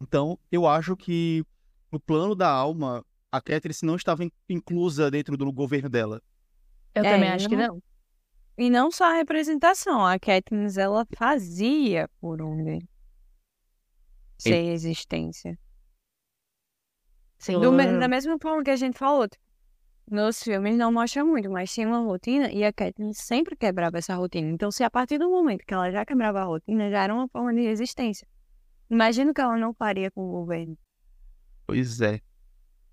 Então, 0.00 0.38
eu 0.50 0.66
acho 0.66 0.96
que 0.96 1.44
no 1.92 2.00
plano 2.00 2.34
da 2.34 2.48
alma, 2.50 3.04
a 3.30 3.40
Katniss 3.40 3.82
não 3.82 3.96
estava 3.96 4.24
in- 4.24 4.32
inclusa 4.48 5.10
dentro 5.10 5.36
do 5.36 5.52
governo 5.52 5.88
dela. 5.88 6.20
Eu 6.94 7.04
É, 7.04 7.12
também 7.12 7.28
acho 7.30 7.48
que 7.48 7.56
não-. 7.56 7.80
E 8.58 8.68
não 8.68 8.90
só 8.90 9.04
a 9.04 9.14
representação, 9.14 10.04
a 10.04 10.18
Katniss, 10.18 10.76
ela 10.76 11.06
fazia 11.16 12.08
por 12.20 12.42
onde 12.42 12.84
ser 14.38 14.62
resistência. 14.62 15.58
Sim. 17.38 17.58
Do 17.60 17.70
da 17.98 18.08
mesma 18.08 18.36
forma 18.38 18.62
que 18.62 18.70
a 18.70 18.76
gente 18.76 18.98
falou, 18.98 19.28
tipo, 19.28 19.42
nos 20.10 20.42
filmes 20.42 20.76
não 20.76 20.92
mostra 20.92 21.24
muito, 21.24 21.48
mas 21.48 21.72
tinha 21.72 21.86
uma 21.86 22.00
rotina 22.00 22.50
e 22.50 22.64
a 22.64 22.72
Katniss 22.72 23.18
sempre 23.18 23.56
quebrava 23.56 23.98
essa 23.98 24.14
rotina. 24.14 24.50
Então, 24.50 24.70
se 24.70 24.82
a 24.82 24.90
partir 24.90 25.18
do 25.18 25.30
momento 25.30 25.64
que 25.64 25.72
ela 25.72 25.90
já 25.90 26.04
quebrava 26.04 26.40
a 26.40 26.44
rotina, 26.44 26.90
já 26.90 27.04
era 27.04 27.14
uma 27.14 27.28
forma 27.28 27.54
de 27.54 27.60
resistência. 27.60 28.26
Imagino 28.90 29.32
que 29.32 29.40
ela 29.40 29.56
não 29.56 29.72
faria 29.72 30.10
com 30.10 30.22
o 30.28 30.32
governo. 30.32 30.76
Pois 31.66 32.00
é. 32.00 32.20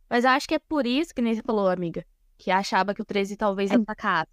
Mas 0.08 0.24
eu 0.24 0.30
acho 0.30 0.48
que 0.48 0.56
é 0.56 0.60
por 0.60 0.86
isso 0.86 1.14
que 1.14 1.22
nem 1.22 1.34
você 1.34 1.42
falou, 1.42 1.68
amiga, 1.68 2.06
que 2.38 2.52
achava 2.52 2.94
que 2.94 3.02
o 3.02 3.06
13 3.06 3.36
talvez 3.36 3.72
atacasse. 3.72 4.32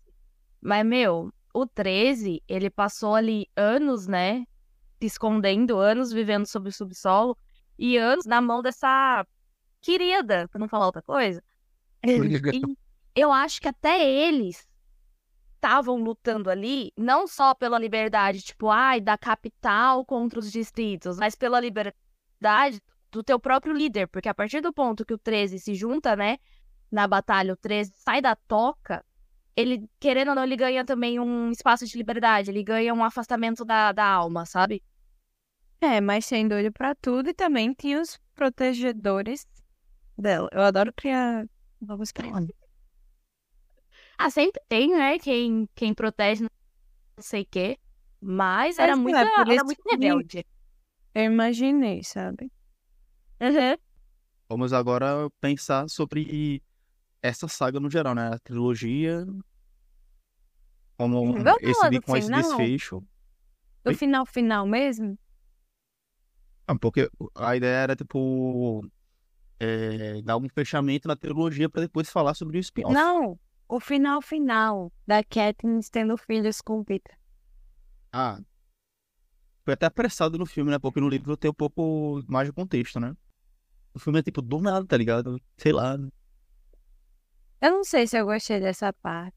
Mas, 0.61 0.85
meu, 0.85 1.33
o 1.55 1.67
13, 1.67 2.43
ele 2.47 2.69
passou 2.69 3.15
ali 3.15 3.47
anos, 3.57 4.07
né? 4.07 4.45
Se 5.01 5.07
escondendo, 5.07 5.79
anos 5.79 6.13
vivendo 6.13 6.47
sob 6.47 6.69
o 6.69 6.73
subsolo 6.73 7.37
e 7.79 7.97
anos 7.97 8.27
na 8.27 8.41
mão 8.41 8.61
dessa 8.63 9.27
querida, 9.81 10.49
pra 10.49 10.59
não 10.59 10.69
falar 10.69 10.87
outra 10.87 11.03
coisa. 11.03 11.43
Eu 13.15 13.33
acho 13.33 13.61
que 13.61 13.69
até 13.69 14.05
eles 14.09 14.67
estavam 15.55 15.97
lutando 15.97 16.51
ali, 16.51 16.93
não 16.97 17.27
só 17.27 17.55
pela 17.55 17.79
liberdade, 17.79 18.43
tipo, 18.43 18.69
ai, 18.69 19.01
da 19.01 19.17
capital 19.17 20.05
contra 20.05 20.39
os 20.39 20.53
distritos, 20.53 21.17
mas 21.17 21.35
pela 21.35 21.59
liberdade 21.59 22.83
do 23.11 23.23
teu 23.23 23.41
próprio 23.41 23.73
líder, 23.73 24.07
porque 24.09 24.29
a 24.29 24.35
partir 24.35 24.61
do 24.61 24.73
ponto 24.73 25.07
que 25.07 25.15
o 25.15 25.19
13 25.19 25.59
se 25.59 25.75
junta, 25.75 26.15
né, 26.15 26.37
na 26.91 27.07
batalha, 27.07 27.55
o 27.55 27.57
13 27.57 27.93
sai 27.97 28.21
da 28.21 28.37
toca, 28.37 29.03
ele, 29.57 29.89
querendo 29.99 30.29
ou 30.29 30.35
não, 30.35 30.45
ele 30.45 30.57
ganha 30.57 30.85
também 30.85 31.19
um 31.19 31.51
espaço 31.51 31.87
de 31.87 31.97
liberdade, 31.97 32.51
ele 32.51 32.63
ganha 32.63 32.93
um 32.93 33.05
afastamento 33.05 33.65
da, 33.65 33.93
da 33.93 34.05
alma, 34.05 34.45
sabe? 34.45 34.83
É, 35.81 36.01
mas 36.01 36.27
sem 36.27 36.47
doido 36.47 36.73
pra 36.73 36.95
tudo 36.95 37.31
e 37.31 37.35
também 37.35 37.73
tinha 37.73 38.01
os 38.01 38.19
protegedores 38.35 39.47
dela. 40.19 40.49
Eu 40.53 40.63
adoro 40.63 40.93
criar 40.93 41.47
novos 41.87 42.13
personagens. 42.13 42.51
Ah, 44.19 44.31
sempre 44.31 44.61
tem, 44.69 44.91
né, 44.97 45.19
quem, 45.19 45.69
quem 45.75 45.93
protege 45.95 46.43
não 46.43 46.49
sei 47.21 47.43
o 47.43 47.47
quê, 47.51 47.79
mas 48.21 48.79
era 48.79 48.97
Mas, 48.97 49.01
muito, 49.01 49.17
é, 49.17 49.53
era 49.53 49.65
muito 49.65 49.83
rebelde. 49.89 50.47
Eu 51.15 51.25
imaginei, 51.25 52.03
sabe? 52.03 52.51
Uhum. 53.41 53.77
Vamos 54.49 54.73
agora 54.73 55.29
pensar 55.41 55.89
sobre 55.89 56.63
essa 57.23 57.49
saga 57.49 57.81
no 57.81 57.91
geral, 57.91 58.15
né? 58.15 58.29
A 58.35 58.39
trilogia. 58.39 59.25
Como 60.97 61.33
Vamos 61.33 61.43
falar 61.43 61.59
esse, 61.61 61.91
do 61.91 62.03
com 62.03 62.17
esse 62.17 62.27
final? 62.27 62.43
desfecho. 62.43 63.03
No 63.85 63.91
Oi? 63.91 63.95
final, 63.95 64.27
final 64.27 64.67
mesmo? 64.67 65.19
Ah, 66.67 66.77
porque 66.79 67.11
a 67.35 67.57
ideia 67.57 67.77
era, 67.77 67.97
tipo, 67.97 68.83
é, 69.59 70.21
dar 70.23 70.37
um 70.37 70.49
fechamento 70.49 71.09
na 71.09 71.17
trilogia 71.17 71.69
pra 71.69 71.83
depois 71.83 72.11
falar 72.11 72.35
sobre 72.35 72.59
o 72.59 72.61
spin-off. 72.61 72.95
Não, 72.95 73.39
o 73.69 73.81
final 73.81 74.21
final 74.21 74.93
da 75.07 75.23
Katniss 75.23 75.89
tendo 75.89 76.17
filhos 76.17 76.61
com 76.61 76.85
Peter. 76.85 77.17
Ah. 78.13 78.39
Foi 79.65 79.75
até 79.75 79.87
apressado 79.87 80.39
no 80.39 80.45
filme, 80.45 80.71
né? 80.71 80.79
Porque 80.79 81.01
no 81.01 81.09
livro 81.09 81.37
tem 81.37 81.51
um 81.51 81.55
pouco 81.55 82.23
mais 82.29 82.49
de 82.49 82.53
contexto, 82.53 83.01
né? 83.01 83.17
O 83.95 83.99
filme 83.99 84.19
é 84.19 84.23
tipo 84.23 84.43
do 84.43 84.61
nada, 84.61 84.85
tá 84.87 84.97
ligado? 84.97 85.41
Sei 85.57 85.73
lá. 85.73 85.97
Eu 87.61 87.71
não 87.71 87.85
sei 87.85 88.07
se 88.07 88.19
eu 88.19 88.27
gostei 88.27 88.61
dessa 88.61 88.93
parte. 88.93 89.37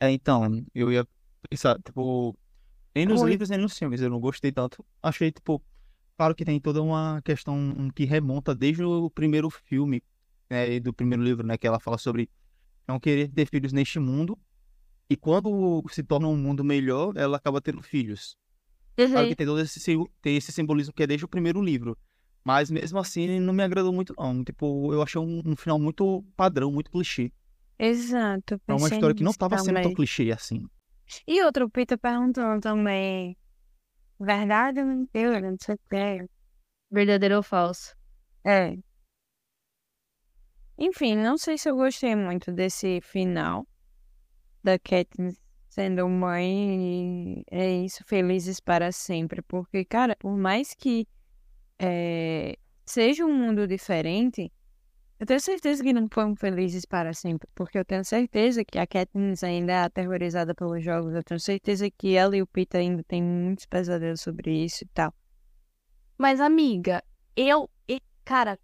É, 0.00 0.10
então, 0.10 0.64
eu 0.74 0.90
ia 0.90 1.06
pensar, 1.48 1.78
tipo, 1.82 2.36
nem 2.94 3.06
nos 3.06 3.22
Oi. 3.22 3.30
livros 3.30 3.50
nem 3.50 3.58
nos 3.58 3.76
filmes, 3.78 4.00
eu 4.00 4.08
não 4.08 4.20
gostei 4.20 4.52
tanto. 4.52 4.84
Achei, 5.02 5.30
tipo, 5.30 5.62
claro 6.16 6.34
que 6.34 6.44
tem 6.44 6.58
toda 6.60 6.82
uma 6.82 7.20
questão 7.22 7.90
que 7.94 8.04
remonta 8.04 8.54
desde 8.54 8.82
o 8.84 9.10
primeiro 9.10 9.50
filme, 9.50 10.02
né, 10.50 10.74
e 10.74 10.80
do 10.80 10.92
primeiro 10.92 11.22
livro, 11.22 11.46
né, 11.46 11.56
que 11.56 11.66
ela 11.66 11.78
fala 11.80 11.98
sobre 11.98 12.28
não 12.86 12.98
querer 13.00 13.28
ter 13.28 13.46
filhos 13.46 13.72
neste 13.72 13.98
mundo. 13.98 14.38
E 15.08 15.16
quando 15.16 15.84
se 15.90 16.02
torna 16.02 16.26
um 16.26 16.36
mundo 16.36 16.64
melhor, 16.64 17.16
ela 17.16 17.36
acaba 17.36 17.60
tendo 17.60 17.82
filhos. 17.82 18.36
Claro 18.96 19.20
Uhum. 19.20 19.28
que 19.28 19.36
tem 19.36 19.46
todo 19.46 19.60
esse, 19.60 19.80
tem 20.22 20.36
esse 20.36 20.50
simbolismo 20.50 20.92
que 20.92 21.02
é 21.02 21.06
desde 21.06 21.24
o 21.24 21.28
primeiro 21.28 21.60
livro. 21.62 21.96
Mas 22.44 22.70
mesmo 22.70 22.98
assim, 22.98 23.38
não 23.40 23.52
me 23.52 23.62
agradou 23.62 23.92
muito, 23.92 24.14
não. 24.16 24.42
Tipo, 24.42 24.92
eu 24.92 25.02
achei 25.02 25.20
um, 25.20 25.42
um 25.44 25.56
final 25.56 25.78
muito 25.78 26.24
padrão, 26.36 26.72
muito 26.72 26.90
clichê. 26.90 27.32
Exato. 27.78 28.60
É 28.66 28.72
uma 28.72 28.88
história 28.88 29.14
que 29.14 29.22
não 29.22 29.30
nisso 29.30 29.38
tava 29.38 29.58
sendo 29.58 29.80
tão 29.82 29.94
clichê 29.94 30.30
assim. 30.32 30.64
E 31.26 31.42
outro, 31.42 31.66
o 31.66 31.70
Peter 31.70 31.98
perguntando 31.98 32.60
também. 32.60 33.36
Verdade 34.18 34.80
ou 34.80 34.86
mentira? 34.86 35.40
Não 35.40 35.56
sei 35.60 35.74
o 35.74 35.78
que. 35.90 36.28
Verdadeiro 36.90 37.36
ou 37.36 37.42
falso? 37.42 37.94
É. 38.44 38.76
Enfim, 40.78 41.16
não 41.16 41.38
sei 41.38 41.56
se 41.58 41.68
eu 41.68 41.76
gostei 41.76 42.14
muito 42.14 42.52
desse 42.52 43.00
final 43.00 43.66
da 44.62 44.78
Katniss 44.78 45.40
sendo 45.68 46.08
mãe 46.08 47.40
e 47.40 47.44
é 47.50 47.70
isso, 47.84 48.02
felizes 48.04 48.60
para 48.60 48.90
sempre. 48.92 49.42
Porque, 49.42 49.84
cara, 49.84 50.16
por 50.16 50.36
mais 50.36 50.74
que 50.74 51.06
é, 51.78 52.58
seja 52.84 53.26
um 53.26 53.34
mundo 53.34 53.66
diferente, 53.66 54.50
eu 55.18 55.26
tenho 55.26 55.40
certeza 55.40 55.82
que 55.82 55.92
não 55.92 56.08
foram 56.12 56.36
felizes 56.36 56.84
para 56.84 57.14
sempre. 57.14 57.48
Porque 57.54 57.78
eu 57.78 57.84
tenho 57.84 58.04
certeza 58.04 58.64
que 58.64 58.78
a 58.78 58.86
Katniss 58.86 59.42
ainda 59.42 59.72
é 59.72 59.78
aterrorizada 59.78 60.54
pelos 60.54 60.82
jogos. 60.84 61.14
Eu 61.14 61.22
tenho 61.22 61.40
certeza 61.40 61.90
que 61.90 62.14
ela 62.14 62.36
e 62.36 62.42
o 62.42 62.46
Peter 62.46 62.80
ainda 62.80 63.02
têm 63.04 63.22
muitos 63.22 63.66
pesadelos 63.66 64.20
sobre 64.20 64.64
isso 64.64 64.84
e 64.84 64.88
tal. 64.88 65.14
Mas, 66.18 66.40
amiga, 66.40 67.02
eu, 67.34 67.68
cara, 68.24 68.58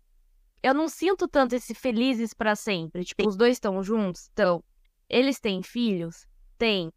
eu 0.63 0.73
não 0.73 0.89
sinto 0.89 1.27
tanto 1.27 1.55
esse 1.55 1.75
felizes 1.75 2.33
pra 2.33 2.55
sempre. 2.55 3.05
Tipo, 3.05 3.29
os 3.29 3.37
dois 3.37 3.57
estão 3.57 3.83
juntos, 3.83 4.23
estão. 4.23 4.63
Eles 5.09 5.41
têm 5.41 5.63
filhos? 5.63 6.27
Tem. 6.57 6.93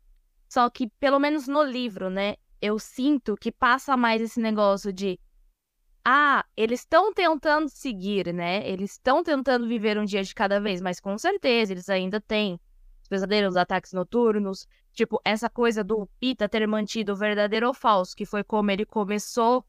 Só 0.48 0.70
que, 0.70 0.88
pelo 1.00 1.20
menos 1.20 1.48
no 1.48 1.64
livro, 1.64 2.10
né, 2.10 2.36
eu 2.62 2.78
sinto 2.78 3.36
que 3.36 3.52
passa 3.52 3.98
mais 3.98 4.22
esse 4.22 4.40
negócio 4.40 4.94
de. 4.94 5.20
Ah, 6.08 6.46
eles 6.56 6.82
estão 6.82 7.12
tentando 7.12 7.68
seguir, 7.68 8.32
né? 8.32 8.68
Eles 8.70 8.92
estão 8.92 9.24
tentando 9.24 9.68
viver 9.68 9.98
um 9.98 10.06
dia 10.06 10.22
de 10.22 10.36
cada 10.36 10.60
vez, 10.60 10.80
mas 10.80 11.00
com 11.00 11.18
certeza 11.18 11.74
eles 11.74 11.90
ainda 11.90 12.22
têm 12.22 12.60
os 13.02 13.08
pesadelos, 13.08 13.54
os 13.54 13.58
ataques 13.58 13.92
noturnos. 13.92 14.68
Tipo, 14.94 15.20
essa 15.26 15.50
coisa 15.50 15.84
do 15.84 16.08
Pita 16.20 16.48
ter 16.48 16.68
mantido 16.68 17.14
o 17.14 17.16
verdadeiro 17.16 17.68
ou 17.68 17.74
falso, 17.74 18.16
que 18.16 18.24
foi 18.24 18.44
como 18.44 18.70
ele 18.70 18.86
começou 18.86 19.66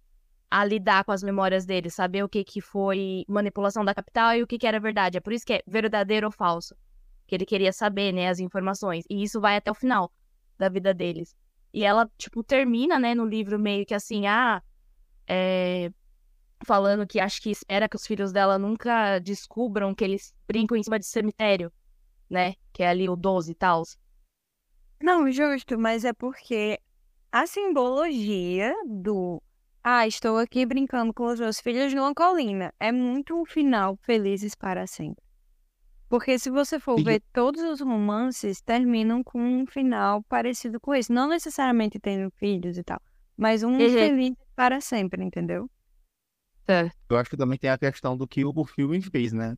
a 0.51 0.63
lidar 0.63 1.05
com 1.05 1.13
as 1.13 1.23
memórias 1.23 1.65
dele, 1.65 1.89
saber 1.89 2.23
o 2.23 2.29
que, 2.29 2.45
que 2.45 2.61
foi 2.61 3.25
manipulação 3.27 3.83
da 3.83 3.95
capital 3.95 4.35
e 4.35 4.43
o 4.43 4.47
que, 4.47 4.59
que 4.59 4.67
era 4.67 4.79
verdade. 4.79 5.17
É 5.17 5.21
por 5.21 5.33
isso 5.33 5.45
que 5.45 5.55
é 5.55 5.63
verdadeiro 5.67 6.27
ou 6.27 6.33
falso. 6.33 6.77
Que 7.27 7.35
ele 7.35 7.47
queria 7.47 7.73
saber, 7.73 8.13
né, 8.13 8.29
as 8.29 8.41
informações. 8.41 9.05
E 9.09 9.23
isso 9.23 9.41
vai 9.41 9.57
até 9.57 9.71
o 9.71 9.75
final 9.75 10.13
da 10.59 10.69
vida 10.69 10.93
deles. 10.93 11.35
E 11.73 11.83
ela, 11.83 12.11
tipo, 12.19 12.45
termina, 12.45 12.99
né, 12.99 13.15
no 13.15 13.25
livro 13.25 13.59
meio 13.59 13.87
que 13.87 13.95
assim, 13.95 14.27
ah, 14.27 14.63
é... 15.27 15.91
falando 16.65 17.07
que 17.07 17.21
acho 17.21 17.41
que 17.43 17.51
espera 17.51 17.89
que 17.89 17.97
os 17.97 18.07
filhos 18.07 18.33
dela 18.33 18.59
nunca 18.59 19.19
descubram 19.19 19.95
que 19.95 20.05
eles 20.05 20.33
brincam 20.47 20.77
em 20.77 20.83
cima 20.83 20.99
de 20.99 21.07
cemitério, 21.07 21.73
né? 22.31 22.55
Que 22.73 22.83
é 22.83 22.89
ali 22.89 23.09
o 23.09 23.17
12 23.17 23.53
e 23.53 23.55
tal. 23.55 23.83
Não, 25.03 25.31
justo, 25.31 25.79
mas 25.79 26.05
é 26.05 26.13
porque 26.13 26.81
a 27.31 27.47
simbologia 27.47 28.75
do 28.87 29.43
ah, 29.85 30.07
estou 30.07 30.39
aqui 30.39 30.67
brincando 30.67 31.13
com 31.15 31.27
os 31.27 31.39
meus 31.39 31.61
filhos 31.61 31.93
numa 31.95 32.15
colina. 32.15 32.73
É 32.81 32.91
muito 32.91 33.41
um 33.41 33.45
final 33.45 33.97
felizes 34.03 34.55
para 34.55 34.87
sempre. 34.87 35.23
Porque 36.09 36.39
se 36.39 36.51
você 36.51 36.79
for 36.81 36.99
E- 37.01 37.05
ver, 37.05 37.23
todos 37.33 37.63
os 37.63 37.81
romances 37.81 38.61
terminam 38.61 39.23
com 39.23 39.41
um 39.41 39.67
final 39.67 40.23
parecido 40.25 40.81
com 40.81 40.95
esse. 40.95 41.13
Não 41.13 41.29
necessariamente 41.29 41.99
tendo 42.01 42.31
filhos 42.37 42.79
e 42.79 42.83
tal, 42.83 43.01
mas 43.37 43.63
um 43.63 43.79
Uhum. 43.81 43.89
feliz 43.89 44.35
para 44.57 44.81
sempre, 44.81 45.23
entendeu? 45.23 45.69
Eu 47.09 47.17
acho 47.17 47.31
que 47.31 47.37
também 47.37 47.59
tem 47.59 47.71
a 47.71 47.79
questão 47.79 48.17
do 48.17 48.27
que 48.27 48.45
o 48.45 48.65
filme 48.65 49.01
fez, 49.01 49.33
né? 49.33 49.57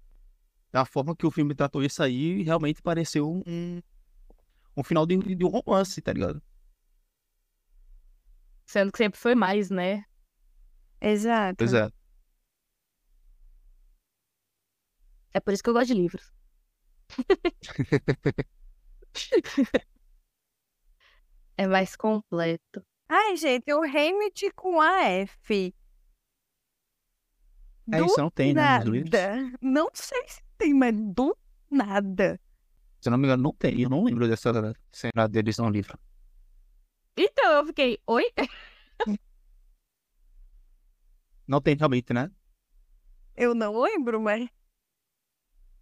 Da 0.70 0.84
forma 0.84 1.16
que 1.16 1.26
o 1.26 1.30
filme 1.30 1.54
tratou 1.54 1.82
isso 1.82 2.02
aí, 2.02 2.42
realmente 2.42 2.82
pareceu 2.82 3.42
um, 3.46 3.80
um 4.76 4.84
final 4.84 5.06
de, 5.06 5.16
de 5.34 5.44
um 5.44 5.48
romance, 5.48 6.02
tá 6.02 6.12
ligado? 6.12 6.42
Sendo 8.66 8.92
que 8.92 8.98
sempre 8.98 9.18
foi 9.18 9.34
mais, 9.34 9.70
né? 9.70 10.04
Exato. 11.00 11.56
Pois 11.56 11.72
é. 11.72 11.90
É 15.32 15.40
por 15.40 15.54
isso 15.54 15.62
que 15.62 15.70
eu 15.70 15.74
gosto 15.74 15.88
de 15.88 15.94
livros. 15.94 16.30
é 21.56 21.66
mais 21.66 21.96
completo. 21.96 22.84
Ai, 23.08 23.36
gente, 23.36 23.72
o 23.72 23.82
Hamilton 23.82 24.50
com 24.54 24.80
a 24.80 25.02
F. 25.04 25.74
É 27.92 27.98
Do 27.98 28.06
isso, 28.06 28.18
não 28.20 28.30
tem, 28.30 28.52
né? 28.54 28.62
Nada. 28.62 29.52
Não 29.60 29.88
sei 29.94 30.22
se 30.28 30.40
tem, 30.58 30.72
mas 30.74 30.94
do 30.94 31.36
nada. 31.70 32.38
Se 33.00 33.08
não 33.10 33.16
me 33.18 33.24
engano, 33.26 33.42
não 33.44 33.52
tem. 33.52 33.80
Eu 33.80 33.88
não 33.88 34.04
lembro 34.04 34.28
dessa 34.28 34.52
cena 34.92 35.28
deles 35.28 35.56
no 35.58 35.68
livro. 35.70 35.98
Então 37.16 37.52
eu 37.52 37.66
fiquei, 37.66 37.98
oi? 38.06 38.24
Não 41.46 41.62
tem 41.62 41.74
realmente, 41.74 42.12
né? 42.12 42.30
Eu 43.34 43.54
não 43.54 43.80
lembro, 43.80 44.20
mas. 44.20 44.46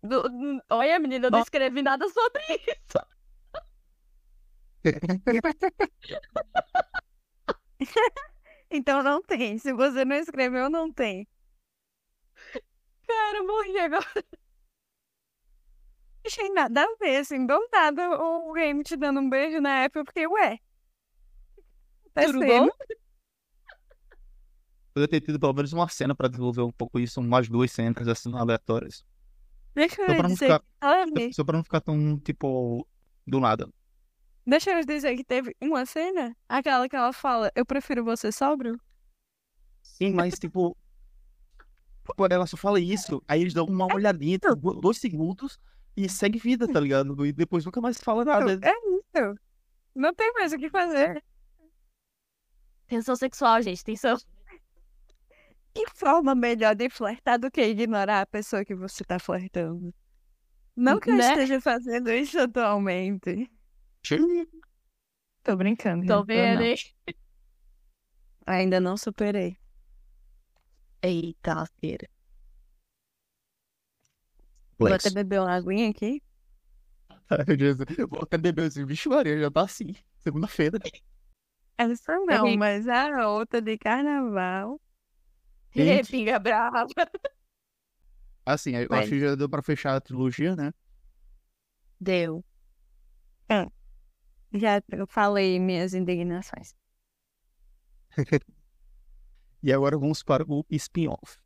Do- 0.01 0.23
Olha, 0.71 0.97
menina, 1.01 1.27
eu 1.27 1.31
não 1.33 1.41
escrevi 1.41 1.83
nada 1.83 2.09
sobre 2.09 2.41
isso. 2.55 2.99
Então 8.71 9.03
não 9.03 9.21
tem. 9.23 9.59
Se 9.59 9.73
você 9.73 10.05
não 10.05 10.17
escreveu, 10.17 10.69
não 10.71 10.93
tem. 10.93 11.27
Cara, 13.07 13.39
eu 13.39 13.47
morri 13.47 13.79
agora. 13.79 14.05
Achei 16.27 16.49
nada 16.51 16.83
a 16.83 16.97
ver, 16.99 17.19
assim, 17.19 17.47
do 17.47 17.69
nada 17.73 18.11
o 18.21 18.51
Hamilton 18.51 18.97
dando 18.97 19.21
um 19.21 19.31
beijo 19.31 19.61
na 19.61 19.85
eu 19.85 20.05
fiquei, 20.05 20.27
ué. 20.27 20.59
Tá 22.13 22.25
Tudo 22.25 22.41
sendo? 22.41 22.47
bom? 22.67 22.69
Poderia 24.93 25.09
ter 25.09 25.21
tido 25.27 25.39
pelo 25.39 25.53
menos 25.53 25.73
uma 25.73 25.89
cena 25.89 26.15
pra 26.15 26.27
desenvolver 26.27 26.63
um 26.63 26.73
pouco 26.73 26.99
isso, 26.99 27.21
umas 27.21 27.49
duas 27.49 27.71
cenas 27.71 28.09
assim 28.09 28.35
aleatórias. 28.35 29.05
Deixa 29.75 29.97
Só 29.97 30.05
pra 30.07 30.17
eu 30.17 30.23
não 30.23 30.29
dizer 30.31 30.47
ficar- 30.47 30.63
que. 31.15 31.33
Só 31.35 31.45
pra 31.45 31.57
não 31.59 31.63
ficar 31.65 31.81
tão, 31.83 32.19
tipo, 32.19 32.89
do 33.27 33.39
nada. 33.39 33.69
Deixa 34.47 34.71
eu 34.71 34.85
dizer 34.85 35.15
que 35.17 35.23
teve 35.25 35.55
uma 35.61 35.85
cena, 35.85 36.35
aquela 36.49 36.89
que 36.89 36.97
ela 36.97 37.13
fala, 37.13 37.53
eu 37.55 37.67
prefiro 37.67 38.03
você 38.05 38.33
sóbrio. 38.33 38.81
Sim, 39.83 40.13
mas, 40.15 40.39
tipo. 40.39 40.77
Quando 42.15 42.33
ela 42.33 42.47
só 42.47 42.57
fala 42.57 42.79
isso, 42.81 43.23
aí 43.27 43.41
eles 43.41 43.55
dão 43.55 43.65
uma 43.67 43.93
olhadinha, 43.93 44.39
tipo, 44.39 44.75
dois 44.75 44.99
segundos 44.99 45.59
e 45.97 46.09
segue 46.09 46.39
vida, 46.39 46.67
tá 46.71 46.79
ligado? 46.79 47.25
E 47.27 47.33
depois 47.33 47.65
nunca 47.65 47.81
mais 47.81 47.99
fala 47.99 48.25
nada. 48.25 48.61
É 48.63 48.73
isso. 48.73 49.35
Não 49.95 50.15
tem 50.15 50.33
mais 50.35 50.53
o 50.53 50.59
que 50.59 50.69
fazer. 50.69 51.23
Tensão 52.87 53.17
sexual, 53.17 53.61
gente, 53.63 53.83
tensão. 53.83 54.17
Que 55.75 55.87
forma 55.95 56.35
melhor 56.35 56.75
de 56.75 56.89
flertar 56.89 57.39
do 57.39 57.51
que 57.51 57.63
ignorar 57.63 58.23
a 58.23 58.27
pessoa 58.27 58.65
que 58.65 58.75
você 58.75 59.05
tá 59.05 59.19
flertando? 59.19 59.93
Não 60.75 61.01
que 61.01 61.11
eu 61.11 61.17
Né? 61.17 61.29
esteja 61.31 61.61
fazendo 61.61 62.11
isso 62.11 62.39
atualmente. 62.39 63.51
Tô 65.43 65.57
brincando. 65.57 66.07
Tô 66.07 66.25
vendo? 66.25 66.63
Ainda 68.47 68.79
não 68.81 68.97
superei. 68.97 69.59
Eita, 71.07 71.55
lasqueira. 71.55 72.09
Vou 74.79 74.93
até 74.93 75.09
beber 75.11 75.41
uma 75.41 75.55
aguinha 75.55 75.89
aqui. 75.89 76.21
Ai, 77.31 77.57
Jesus. 77.57 77.87
Eu 77.97 78.09
vou 78.09 78.23
até 78.23 78.37
beber 78.37 78.67
assim, 78.67 78.85
bicho 78.85 79.09
Maria, 79.09 79.39
já 79.39 79.51
tá 79.51 79.63
assim. 79.63 79.95
Segunda-feira. 80.19 80.79
Essa 81.79 82.19
não, 82.21 82.57
mas 82.57 82.89
a 82.89 83.29
outra 83.29 83.61
de 83.63 83.79
carnaval. 83.79 84.81
Gente. 85.75 86.11
Pinga 86.11 86.39
brava. 86.39 86.87
Assim, 88.49 88.77
eu 88.77 88.87
Mas- 88.89 89.01
acho 89.01 89.09
que 89.11 89.19
já 89.19 89.35
deu 89.35 89.49
pra 89.49 89.61
fechar 89.61 89.97
a 89.97 90.01
trilogia, 90.01 90.55
né? 90.55 90.73
Deu. 92.01 92.45
Já 94.53 94.81
eu 94.93 95.07
falei 95.09 95.59
minhas 95.59 95.95
indignações. 95.95 96.73
E 99.63 99.73
agora 99.73 99.99
vamos 99.99 100.23
para 100.23 100.45
o 100.47 100.65
spin-off. 100.71 101.39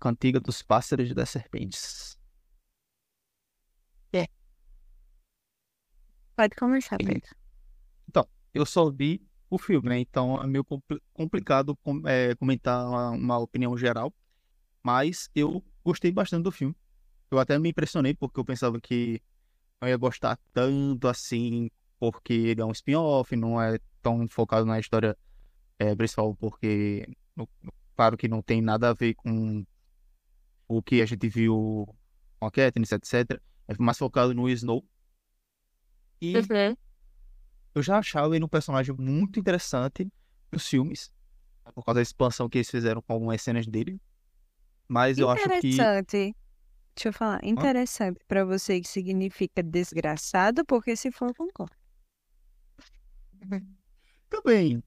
Cantiga 0.00 0.40
dos 0.40 0.62
Pássaros 0.62 1.10
e 1.10 1.14
das 1.14 1.30
Serpentes. 1.30 2.18
Pode 6.36 6.54
começar, 6.54 6.96
Pedro. 6.98 7.36
Eu 8.54 8.64
só 8.64 8.90
vi 8.90 9.22
o 9.50 9.58
filme, 9.58 9.88
né? 9.88 9.98
Então 10.00 10.42
é 10.42 10.46
meio 10.46 10.64
compli- 10.64 11.00
complicado 11.12 11.76
com- 11.76 12.02
é, 12.06 12.34
comentar 12.34 12.86
uma, 12.88 13.10
uma 13.10 13.38
opinião 13.38 13.76
geral. 13.76 14.12
Mas 14.82 15.30
eu 15.34 15.64
gostei 15.84 16.10
bastante 16.10 16.44
do 16.44 16.52
filme. 16.52 16.74
Eu 17.30 17.38
até 17.38 17.58
me 17.58 17.68
impressionei 17.70 18.14
porque 18.14 18.40
eu 18.40 18.44
pensava 18.44 18.80
que 18.80 19.22
não 19.80 19.88
ia 19.88 19.96
gostar 19.96 20.38
tanto 20.52 21.08
assim, 21.08 21.70
porque 21.98 22.32
ele 22.32 22.60
é 22.60 22.64
um 22.64 22.72
spin-off, 22.72 23.36
não 23.36 23.60
é 23.60 23.78
tão 24.02 24.26
focado 24.28 24.64
na 24.66 24.80
história 24.80 25.16
é, 25.78 25.94
principal, 25.94 26.34
porque, 26.36 27.06
no- 27.36 27.48
claro 27.96 28.16
que 28.16 28.28
não 28.28 28.42
tem 28.42 28.60
nada 28.60 28.90
a 28.90 28.94
ver 28.94 29.14
com 29.14 29.64
o 30.66 30.82
que 30.82 31.00
a 31.00 31.06
gente 31.06 31.28
viu 31.28 31.86
com 32.38 32.46
a 32.46 32.50
Katniss, 32.50 32.92
etc. 32.92 33.40
É 33.66 33.74
mais 33.78 33.98
focado 33.98 34.34
no 34.34 34.48
Snow. 34.48 34.84
E 36.20 36.36
Uhum. 36.36 36.76
eu 37.74 37.82
já 37.82 37.98
achava 37.98 38.34
ele 38.34 38.44
um 38.44 38.48
personagem 38.48 38.94
muito 38.98 39.38
interessante 39.38 40.08
nos 40.50 40.66
filmes, 40.66 41.12
por 41.74 41.84
causa 41.84 41.98
da 41.98 42.02
expansão 42.02 42.48
que 42.48 42.58
eles 42.58 42.70
fizeram 42.70 43.00
com 43.02 43.12
algumas 43.12 43.40
cenas 43.42 43.66
dele. 43.66 44.00
Mas 44.88 45.18
eu 45.18 45.30
acho 45.30 45.44
que. 45.60 45.74
Interessante. 45.74 46.34
Deixa 46.96 47.08
eu 47.10 47.12
falar. 47.12 47.44
Interessante 47.44 48.18
pra 48.26 48.44
você 48.44 48.80
que 48.80 48.88
significa 48.88 49.62
desgraçado, 49.62 50.64
porque 50.64 50.96
se 50.96 51.12
for, 51.12 51.32
concordo. 51.34 51.76
Também. 54.28 54.82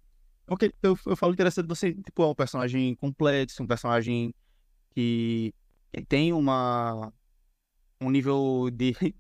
Porque 0.52 0.76
eu, 0.84 0.98
eu 1.06 1.16
falo 1.16 1.32
interessante, 1.32 1.66
você, 1.66 1.94
tipo, 1.94 2.22
é 2.24 2.28
um 2.28 2.36
personagem 2.36 2.94
complexo, 2.96 3.64
um 3.64 3.68
personagem 3.68 4.36
que, 4.96 5.54
que 5.94 6.06
tem 6.06 6.34
uma. 6.34 7.14
um 8.02 8.10
nível 8.12 8.70
de. 8.72 8.94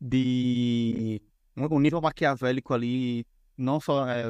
de. 0.00 1.22
um, 1.56 1.80
nível 1.80 2.02
maquiavélico 2.02 2.74
ali, 2.74 3.26
não 3.56 3.80
só. 3.80 4.06
É, 4.08 4.24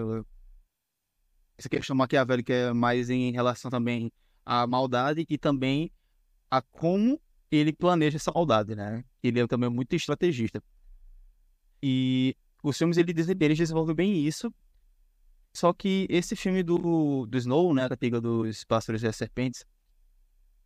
essa 1.59 1.69
questão 1.69 1.97
maquiavélica 1.97 2.53
é 2.53 2.73
mais 2.73 3.11
em 3.11 3.33
relação 3.33 3.69
também 3.71 4.13
à 4.47 4.65
maldade 4.67 5.27
e 5.29 5.37
também 5.37 5.91
a 6.51 6.63
como 6.63 7.21
ele 7.51 7.73
planeja 7.73 8.17
essa 8.17 8.33
maldade, 8.33 8.77
né? 8.77 9.05
Ele 9.23 9.41
é 9.41 9.47
também 9.49 9.71
muito 9.71 9.95
estrategista. 9.97 10.63
E 11.83 12.37
os 12.63 12.77
filmes 12.79 12.97
ele, 12.97 13.13
des- 13.13 13.29
eles 13.29 13.59
desenvolvem 13.59 13.95
bem 13.95 14.27
isso. 14.27 14.53
Só 15.55 15.73
que 15.73 16.07
esse 16.11 16.37
filme 16.37 16.63
do, 16.63 17.27
do 17.27 17.39
Snow, 17.39 17.75
né, 17.75 17.89
da 17.89 17.97
Piga 17.97 18.21
dos 18.21 18.65
Pássaros 18.65 19.03
e 19.03 19.07
as 19.07 19.17
Serpentes, 19.17 19.65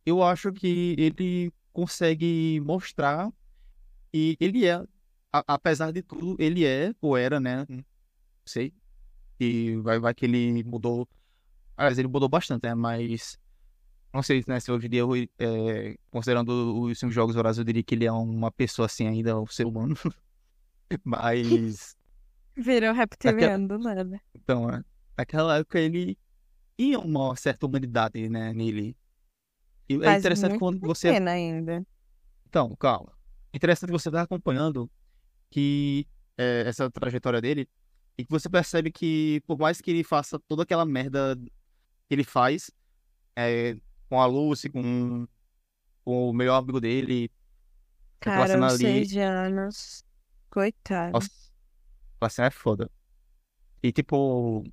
eu 0.05 0.23
acho 0.23 0.51
que 0.51 0.95
ele 0.97 1.51
consegue 1.73 2.59
mostrar 2.61 3.31
e 4.13 4.37
ele 4.39 4.65
é, 4.67 4.75
a- 5.33 5.45
apesar 5.47 5.91
de 5.93 6.01
tudo, 6.03 6.35
ele 6.39 6.65
é 6.65 6.93
ou 7.01 7.17
era, 7.17 7.39
né, 7.39 7.65
não 7.69 7.83
sei, 8.45 8.73
e 9.39 9.77
vai, 9.77 9.99
vai 9.99 10.13
que 10.15 10.25
ele 10.25 10.63
mudou 10.65 11.07
Aliás, 11.77 11.97
ele 11.99 12.07
mudou 12.09 12.29
bastante, 12.29 12.63
né? 12.65 12.75
Mas. 12.75 13.39
Não 14.13 14.23
sei 14.23 14.43
né, 14.47 14.59
se 14.59 14.71
hoje 14.71 14.87
em 14.87 14.89
dia, 14.91 15.01
eu, 15.01 15.15
é, 15.39 15.97
considerando 16.11 16.81
os 16.81 16.99
cinco 16.99 17.11
jogos 17.13 17.35
horários, 17.35 17.57
eu 17.59 17.63
diria 17.65 17.83
que 17.83 17.95
ele 17.95 18.05
é 18.05 18.11
uma 18.11 18.51
pessoa 18.51 18.87
assim 18.87 19.07
ainda, 19.07 19.39
um 19.39 19.47
ser 19.47 19.65
humano. 19.67 19.95
Mas. 21.03 21.95
Virou 22.59 22.93
reptiliano 22.93 23.67
do 23.67 23.79
nada. 23.79 24.21
Então, 24.35 24.69
é, 24.69 24.83
naquela 25.17 25.57
época 25.57 25.79
ele 25.79 26.17
tinha 26.77 26.99
uma 26.99 27.35
certa 27.35 27.65
humanidade, 27.65 28.29
né, 28.29 28.53
nele. 28.53 28.95
E 29.87 29.95
é 29.95 29.99
Faz 29.99 30.19
interessante 30.19 30.59
quando 30.59 30.79
você. 30.79 31.11
Pena 31.11 31.31
ainda. 31.31 31.85
Então, 32.47 32.75
calma. 32.75 33.11
Interessante 33.53 33.89
que 33.89 33.99
você 33.99 34.11
tá 34.11 34.21
acompanhando 34.21 34.89
que 35.49 36.07
é, 36.37 36.63
essa 36.67 36.89
trajetória 36.91 37.41
dele 37.41 37.67
e 38.17 38.23
que 38.23 38.31
você 38.31 38.49
percebe 38.49 38.91
que 38.91 39.41
por 39.47 39.57
mais 39.57 39.81
que 39.81 39.91
ele 39.91 40.03
faça 40.03 40.39
toda 40.47 40.63
aquela 40.63 40.85
merda 40.85 41.35
que 42.07 42.13
ele 42.13 42.23
faz 42.23 42.69
é, 43.35 43.77
com 44.09 44.21
a 44.21 44.25
Lucy, 44.25 44.69
com, 44.69 45.27
com 46.03 46.29
o 46.29 46.33
melhor 46.33 46.57
amigo 46.57 46.79
dele, 46.79 47.31
Cara, 48.19 48.65
os 48.65 48.73
seis 48.73 49.15
anos. 49.15 50.03
Coitado. 50.49 51.13
nossa, 51.13 51.29
aquela 52.19 52.29
cena 52.29 52.47
é 52.47 52.51
foda. 52.51 52.91
E 53.81 53.91
tipo, 53.91 54.63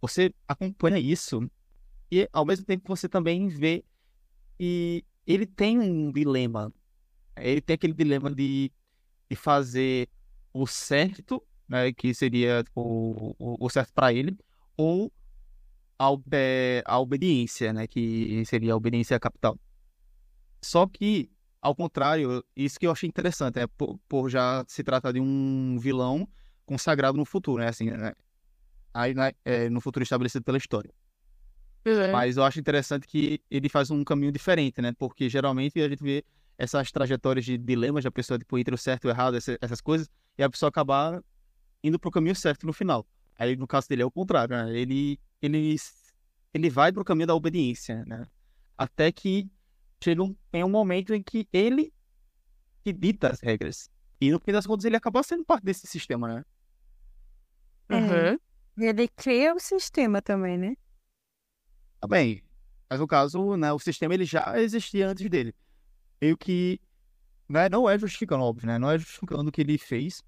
você 0.00 0.34
acompanha 0.48 0.98
isso 0.98 1.48
e 2.10 2.28
ao 2.32 2.44
mesmo 2.44 2.66
tempo 2.66 2.84
você 2.88 3.08
também 3.08 3.48
vê 3.48 3.84
que 4.58 5.04
ele 5.26 5.46
tem 5.46 5.78
um 5.78 6.10
dilema. 6.10 6.72
Ele 7.36 7.60
tem 7.60 7.74
aquele 7.74 7.94
dilema 7.94 8.34
de, 8.34 8.72
de 9.30 9.36
fazer 9.36 10.08
o 10.52 10.66
certo, 10.66 11.42
né, 11.68 11.92
que 11.92 12.12
seria 12.12 12.64
tipo, 12.64 12.80
o, 13.38 13.64
o 13.64 13.70
certo 13.70 13.92
para 13.94 14.12
ele, 14.12 14.36
ou 14.76 15.12
a, 15.98 16.08
a 16.84 16.98
obediência, 16.98 17.72
né, 17.72 17.86
que 17.86 18.44
seria 18.44 18.72
a 18.72 18.76
obediência 18.76 19.20
capital. 19.20 19.58
Só 20.60 20.86
que, 20.86 21.30
ao 21.62 21.74
contrário, 21.74 22.44
isso 22.56 22.78
que 22.78 22.86
eu 22.86 22.90
achei 22.90 23.08
interessante, 23.08 23.60
é 23.60 23.66
por, 23.66 23.98
por 24.08 24.28
já 24.28 24.64
se 24.66 24.82
tratar 24.82 25.12
de 25.12 25.20
um 25.20 25.78
vilão 25.78 26.28
consagrado 26.74 27.18
no 27.18 27.24
futuro, 27.24 27.60
né, 27.62 27.68
assim, 27.68 27.90
né, 27.90 28.12
aí, 28.94 29.12
né, 29.12 29.32
é, 29.44 29.68
no 29.68 29.80
futuro 29.80 30.04
estabelecido 30.04 30.44
pela 30.44 30.56
história. 30.56 30.92
Mas 32.12 32.36
eu 32.36 32.44
acho 32.44 32.60
interessante 32.60 33.08
que 33.08 33.40
ele 33.50 33.68
faz 33.68 33.90
um 33.90 34.04
caminho 34.04 34.30
diferente, 34.30 34.80
né? 34.82 34.92
Porque 34.98 35.28
geralmente 35.30 35.80
a 35.80 35.88
gente 35.88 36.02
vê 36.02 36.22
essas 36.58 36.92
trajetórias 36.92 37.44
de 37.44 37.56
dilemas 37.56 38.04
da 38.04 38.10
pessoa, 38.10 38.38
tipo, 38.38 38.56
entre 38.58 38.74
o 38.74 38.78
certo 38.78 39.04
e 39.04 39.08
o 39.08 39.10
errado, 39.10 39.36
essa- 39.36 39.56
essas 39.62 39.80
coisas, 39.80 40.06
e 40.38 40.42
a 40.42 40.50
pessoa 40.50 40.68
acabar 40.68 41.20
indo 41.82 41.98
pro 41.98 42.10
caminho 42.10 42.36
certo 42.36 42.66
no 42.66 42.72
final. 42.72 43.06
Aí, 43.38 43.56
no 43.56 43.66
caso 43.66 43.88
dele, 43.88 44.02
é 44.02 44.04
o 44.04 44.10
contrário, 44.10 44.54
né? 44.54 44.78
Ele, 44.78 45.18
ele, 45.40 45.74
ele 46.52 46.68
vai 46.70 46.92
pro 46.92 47.02
caminho 47.04 47.26
da 47.28 47.34
obediência, 47.34 48.04
né? 48.04 48.26
Até 48.76 49.10
que 49.10 49.48
chega 50.04 50.22
um, 50.22 50.36
tem 50.52 50.62
um 50.62 50.68
momento 50.68 51.14
em 51.14 51.22
que 51.22 51.48
ele 51.52 51.92
que 52.84 52.92
dita 52.92 53.30
as 53.30 53.40
regras. 53.40 53.90
E 54.20 54.30
no 54.30 54.38
fim 54.38 54.52
das 54.52 54.66
contas, 54.66 54.84
ele 54.84 54.96
acaba 54.96 55.22
sendo 55.22 55.44
parte 55.44 55.64
desse 55.64 55.86
sistema, 55.86 56.28
né? 56.28 56.44
É. 57.96 58.38
Ele 58.78 59.08
cria 59.08 59.54
o 59.54 59.60
sistema 59.60 60.22
também, 60.22 60.56
né? 60.56 60.76
Tá 62.00 62.08
bem. 62.08 62.42
Mas 62.88 62.98
no 62.98 63.06
caso, 63.06 63.56
né, 63.56 63.72
o 63.72 63.78
sistema 63.78 64.14
ele 64.14 64.24
já 64.24 64.58
existia 64.60 65.08
antes 65.08 65.28
dele. 65.28 65.54
Meio 66.20 66.36
que 66.36 66.80
né, 67.48 67.68
não 67.68 67.88
é 67.88 67.98
justificando, 67.98 68.44
óbvio, 68.44 68.66
né? 68.66 68.78
Não 68.78 68.90
é 68.90 68.98
justificando 68.98 69.48
o 69.48 69.52
que 69.52 69.60
ele 69.60 69.76
fez, 69.76 70.22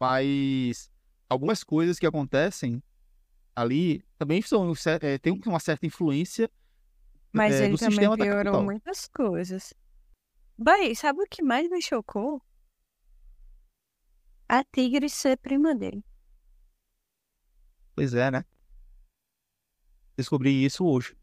mas 0.00 0.90
algumas 1.28 1.64
coisas 1.64 1.98
que 1.98 2.06
acontecem 2.06 2.82
ali 3.54 4.04
também 4.18 4.40
são 4.42 4.72
é, 5.00 5.18
tem 5.18 5.40
uma 5.46 5.58
certa 5.58 5.86
influência 5.86 6.50
Mas 7.32 7.54
é, 7.54 7.64
ele 7.64 7.72
do 7.72 7.78
também 7.78 8.16
piorou 8.16 8.62
muitas 8.62 9.08
coisas. 9.08 9.74
Bem, 10.58 10.94
sabe 10.94 11.22
o 11.22 11.26
que 11.26 11.42
mais 11.42 11.68
me 11.68 11.82
chocou? 11.82 12.40
A 14.48 14.62
Tigre 14.62 15.08
ser 15.08 15.36
prima 15.38 15.74
dele. 15.74 16.04
Pois 17.96 18.12
é, 18.12 18.30
né? 18.30 18.44
Descobri 20.16 20.64
isso 20.64 20.84
hoje. 20.86 21.16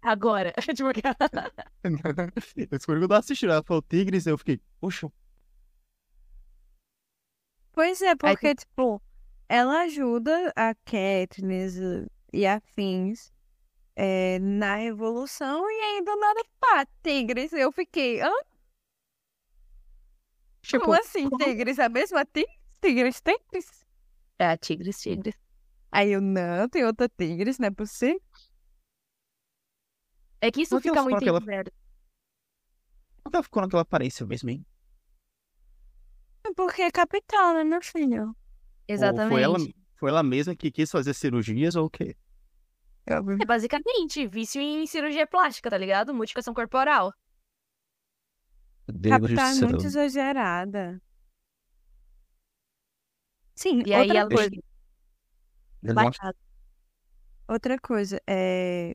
Agora. 0.00 0.54
Tipo, 0.74 0.88
eu 2.56 2.66
descobri 2.78 3.00
quando 3.00 3.02
eu 3.02 3.08
tava 3.08 3.18
assistindo. 3.18 3.52
Ela 3.52 3.62
falou 3.62 3.82
Tigres, 3.82 4.26
eu 4.26 4.38
fiquei, 4.38 4.60
poxa, 4.80 5.12
Pois 7.72 8.00
é, 8.00 8.08
Aí 8.08 8.16
porque, 8.16 8.54
tipo, 8.54 9.02
ela 9.46 9.82
ajuda 9.82 10.50
a 10.56 10.74
Katniss 10.74 11.76
e 12.32 12.46
afins 12.46 13.30
é, 13.94 14.38
na 14.38 14.82
evolução 14.82 15.70
e 15.70 15.74
aí 15.74 16.02
do 16.02 16.16
nada, 16.16 16.42
pá, 16.58 16.86
Tigres. 17.02 17.52
Eu 17.52 17.70
fiquei, 17.70 18.22
hã? 18.22 18.32
tipo, 20.62 20.84
Como 20.84 20.98
assim, 20.98 21.28
Tigres? 21.28 21.78
A 21.78 21.90
mesma 21.90 22.24
Tigres? 22.24 22.56
Tigres, 22.80 23.20
Tigres? 23.20 23.75
É, 24.38 24.56
tigres, 24.56 25.00
tigres. 25.00 25.34
Aí 25.90 26.12
eu, 26.12 26.20
não, 26.20 26.68
tem 26.68 26.84
outra 26.84 27.08
Tigres, 27.08 27.58
não 27.58 27.68
é 27.68 27.70
possível? 27.70 28.20
É 30.40 30.50
que 30.50 30.62
isso 30.62 30.78
fica 30.80 31.02
muito 31.02 31.16
por 31.16 31.20
que 33.30 33.36
ela 33.36 33.42
ficou 33.42 33.62
naquela 33.62 33.82
aparência 33.82 34.24
mesmo, 34.26 34.50
hein? 34.50 34.64
É 36.44 36.52
Porque 36.54 36.82
é 36.82 36.90
capital, 36.90 37.54
né, 37.54 37.64
meu 37.64 37.82
filho? 37.82 38.28
Ou 38.28 38.34
Exatamente. 38.86 39.32
foi 39.32 39.42
ela, 39.42 39.58
foi 39.96 40.10
ela 40.10 40.22
mesma 40.22 40.54
que 40.54 40.70
quis 40.70 40.90
fazer 40.90 41.14
cirurgias 41.14 41.74
ou 41.74 41.86
o 41.86 41.90
quê? 41.90 42.16
É 43.06 43.44
basicamente 43.46 44.26
vício 44.26 44.60
em 44.60 44.86
cirurgia 44.86 45.26
plástica, 45.26 45.70
tá 45.70 45.78
ligado? 45.78 46.12
Modificação 46.12 46.52
corporal. 46.52 47.12
Deus 48.88 49.16
Capital 49.16 49.46
é 49.46 49.54
muito 49.54 49.86
exagerada. 49.86 51.00
Sim, 53.56 53.82
E 53.86 53.92
aí 53.94 54.02
outra 54.02 54.18
ela 54.20 54.28
coisa. 54.28 54.50
Outra 57.48 57.78
coisa, 57.78 58.20
é... 58.26 58.94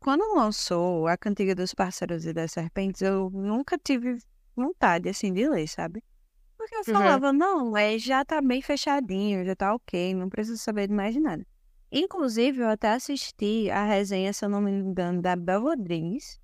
Quando 0.00 0.22
lançou 0.34 1.06
A 1.08 1.16
Cantiga 1.16 1.54
dos 1.54 1.74
Pássaros 1.74 2.26
e 2.26 2.32
das 2.32 2.52
Serpentes, 2.52 3.02
eu 3.02 3.30
nunca 3.30 3.78
tive 3.78 4.18
vontade, 4.54 5.08
assim, 5.08 5.32
de 5.32 5.48
ler, 5.48 5.66
sabe? 5.68 6.02
Porque 6.56 6.74
eu 6.74 6.78
Uhum. 6.80 6.84
falava, 6.84 7.32
não, 7.32 7.76
é, 7.76 7.98
já 7.98 8.24
tá 8.24 8.40
bem 8.40 8.62
fechadinho, 8.62 9.44
já 9.44 9.54
tá 9.54 9.74
ok, 9.74 10.14
não 10.14 10.28
preciso 10.28 10.58
saber 10.58 10.88
de 10.88 10.94
mais 10.94 11.14
de 11.14 11.20
nada. 11.20 11.46
Inclusive, 11.92 12.60
eu 12.62 12.68
até 12.68 12.90
assisti 12.92 13.70
a 13.70 13.84
resenha, 13.84 14.32
se 14.32 14.44
eu 14.44 14.48
não 14.48 14.60
me 14.60 14.70
engano, 14.70 15.20
da 15.22 15.36
Bel 15.36 15.62
Rodrigues, 15.62 16.40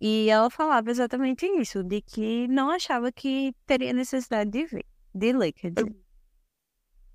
e 0.00 0.28
ela 0.30 0.50
falava 0.50 0.90
exatamente 0.90 1.46
isso, 1.46 1.82
de 1.82 2.02
que 2.02 2.48
não 2.48 2.70
achava 2.70 3.10
que 3.12 3.54
teria 3.66 3.92
necessidade 3.92 4.50
de 4.50 4.66
ver, 4.66 4.84
de 5.14 5.32
ler, 5.32 5.52
quer 5.52 5.70
dizer. 5.72 5.99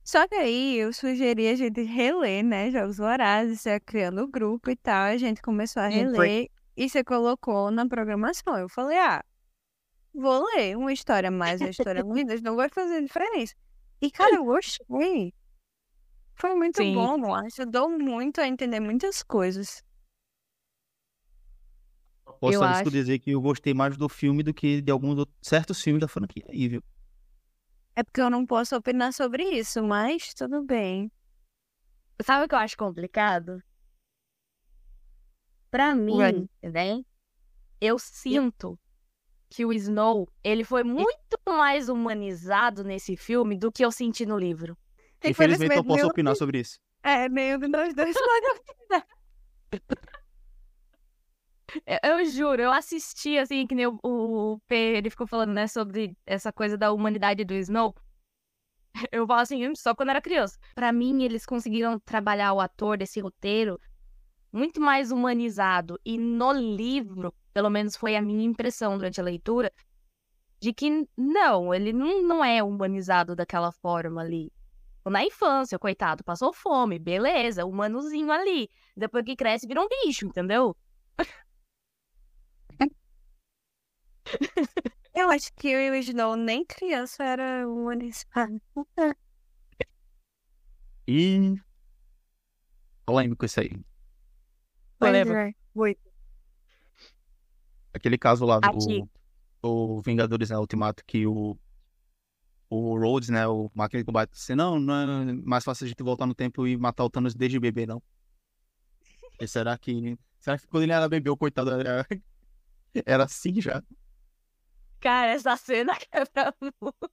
Só 0.05 0.27
que 0.27 0.35
aí 0.35 0.75
eu 0.77 0.93
sugeri 0.93 1.47
a 1.47 1.55
gente 1.55 1.81
reler, 1.81 2.43
né, 2.45 2.69
Jogos 2.71 2.97
Vorazes, 2.97 3.59
você 3.61 3.79
criando 3.79 4.21
o 4.23 4.27
grupo 4.27 4.69
e 4.69 4.75
tal, 4.75 5.05
a 5.07 5.17
gente 5.17 5.41
começou 5.41 5.81
a 5.81 5.87
foi. 5.87 5.95
reler 5.95 6.49
e 6.77 6.87
você 6.89 7.03
colocou 7.03 7.71
na 7.71 7.87
programação. 7.87 8.55
Eu 8.57 8.69
falei, 8.69 8.97
ah, 8.99 9.23
vou 10.13 10.45
ler 10.55 10.77
uma 10.77 10.93
história 10.93 11.31
mais, 11.31 11.59
uma 11.61 11.69
história 11.71 12.03
menos, 12.05 12.41
não 12.41 12.55
vai 12.55 12.69
fazer 12.69 13.01
diferença. 13.01 13.55
E, 14.01 14.11
cara, 14.11 14.35
eu 14.35 14.45
gostei. 14.45 15.33
Foi 16.35 16.53
muito 16.53 16.81
Sim. 16.81 16.93
bom, 16.93 17.33
ajudou 17.33 17.89
muito 17.89 18.39
a 18.41 18.47
entender 18.47 18.79
muitas 18.79 19.23
coisas. 19.23 19.83
Posso 22.39 22.53
Eu 22.53 22.63
acho- 22.63 22.91
dizer 22.91 23.19
que 23.19 23.31
eu 23.31 23.41
gostei 23.41 23.73
mais 23.73 23.97
do 23.97 24.07
filme 24.09 24.43
do 24.43 24.53
que 24.53 24.81
de 24.81 24.91
alguns 24.91 25.25
certos 25.41 25.81
filmes 25.81 26.01
da 26.01 26.07
franquia 26.07 26.45
aí, 26.49 26.67
viu? 26.67 26.83
É 27.95 28.03
porque 28.03 28.21
eu 28.21 28.29
não 28.29 28.45
posso 28.45 28.75
opinar 28.75 29.13
sobre 29.13 29.43
isso, 29.43 29.81
mas 29.81 30.33
tudo 30.33 30.61
bem. 30.63 31.09
Sabe 32.21 32.45
o 32.45 32.49
que 32.49 32.55
eu 32.55 32.59
acho 32.59 32.77
complicado? 32.77 33.63
Pra 35.71 35.95
mim, 35.95 36.17
Vai. 36.17 36.49
né? 36.61 37.03
Eu 37.79 37.97
sinto 37.97 38.77
que 39.49 39.65
o 39.65 39.71
Snow, 39.71 40.27
ele 40.43 40.63
foi 40.63 40.83
muito 40.83 41.39
mais 41.47 41.87
humanizado 41.87 42.83
nesse 42.83 43.15
filme 43.15 43.57
do 43.57 43.71
que 43.71 43.85
eu 43.85 43.91
senti 43.91 44.25
no 44.25 44.37
livro. 44.37 44.77
Infelizmente 45.23 45.75
não 45.75 45.83
posso 45.83 46.07
opinar 46.07 46.35
sobre 46.35 46.59
isso. 46.59 46.79
É, 47.01 47.29
nenhum 47.29 47.59
de 47.59 47.67
nós 47.67 47.93
dois 47.93 48.15
pode 48.17 48.61
Eu, 51.85 52.19
eu 52.19 52.25
juro, 52.25 52.61
eu 52.61 52.71
assisti, 52.71 53.37
assim, 53.37 53.65
que 53.67 53.75
nem 53.75 53.87
o, 53.87 53.99
o, 54.03 54.59
P, 54.67 54.75
ele 54.75 55.09
ficou 55.09 55.27
falando, 55.27 55.53
né, 55.53 55.67
sobre 55.67 56.15
essa 56.25 56.51
coisa 56.51 56.77
da 56.77 56.91
humanidade 56.91 57.43
do 57.43 57.53
Snow. 57.53 57.95
Eu 59.11 59.27
falo 59.27 59.41
assim, 59.41 59.75
só 59.75 59.93
quando 59.93 60.09
era 60.09 60.21
criança. 60.21 60.57
Pra 60.73 60.91
mim, 60.91 61.23
eles 61.23 61.45
conseguiram 61.45 61.99
trabalhar 61.99 62.53
o 62.53 62.61
ator 62.61 62.97
desse 62.97 63.19
roteiro 63.19 63.79
muito 64.51 64.79
mais 64.79 65.11
humanizado. 65.11 65.99
E 66.05 66.17
no 66.17 66.53
livro, 66.53 67.33
pelo 67.53 67.69
menos 67.69 67.95
foi 67.95 68.15
a 68.15 68.21
minha 68.21 68.45
impressão 68.45 68.97
durante 68.97 69.19
a 69.19 69.23
leitura, 69.23 69.71
de 70.59 70.73
que 70.73 71.07
não, 71.17 71.73
ele 71.73 71.91
não, 71.91 72.23
não 72.23 72.45
é 72.45 72.63
humanizado 72.63 73.35
daquela 73.35 73.71
forma 73.71 74.21
ali. 74.21 74.51
Na 75.05 75.23
infância, 75.23 75.77
coitado, 75.77 76.23
passou 76.23 76.51
fome, 76.51 76.97
beleza, 76.97 77.65
humanozinho 77.65 78.31
ali. 78.31 78.69
Depois 78.97 79.23
que 79.23 79.35
cresce, 79.35 79.67
vira 79.67 79.81
um 79.81 79.87
bicho, 79.87 80.25
entendeu? 80.25 80.75
Eu 85.13 85.29
acho 85.29 85.53
que 85.53 85.73
o 85.75 85.95
Snow 85.95 86.35
nem 86.35 86.65
criança 86.65 87.23
era 87.23 87.67
um 87.67 87.89
anisfado. 87.89 88.61
E. 91.07 91.55
Polêmico 93.05 93.45
isso 93.45 93.59
aí. 93.61 93.71
Polêmico. 94.99 95.57
Muito. 95.73 95.99
Aquele 97.93 98.17
caso 98.17 98.45
lá 98.45 98.59
do, 98.59 99.09
do 99.61 100.01
Vingadores 100.01 100.49
né, 100.49 100.57
Ultimato 100.57 101.03
que 101.05 101.25
o. 101.25 101.57
O 102.67 102.97
Rhodes, 102.97 103.29
né? 103.29 103.47
O 103.47 103.71
máquina 103.73 104.01
de 104.01 104.05
combate 104.05 104.31
disse: 104.31 104.55
Não, 104.55 104.79
não 104.79 105.21
é 105.29 105.33
mais 105.33 105.63
fácil 105.63 105.85
a 105.85 105.87
gente 105.87 106.03
voltar 106.03 106.25
no 106.25 106.33
tempo 106.33 106.67
e 106.67 106.75
matar 106.75 107.05
o 107.05 107.09
Thanos 107.09 107.35
desde 107.35 107.59
bebê, 107.59 107.85
não. 107.85 108.01
E 109.39 109.47
será 109.47 109.77
que. 109.77 110.17
Será 110.39 110.57
que 110.57 110.67
quando 110.67 110.83
ele 110.83 110.91
era 110.91 111.07
bebê, 111.07 111.29
o 111.29 111.37
coitado 111.37 111.71
era, 111.71 112.05
era 113.05 113.23
assim 113.23 113.61
já? 113.61 113.81
Cara, 114.99 115.31
essa 115.31 115.55
cena 115.57 115.95
quebra 116.11 116.53
muito. 116.59 117.11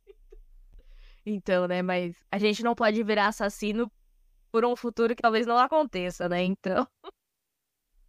Então, 1.24 1.68
né, 1.68 1.82
mas 1.82 2.16
a 2.30 2.38
gente 2.38 2.62
não 2.62 2.74
pode 2.74 3.02
virar 3.02 3.28
assassino 3.28 3.90
por 4.50 4.64
um 4.64 4.74
futuro 4.76 5.14
que 5.14 5.22
talvez 5.22 5.46
não 5.46 5.56
aconteça, 5.56 6.28
né? 6.28 6.42
Então. 6.42 6.86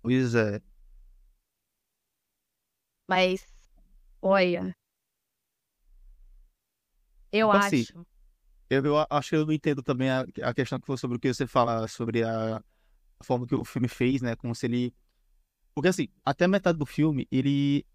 Pois 0.02 0.36
é. 0.36 0.60
Mas, 3.08 3.46
olha. 4.22 4.76
Eu 7.32 7.52
assim, 7.52 7.82
acho. 7.82 8.06
Eu, 8.70 8.86
eu 8.86 9.08
acho 9.10 9.30
que 9.30 9.36
eu 9.36 9.46
não 9.46 9.54
entendo 9.54 9.84
também 9.84 10.10
a, 10.10 10.26
a 10.44 10.54
questão 10.54 10.80
que 10.80 10.86
foi 10.86 10.98
sobre 10.98 11.18
o 11.18 11.20
que 11.20 11.34
você 11.34 11.46
fala 11.46 11.88
sobre 11.88 12.24
a, 12.24 12.58
a 13.20 13.24
forma 13.24 13.46
que 13.48 13.56
o 13.56 13.64
filme 13.64 13.88
fez, 13.88 14.22
né? 14.22 14.36
Como 14.36 14.54
se 14.56 14.66
ele. 14.66 14.94
Porque 15.74 15.88
assim, 15.88 16.08
até 16.26 16.46
a 16.46 16.48
metade 16.48 16.78
do 16.78 16.86
filme, 16.86 17.28
ele 17.32 17.86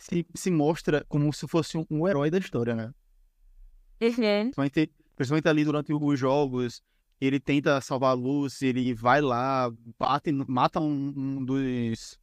se, 0.00 0.26
se 0.34 0.50
mostra 0.50 1.04
como 1.08 1.32
se 1.32 1.46
fosse 1.46 1.76
um, 1.76 1.84
um 1.90 2.08
herói 2.08 2.30
da 2.30 2.38
história, 2.38 2.74
né? 2.74 2.92
Uhum. 4.00 4.50
Principalmente, 4.50 4.92
principalmente 5.14 5.48
ali 5.48 5.64
durante 5.64 5.92
os 5.92 6.18
jogos, 6.18 6.82
ele 7.20 7.38
tenta 7.38 7.80
salvar 7.82 8.12
a 8.12 8.14
Lucy, 8.14 8.66
ele 8.66 8.94
vai 8.94 9.20
lá, 9.20 9.70
bate, 9.98 10.32
mata 10.32 10.80
um, 10.80 11.12
um 11.14 11.44
dos, 11.44 12.18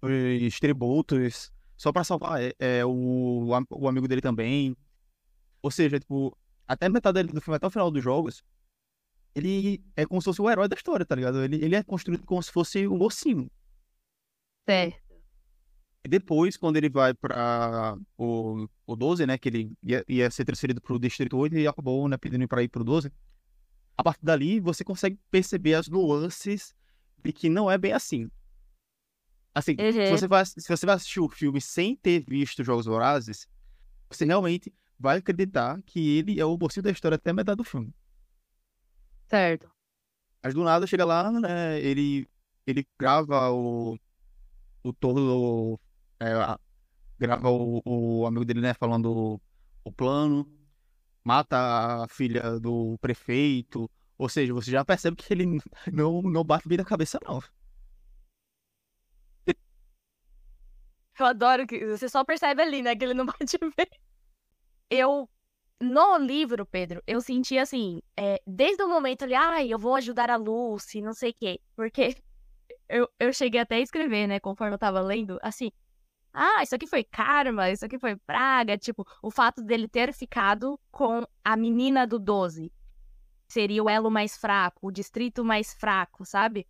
dos 0.00 0.58
tributos 0.58 1.52
só 1.76 1.92
pra 1.92 2.04
salvar 2.04 2.42
é, 2.42 2.54
é, 2.58 2.84
o, 2.84 3.46
o 3.70 3.88
amigo 3.88 4.08
dele 4.08 4.22
também. 4.22 4.74
Ou 5.62 5.70
seja, 5.70 6.00
tipo, 6.00 6.34
até 6.66 6.88
metade 6.88 7.22
do 7.24 7.40
filme, 7.40 7.56
até 7.56 7.66
o 7.66 7.70
final 7.70 7.90
dos 7.90 8.02
jogos, 8.02 8.42
ele 9.34 9.84
é 9.94 10.06
como 10.06 10.22
se 10.22 10.24
fosse 10.24 10.40
o 10.40 10.48
herói 10.48 10.68
da 10.68 10.74
história, 10.74 11.04
tá 11.04 11.14
ligado? 11.14 11.44
Ele, 11.44 11.62
ele 11.62 11.76
é 11.76 11.82
construído 11.82 12.24
como 12.24 12.42
se 12.42 12.50
fosse 12.50 12.86
o 12.86 12.96
mocinho. 12.96 13.50
Certo. 14.66 15.09
Depois, 16.08 16.56
quando 16.56 16.76
ele 16.76 16.88
vai 16.88 17.12
pra 17.12 17.96
o, 18.16 18.66
o 18.86 18.96
12, 18.96 19.26
né, 19.26 19.36
que 19.36 19.48
ele 19.48 19.72
ia, 19.82 20.04
ia 20.08 20.30
ser 20.30 20.44
transferido 20.44 20.80
pro 20.80 20.98
Distrito 20.98 21.36
8 21.36 21.56
e 21.56 21.66
acabou, 21.66 22.08
né, 22.08 22.16
pedindo 22.16 22.48
pra 22.48 22.62
ir 22.62 22.68
pro 22.68 22.82
12. 22.82 23.12
A 23.98 24.02
partir 24.02 24.24
dali, 24.24 24.60
você 24.60 24.82
consegue 24.82 25.18
perceber 25.30 25.74
as 25.74 25.88
nuances 25.88 26.74
de 27.22 27.32
que 27.32 27.50
não 27.50 27.70
é 27.70 27.76
bem 27.76 27.92
assim. 27.92 28.30
Assim, 29.54 29.76
se, 29.76 29.98
Uhum. 29.98 30.16
você 30.16 30.26
vai, 30.26 30.46
se 30.46 30.66
você 30.68 30.86
vai 30.86 30.94
assistir 30.94 31.20
o 31.20 31.28
filme 31.28 31.60
sem 31.60 31.94
ter 31.96 32.24
visto 32.26 32.64
Jogos 32.64 32.86
Vorazes, 32.86 33.46
você 34.08 34.24
realmente 34.24 34.72
vai 34.98 35.18
acreditar 35.18 35.82
que 35.84 36.16
ele 36.18 36.40
é 36.40 36.44
o 36.44 36.56
mocinho 36.56 36.84
da 36.84 36.90
história 36.90 37.16
até 37.16 37.30
a 37.30 37.34
metade 37.34 37.56
do 37.56 37.64
filme. 37.64 37.92
Certo. 39.28 39.70
Mas 40.42 40.54
do 40.54 40.64
nada 40.64 40.86
chega 40.86 41.04
lá, 41.04 41.30
né? 41.30 41.78
Ele, 41.80 42.26
ele 42.66 42.86
grava 42.98 43.50
o. 43.50 43.98
O 44.82 44.92
todo. 44.94 45.78
É, 46.20 46.58
grava 47.18 47.50
o, 47.50 47.82
o 47.84 48.26
amigo 48.26 48.44
dele, 48.44 48.60
né? 48.60 48.74
Falando 48.74 49.12
o, 49.12 49.40
o 49.84 49.92
plano. 49.92 50.48
Mata 51.24 52.04
a 52.04 52.08
filha 52.08 52.58
do 52.60 52.98
prefeito. 53.00 53.90
Ou 54.18 54.28
seja, 54.28 54.54
você 54.54 54.70
já 54.70 54.84
percebe 54.84 55.16
que 55.16 55.32
ele 55.32 55.46
não, 55.92 56.22
não 56.22 56.44
bate 56.44 56.68
bem 56.68 56.78
na 56.78 56.84
cabeça, 56.84 57.18
não. 57.26 57.42
Eu 61.18 61.26
adoro 61.26 61.66
que 61.66 61.84
você 61.86 62.08
só 62.08 62.24
percebe 62.24 62.62
ali, 62.62 62.82
né, 62.82 62.96
que 62.96 63.04
ele 63.04 63.14
não 63.14 63.26
bate 63.26 63.58
bem. 63.76 63.86
Eu, 64.88 65.28
no 65.80 66.18
livro, 66.18 66.66
Pedro, 66.66 67.02
eu 67.06 67.20
senti 67.20 67.58
assim, 67.58 68.02
é, 68.16 68.40
desde 68.46 68.82
o 68.82 68.88
momento 68.88 69.22
ali, 69.24 69.34
ai, 69.34 69.72
eu 69.72 69.78
vou 69.78 69.94
ajudar 69.96 70.30
a 70.30 70.36
Lucy, 70.36 71.00
não 71.02 71.14
sei 71.14 71.30
o 71.30 71.34
quê. 71.34 71.60
Porque 71.76 72.16
eu, 72.88 73.08
eu 73.18 73.32
cheguei 73.32 73.60
até 73.60 73.76
a 73.76 73.80
escrever, 73.80 74.26
né, 74.26 74.40
conforme 74.40 74.74
eu 74.74 74.78
tava 74.78 75.00
lendo, 75.00 75.38
assim, 75.42 75.70
ah, 76.32 76.62
isso 76.62 76.74
aqui 76.74 76.86
foi 76.86 77.04
karma, 77.04 77.70
isso 77.70 77.84
aqui 77.84 77.98
foi 77.98 78.16
praga, 78.16 78.78
tipo, 78.78 79.06
o 79.22 79.30
fato 79.30 79.62
dele 79.62 79.88
ter 79.88 80.12
ficado 80.12 80.78
com 80.90 81.26
a 81.44 81.56
menina 81.56 82.06
do 82.06 82.18
12. 82.18 82.72
Seria 83.48 83.82
o 83.82 83.90
elo 83.90 84.10
mais 84.10 84.36
fraco, 84.36 84.86
o 84.86 84.92
distrito 84.92 85.44
mais 85.44 85.74
fraco, 85.74 86.24
sabe? 86.24 86.66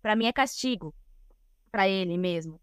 Pra 0.00 0.16
mim 0.16 0.26
é 0.26 0.32
castigo. 0.32 0.94
Pra 1.70 1.88
ele 1.88 2.16
mesmo 2.16 2.60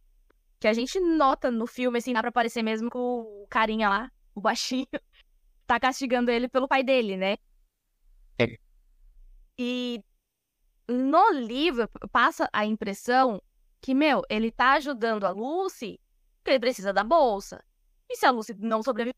que 0.62 0.68
a 0.68 0.74
gente 0.74 1.00
nota 1.00 1.50
no 1.50 1.66
filme, 1.66 1.98
assim, 1.98 2.14
dá 2.14 2.22
pra 2.22 2.32
parecer 2.32 2.62
mesmo 2.62 2.88
que 2.88 2.98
o 2.98 3.48
carinha 3.50 3.90
lá, 3.90 4.12
o 4.36 4.40
baixinho, 4.40 4.86
tá 5.66 5.80
castigando 5.80 6.30
ele 6.30 6.48
pelo 6.48 6.68
pai 6.68 6.84
dele, 6.84 7.18
né? 7.18 7.38
É. 8.38 8.56
E 9.58 10.04
no 10.88 11.32
livro 11.32 11.90
passa 12.12 12.48
a 12.54 12.64
impressão 12.64 13.42
que, 13.82 13.96
meu, 13.96 14.22
ele 14.30 14.52
tá 14.52 14.74
ajudando 14.74 15.24
a 15.24 15.32
Lucy 15.32 16.00
porque 16.42 16.52
ele 16.52 16.60
precisa 16.60 16.92
da 16.92 17.04
bolsa. 17.04 17.64
E 18.10 18.18
se 18.18 18.26
a 18.26 18.32
Lucy 18.32 18.54
não 18.60 18.84
sobreviver, 18.84 19.16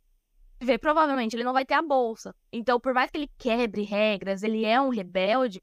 provavelmente 0.80 1.36
ele 1.36 1.44
não 1.44 1.54
vai 1.54 1.66
ter 1.66 1.74
a 1.74 1.82
bolsa. 1.82 2.36
Então, 2.52 2.80
por 2.80 2.94
mais 2.94 3.10
que 3.10 3.18
ele 3.18 3.32
quebre 3.38 3.84
regras, 3.84 4.44
ele 4.44 4.66
é 4.66 4.80
um 4.80 4.90
rebelde, 4.90 5.62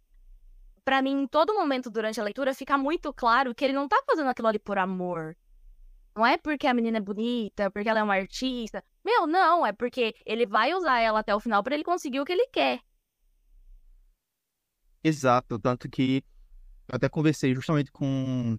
pra 0.84 1.00
mim, 1.00 1.22
em 1.22 1.26
todo 1.26 1.54
momento 1.54 1.90
durante 1.90 2.20
a 2.20 2.24
leitura 2.24 2.54
fica 2.54 2.76
muito 2.76 3.12
claro 3.12 3.54
que 3.54 3.64
ele 3.64 3.74
não 3.74 3.86
tá 3.88 4.02
fazendo 4.06 4.28
aquilo 4.28 4.48
ali 4.48 4.58
por 4.58 4.78
amor. 4.78 5.36
Não 6.16 6.26
é 6.26 6.36
porque 6.36 6.66
a 6.66 6.74
menina 6.74 6.98
é 6.98 7.00
bonita, 7.00 7.70
porque 7.70 7.88
ela 7.88 8.00
é 8.00 8.02
uma 8.02 8.16
artista. 8.16 8.82
Meu, 9.04 9.26
não, 9.26 9.64
é 9.64 9.72
porque 9.72 10.14
ele 10.26 10.44
vai 10.44 10.74
usar 10.74 10.98
ela 10.98 11.20
até 11.20 11.34
o 11.34 11.40
final 11.40 11.62
pra 11.62 11.74
ele 11.74 11.84
conseguir 11.84 12.20
o 12.20 12.24
que 12.24 12.32
ele 12.32 12.48
quer. 12.48 12.80
Exato. 15.04 15.58
Tanto 15.58 15.88
que 15.88 16.24
eu 16.88 16.96
até 16.96 17.08
conversei 17.08 17.54
justamente 17.54 17.92
com 17.92 18.58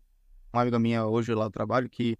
uma 0.53 0.61
amiga 0.61 0.79
minha 0.79 1.05
hoje 1.05 1.33
lá 1.35 1.45
do 1.45 1.51
trabalho, 1.51 1.89
que 1.89 2.17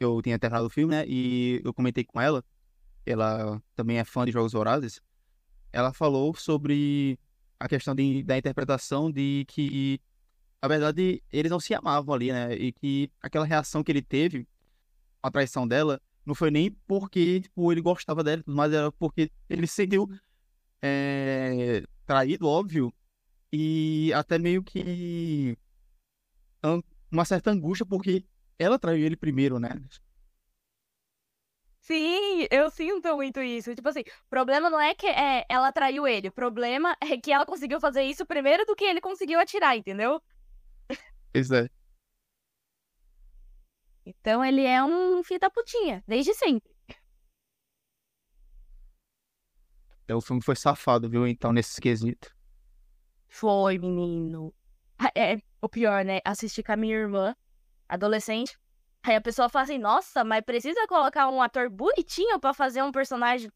eu 0.00 0.20
tinha 0.22 0.38
terminado 0.38 0.66
o 0.66 0.70
filme, 0.70 0.94
né? 0.94 1.04
E 1.06 1.60
eu 1.64 1.72
comentei 1.74 2.04
com 2.04 2.20
ela, 2.20 2.44
ela 3.04 3.62
também 3.74 3.98
é 3.98 4.04
fã 4.04 4.24
de 4.24 4.32
Jogos 4.32 4.52
Vorazes. 4.52 5.00
Ela 5.72 5.92
falou 5.92 6.34
sobre 6.34 7.18
a 7.58 7.68
questão 7.68 7.94
de, 7.94 8.22
da 8.22 8.38
interpretação 8.38 9.10
de 9.10 9.44
que, 9.48 10.00
na 10.62 10.68
verdade, 10.68 11.22
eles 11.32 11.50
não 11.50 11.60
se 11.60 11.74
amavam 11.74 12.14
ali, 12.14 12.32
né? 12.32 12.54
E 12.54 12.72
que 12.72 13.10
aquela 13.20 13.44
reação 13.44 13.82
que 13.82 13.92
ele 13.92 14.02
teve, 14.02 14.46
a 15.22 15.30
traição 15.30 15.66
dela, 15.66 16.00
não 16.24 16.34
foi 16.34 16.50
nem 16.50 16.70
porque 16.86 17.40
tipo, 17.40 17.72
ele 17.72 17.80
gostava 17.80 18.22
dela, 18.22 18.42
mais 18.46 18.72
era 18.72 18.92
porque 18.92 19.30
ele 19.48 19.66
se 19.66 19.74
sentiu 19.74 20.08
é, 20.82 21.82
traído, 22.06 22.46
óbvio, 22.46 22.92
e 23.52 24.12
até 24.14 24.38
meio 24.38 24.62
que 24.62 25.56
uma 27.10 27.24
certa 27.24 27.50
angústia 27.50 27.86
porque 27.86 28.24
ela 28.58 28.78
traiu 28.78 29.04
ele 29.06 29.16
primeiro, 29.16 29.58
né? 29.58 29.70
Sim, 31.80 32.46
eu 32.50 32.70
sinto 32.70 33.16
muito 33.16 33.40
isso. 33.40 33.74
Tipo 33.74 33.88
assim, 33.88 34.00
o 34.00 34.28
problema 34.28 34.68
não 34.70 34.78
é 34.80 34.94
que 34.94 35.06
é, 35.06 35.44
ela 35.48 35.72
traiu 35.72 36.06
ele, 36.06 36.28
o 36.28 36.32
problema 36.32 36.96
é 37.00 37.16
que 37.16 37.32
ela 37.32 37.46
conseguiu 37.46 37.80
fazer 37.80 38.02
isso 38.02 38.26
primeiro 38.26 38.64
do 38.66 38.76
que 38.76 38.84
ele 38.84 39.00
conseguiu 39.00 39.40
atirar, 39.40 39.76
entendeu? 39.76 40.20
Pois 41.32 41.50
é. 41.50 41.68
Então 44.04 44.44
ele 44.44 44.64
é 44.64 44.82
um 44.82 45.22
filho 45.22 45.40
da 45.40 45.50
putinha, 45.50 46.02
desde 46.06 46.34
sempre. 46.34 46.70
É, 50.08 50.14
O 50.14 50.20
filme 50.20 50.42
foi 50.42 50.56
safado, 50.56 51.08
viu? 51.08 51.26
Então, 51.26 51.52
nesse 51.52 51.80
quesito. 51.80 52.34
Foi, 53.28 53.78
menino. 53.78 54.54
Ah, 54.98 55.10
É, 55.14 55.40
o 55.60 55.68
pior, 55.68 56.04
né? 56.04 56.20
Assistir 56.24 56.62
com 56.62 56.72
a 56.72 56.76
minha 56.76 56.96
irmã, 56.96 57.34
adolescente. 57.88 58.58
Aí 59.02 59.14
a 59.16 59.20
pessoa 59.20 59.48
fala 59.48 59.64
assim, 59.64 59.78
nossa, 59.78 60.24
mas 60.24 60.42
precisa 60.44 60.86
colocar 60.86 61.28
um 61.28 61.40
ator 61.40 61.70
bonitinho 61.70 62.38
pra 62.38 62.52
fazer 62.52 62.82
um 62.82 62.92
personagem 62.92 63.50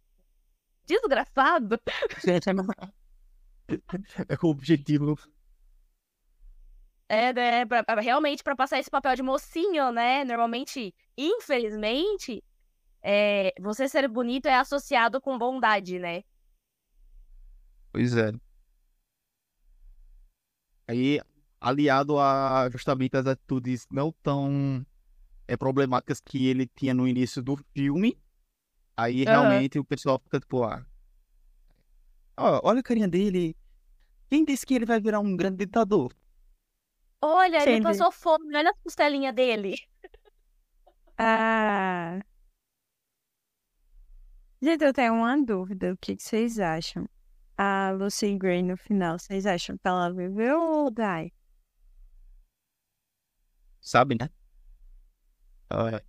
desgraçado? 0.86 1.80
É 4.28 4.36
com 4.36 4.48
o 4.48 4.50
objetivo. 4.50 5.16
É, 7.08 7.32
né? 7.32 7.64
Pra, 7.64 7.84
realmente 8.00 8.42
pra 8.42 8.56
passar 8.56 8.78
esse 8.78 8.90
papel 8.90 9.14
de 9.14 9.22
mocinho, 9.22 9.90
né? 9.92 10.24
Normalmente, 10.24 10.94
infelizmente, 11.16 12.42
é, 13.02 13.52
você 13.60 13.88
ser 13.88 14.08
bonito 14.08 14.46
é 14.46 14.54
associado 14.56 15.20
com 15.20 15.38
bondade, 15.38 15.98
né? 15.98 16.22
Pois 17.92 18.16
é. 18.16 18.32
Aí, 20.88 21.20
aliado 21.62 22.18
a 22.18 22.68
justamente 22.70 23.16
as 23.16 23.26
atitudes 23.26 23.86
não 23.90 24.12
tão 24.22 24.84
é, 25.46 25.56
problemáticas 25.56 26.20
que 26.20 26.48
ele 26.48 26.66
tinha 26.66 26.92
no 26.92 27.06
início 27.06 27.40
do 27.40 27.56
filme, 27.72 28.18
aí 28.96 29.22
Aham. 29.22 29.30
realmente 29.30 29.78
o 29.78 29.84
pessoal 29.84 30.18
fica 30.18 30.40
tipo, 30.40 30.64
ah, 30.64 30.84
ó, 32.36 32.60
olha 32.64 32.80
a 32.80 32.82
carinha 32.82 33.06
dele. 33.06 33.56
Quem 34.28 34.44
disse 34.44 34.66
que 34.66 34.74
ele 34.74 34.86
vai 34.86 35.00
virar 35.00 35.20
um 35.20 35.36
grande 35.36 35.58
ditador? 35.58 36.12
Olha, 37.20 37.62
ele 37.62 37.82
passou 37.82 38.10
fome, 38.10 38.56
olha 38.56 38.70
as 38.70 38.78
costelinhas 38.82 39.34
dele. 39.34 39.76
Ah. 41.16 42.18
Gente, 44.60 44.82
eu 44.82 44.92
tenho 44.92 45.14
uma 45.14 45.36
dúvida. 45.44 45.92
O 45.92 45.96
que 45.96 46.16
que 46.16 46.22
vocês 46.22 46.58
acham? 46.58 47.08
A 47.56 47.90
Lucy 47.92 48.36
Gray 48.36 48.62
no 48.62 48.76
final, 48.76 49.18
vocês 49.18 49.46
acham 49.46 49.76
que 49.76 49.86
ela 49.86 50.12
viveu 50.12 50.60
ou 50.60 50.90
die? 50.90 51.32
Sabe, 53.82 54.14
né? 54.18 54.30
Ah, 55.68 56.00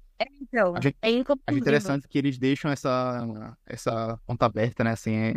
Então, 0.41 0.76
Acho- 0.76 0.88
É 0.89 1.07
Acho 1.07 1.17
inconclusível. 1.17 1.59
interessante 1.59 2.07
que 2.07 2.17
eles 2.17 2.38
deixam 2.38 2.71
essa, 2.71 3.57
essa 3.65 4.17
ponta 4.26 4.45
aberta, 4.45 4.84
né? 4.84 4.91
Assim, 4.91 5.13
é, 5.15 5.34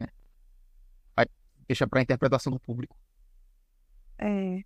deixa 1.66 1.87
pra 1.89 2.01
interpretação 2.03 2.53
do 2.53 2.61
público. 2.61 2.97
é. 4.18 4.62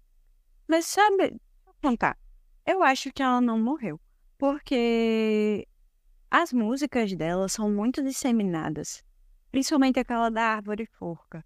Mas 0.69 0.87
sabe, 0.87 1.41
vou 1.65 1.75
contar. 1.83 2.17
Eu 2.67 2.83
acho 2.83 3.13
que 3.13 3.23
ela 3.23 3.41
não 3.41 3.59
morreu. 3.59 3.99
Porque 4.39 5.67
as 6.31 6.53
músicas 6.53 7.13
dela 7.15 7.49
são 7.49 7.71
muito 7.71 8.03
disseminadas. 8.03 9.03
Principalmente 9.51 9.99
aquela 9.99 10.31
da 10.31 10.43
Árvore 10.57 10.87
Forca. 10.99 11.45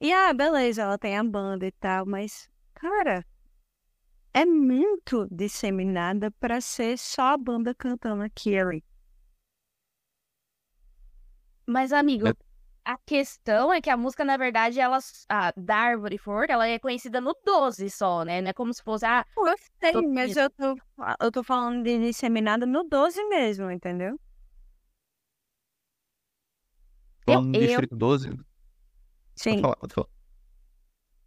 E 0.00 0.12
ah, 0.12 0.32
beleza, 0.32 0.82
ela 0.82 0.98
tem 0.98 1.16
a 1.18 1.24
banda 1.24 1.66
e 1.66 1.72
tal, 1.72 2.06
mas, 2.06 2.48
cara, 2.74 3.24
é 4.34 4.44
muito 4.44 5.26
disseminada 5.30 6.30
pra 6.32 6.60
ser 6.60 6.98
só 6.98 7.34
a 7.34 7.36
banda 7.36 7.74
cantando 7.74 8.22
aquele. 8.22 8.82
Mas, 11.66 11.92
amigo, 11.92 12.28
É. 12.28 12.32
a 12.84 12.96
questão 12.98 13.72
é 13.72 13.80
que 13.80 13.90
a 13.90 13.96
música, 13.96 14.24
na 14.24 14.36
verdade, 14.36 14.80
ela, 14.80 14.98
a 15.28 15.52
da 15.56 15.76
Árvore 15.76 16.18
Forca, 16.18 16.52
ela 16.52 16.66
é 16.66 16.78
conhecida 16.78 17.20
no 17.20 17.34
12 17.44 17.88
só, 17.90 18.24
né? 18.24 18.40
Não 18.40 18.50
é 18.50 18.52
como 18.52 18.72
se 18.74 18.82
fosse, 18.82 19.06
ah, 19.06 19.24
Pô, 19.34 19.46
eu 19.48 19.56
sei, 19.80 19.92
Tô- 19.92 20.02
mas 20.02 20.36
eu 20.36 20.50
tô, 20.50 20.76
eu 21.20 21.30
tô 21.32 21.42
falando 21.44 21.82
de 21.84 21.98
disseminada 21.98 22.66
no 22.66 22.84
12 22.84 23.22
mesmo, 23.28 23.70
entendeu? 23.70 24.18
Falando 27.24 27.48
no 27.50 27.56
eu- 27.56 27.60
Distrito 27.60 27.96
12, 27.96 28.28
pode 28.30 28.44
Sim. 29.36 29.60
falar, 29.60 29.76
pode 29.76 29.94
falar. 29.94 30.08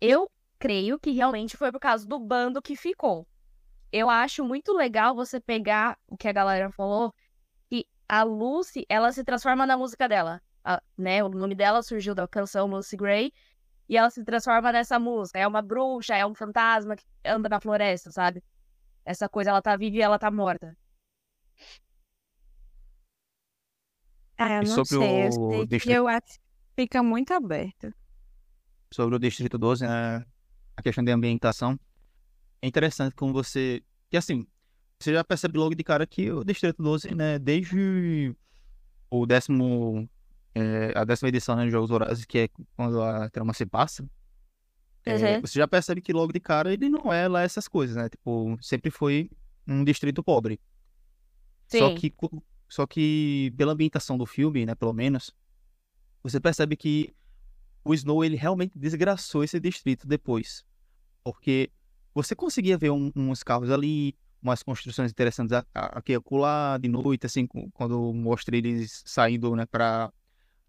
eu 0.01 0.29
creio 0.63 0.97
que 0.97 1.11
realmente 1.11 1.57
foi 1.57 1.73
por 1.73 1.79
causa 1.81 2.07
do 2.07 2.17
bando 2.17 2.61
que 2.61 2.73
ficou. 2.77 3.27
Eu 3.91 4.09
acho 4.09 4.45
muito 4.45 4.71
legal 4.71 5.13
você 5.13 5.37
pegar 5.37 5.97
o 6.07 6.15
que 6.15 6.25
a 6.25 6.31
galera 6.31 6.71
falou, 6.71 7.13
que 7.69 7.85
a 8.07 8.23
Lucy, 8.23 8.85
ela 8.87 9.11
se 9.11 9.25
transforma 9.25 9.65
na 9.67 9.75
música 9.75 10.07
dela. 10.07 10.41
A- 10.63 10.81
né? 10.97 11.21
O 11.21 11.27
nome 11.27 11.53
dela 11.53 11.83
surgiu 11.83 12.15
da 12.15 12.25
canção 12.29 12.65
Lucy 12.67 12.95
Gray, 12.95 13.33
e 13.89 13.97
ela 13.97 14.09
se 14.09 14.23
transforma 14.23 14.71
nessa 14.71 14.97
música. 14.97 15.37
É 15.37 15.45
uma 15.45 15.61
bruxa, 15.61 16.15
é 16.15 16.25
um 16.25 16.33
fantasma 16.33 16.95
que 16.95 17.03
anda 17.25 17.49
na 17.49 17.59
floresta, 17.59 18.09
sabe? 18.09 18.41
Essa 19.03 19.27
coisa, 19.27 19.49
ela 19.49 19.61
tá 19.61 19.75
viva 19.75 19.97
e 19.97 20.01
ela 20.01 20.17
tá 20.17 20.31
morta. 20.31 20.77
Ah, 24.37 24.53
eu 24.59 24.63
E 24.63 24.67
não 24.67 24.75
sobre 24.85 24.95
sei, 24.97 25.27
eu 25.27 25.29
o 25.29 25.59
que 25.59 25.65
distrito- 25.67 25.97
eu 25.97 26.07
acho 26.07 26.21
que 26.39 26.39
fica 26.77 27.03
muito 27.03 27.33
aberto. 27.33 27.93
sobre 28.93 29.15
o 29.15 29.19
Distrito 29.19 29.57
12, 29.57 29.85
né, 29.85 30.23
a 30.75 30.81
questão 30.81 31.03
de 31.03 31.11
ambientação. 31.11 31.79
É 32.61 32.67
interessante 32.67 33.15
como 33.15 33.33
você. 33.33 33.83
Que 34.09 34.17
assim, 34.17 34.47
você 34.99 35.13
já 35.13 35.23
percebe 35.23 35.57
logo 35.57 35.75
de 35.75 35.83
cara 35.83 36.05
que 36.07 36.31
o 36.31 36.43
Distrito 36.43 36.81
12, 36.81 37.13
né, 37.13 37.37
desde 37.39 38.35
o 39.09 39.25
décimo. 39.25 40.09
é, 40.55 40.93
a 40.95 41.03
décima 41.03 41.29
edição 41.29 41.55
né, 41.55 41.65
de 41.65 41.71
Jogos 41.71 41.91
Horazes, 41.91 42.25
que 42.25 42.37
é 42.39 42.49
quando 42.75 43.01
a 43.01 43.29
trama 43.29 43.53
se 43.53 43.65
passa. 43.65 44.07
é, 45.05 45.35
Uhum. 45.35 45.41
você 45.41 45.59
já 45.59 45.67
percebe 45.67 45.99
que 46.01 46.13
logo 46.13 46.31
de 46.31 46.39
cara 46.39 46.71
ele 46.73 46.89
não 46.89 47.11
é 47.11 47.27
lá 47.27 47.41
essas 47.41 47.67
coisas, 47.67 47.95
né? 47.95 48.07
Tipo, 48.07 48.57
sempre 48.61 48.89
foi 48.91 49.29
um 49.67 49.83
distrito 49.83 50.23
pobre. 50.23 50.59
Só 51.67 51.89
Sim. 51.89 51.95
que, 51.95 52.09
co- 52.11 52.43
só 52.69 52.85
que 52.87 53.51
pela 53.57 53.73
ambientação 53.73 54.17
do 54.17 54.25
filme, 54.25 54.65
né, 54.65 54.75
pelo 54.75 54.93
menos, 54.93 55.35
você 56.21 56.39
percebe 56.39 56.75
que 56.77 57.13
o 57.83 57.93
Snow 57.93 58.23
ele 58.23 58.35
realmente 58.35 58.77
desgraçou 58.77 59.43
esse 59.43 59.59
distrito 59.59 60.07
depois, 60.07 60.63
porque 61.23 61.69
você 62.13 62.35
conseguia 62.35 62.77
ver 62.77 62.91
um- 62.91 63.11
uns 63.15 63.43
carros 63.43 63.69
ali, 63.71 64.15
umas 64.41 64.61
construções 64.63 65.11
interessantes 65.11 65.51
aqui 65.73 66.11
e 66.11 66.15
acolá, 66.15 66.77
de 66.77 66.87
noite, 66.89 67.25
assim, 67.25 67.47
quando 67.73 68.13
mostra 68.13 68.55
eles 68.57 69.01
saindo, 69.05 69.55
né, 69.55 69.65
para 69.65 70.11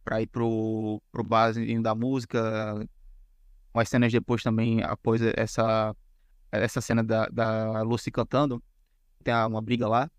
para 0.05 0.21
ir 0.21 0.27
pro 0.27 1.01
pro 1.11 1.25
base 1.25 1.81
da 1.81 1.95
música, 1.95 2.87
umas 3.73 3.89
cenas 3.89 4.13
depois 4.13 4.43
também 4.43 4.83
após 4.83 5.21
essa 5.37 5.95
essa 6.53 6.81
cena 6.81 7.03
da, 7.03 7.27
da 7.27 7.83
Lucy 7.83 8.11
cantando, 8.11 8.63
tem 9.25 9.35
uma 9.35 9.61
briga 9.61 9.89
lá. 9.89 10.11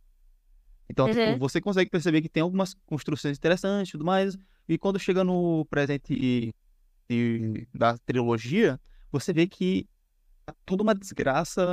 Então, 0.89 1.07
tipo, 1.09 1.31
Uhum. 1.31 1.37
você 1.37 1.61
consegue 1.61 1.89
perceber 1.89 2.21
que 2.21 2.29
tem 2.29 2.43
algumas 2.43 2.73
construções 2.85 3.37
interessantes 3.37 3.89
e 3.89 3.91
tudo 3.93 4.05
mais. 4.05 4.37
E 4.67 4.77
quando 4.77 4.99
chega 4.99 5.23
no 5.23 5.65
presente 5.65 6.53
e- 7.09 7.67
e- 7.73 7.77
da 7.77 7.97
trilogia, 7.99 8.79
você 9.11 9.31
vê 9.33 9.47
que 9.47 9.87
tá 10.45 10.53
toda 10.65 10.83
uma 10.83 10.93
desgraça, 10.95 11.65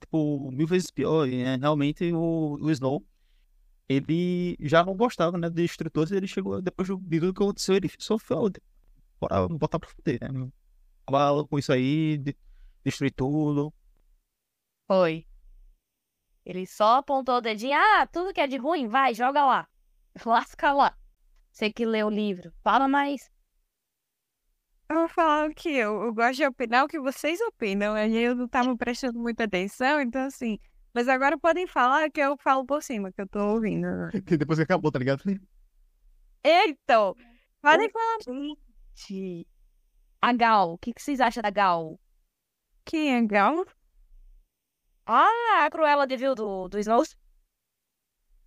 tipo, 0.00 0.50
mil 0.50 0.66
vezes 0.66 0.90
pior. 0.90 1.26
Né, 1.28 1.56
realmente 1.56 2.12
o, 2.12 2.56
o 2.60 2.70
Snow, 2.70 3.04
ele 3.88 4.56
já 4.60 4.84
não 4.84 4.96
gostava, 4.96 5.38
né, 5.38 5.48
de 5.50 5.62
instrutores. 5.64 6.10
Ele 6.12 6.26
chegou, 6.26 6.60
depois 6.60 6.88
do- 6.88 6.96
de 6.98 7.20
tudo 7.20 7.34
que 7.34 7.42
aconteceu, 7.42 7.76
ele 7.76 7.90
sofreu. 7.98 8.50
Bora 9.20 9.48
botar 9.48 9.78
pra 9.78 9.88
fuder, 9.88 10.18
né? 10.32 10.48
Fala 11.08 11.46
com 11.46 11.58
isso 11.58 11.72
aí, 11.72 12.18
de, 12.18 12.36
destruir 12.84 13.12
tudo. 13.12 13.72
Foi. 14.88 15.26
Ele 16.44 16.66
só 16.66 16.98
apontou 16.98 17.36
o 17.36 17.40
dedinho. 17.40 17.74
Ah, 17.76 18.06
tudo 18.06 18.32
que 18.32 18.40
é 18.40 18.46
de 18.46 18.56
ruim, 18.56 18.88
vai, 18.88 19.14
joga 19.14 19.44
lá. 19.44 19.68
Lasca 20.26 20.72
lá. 20.72 20.96
Você 21.50 21.72
que 21.72 21.86
lê 21.86 22.02
o 22.04 22.10
livro. 22.10 22.52
Fala 22.62 22.86
mais. 22.86 23.30
Eu 24.88 24.96
vou 25.00 25.08
falar 25.08 25.50
o 25.50 25.54
que 25.54 25.68
eu, 25.68 26.02
eu 26.04 26.14
gosto 26.14 26.36
de 26.36 26.46
opinar 26.46 26.84
o 26.84 26.88
que 26.88 27.00
vocês 27.00 27.40
opinam. 27.40 27.94
aí 27.94 28.16
Eu 28.16 28.34
não 28.36 28.48
tava 28.48 28.76
prestando 28.76 29.18
muita 29.18 29.44
atenção, 29.44 30.00
então 30.00 30.22
assim. 30.22 30.58
Mas 30.94 31.08
agora 31.08 31.36
podem 31.38 31.66
falar 31.66 32.10
que 32.10 32.20
eu 32.20 32.36
falo 32.38 32.64
por 32.64 32.82
cima, 32.82 33.12
que 33.12 33.20
eu 33.20 33.28
tô 33.28 33.38
ouvindo. 33.54 33.86
Depois 34.38 34.58
que 34.58 34.62
acabou, 34.62 34.90
tá 34.90 34.98
ligado? 34.98 35.22
Então, 36.42 37.14
podem 37.60 37.90
falar. 37.90 38.18
Gente. 38.26 39.46
A 40.22 40.32
Gal. 40.32 40.72
O 40.72 40.78
que, 40.78 40.94
que 40.94 41.02
vocês 41.02 41.20
acham 41.20 41.42
da 41.42 41.50
Gal? 41.50 42.00
Quem 42.84 43.14
é 43.14 43.22
Gal? 43.22 43.66
Ah, 45.04 45.64
a 45.64 45.70
Cruella 45.70 46.06
de 46.06 46.16
Vil 46.16 46.34
do, 46.34 46.68
do 46.68 46.78
Snow. 46.78 47.02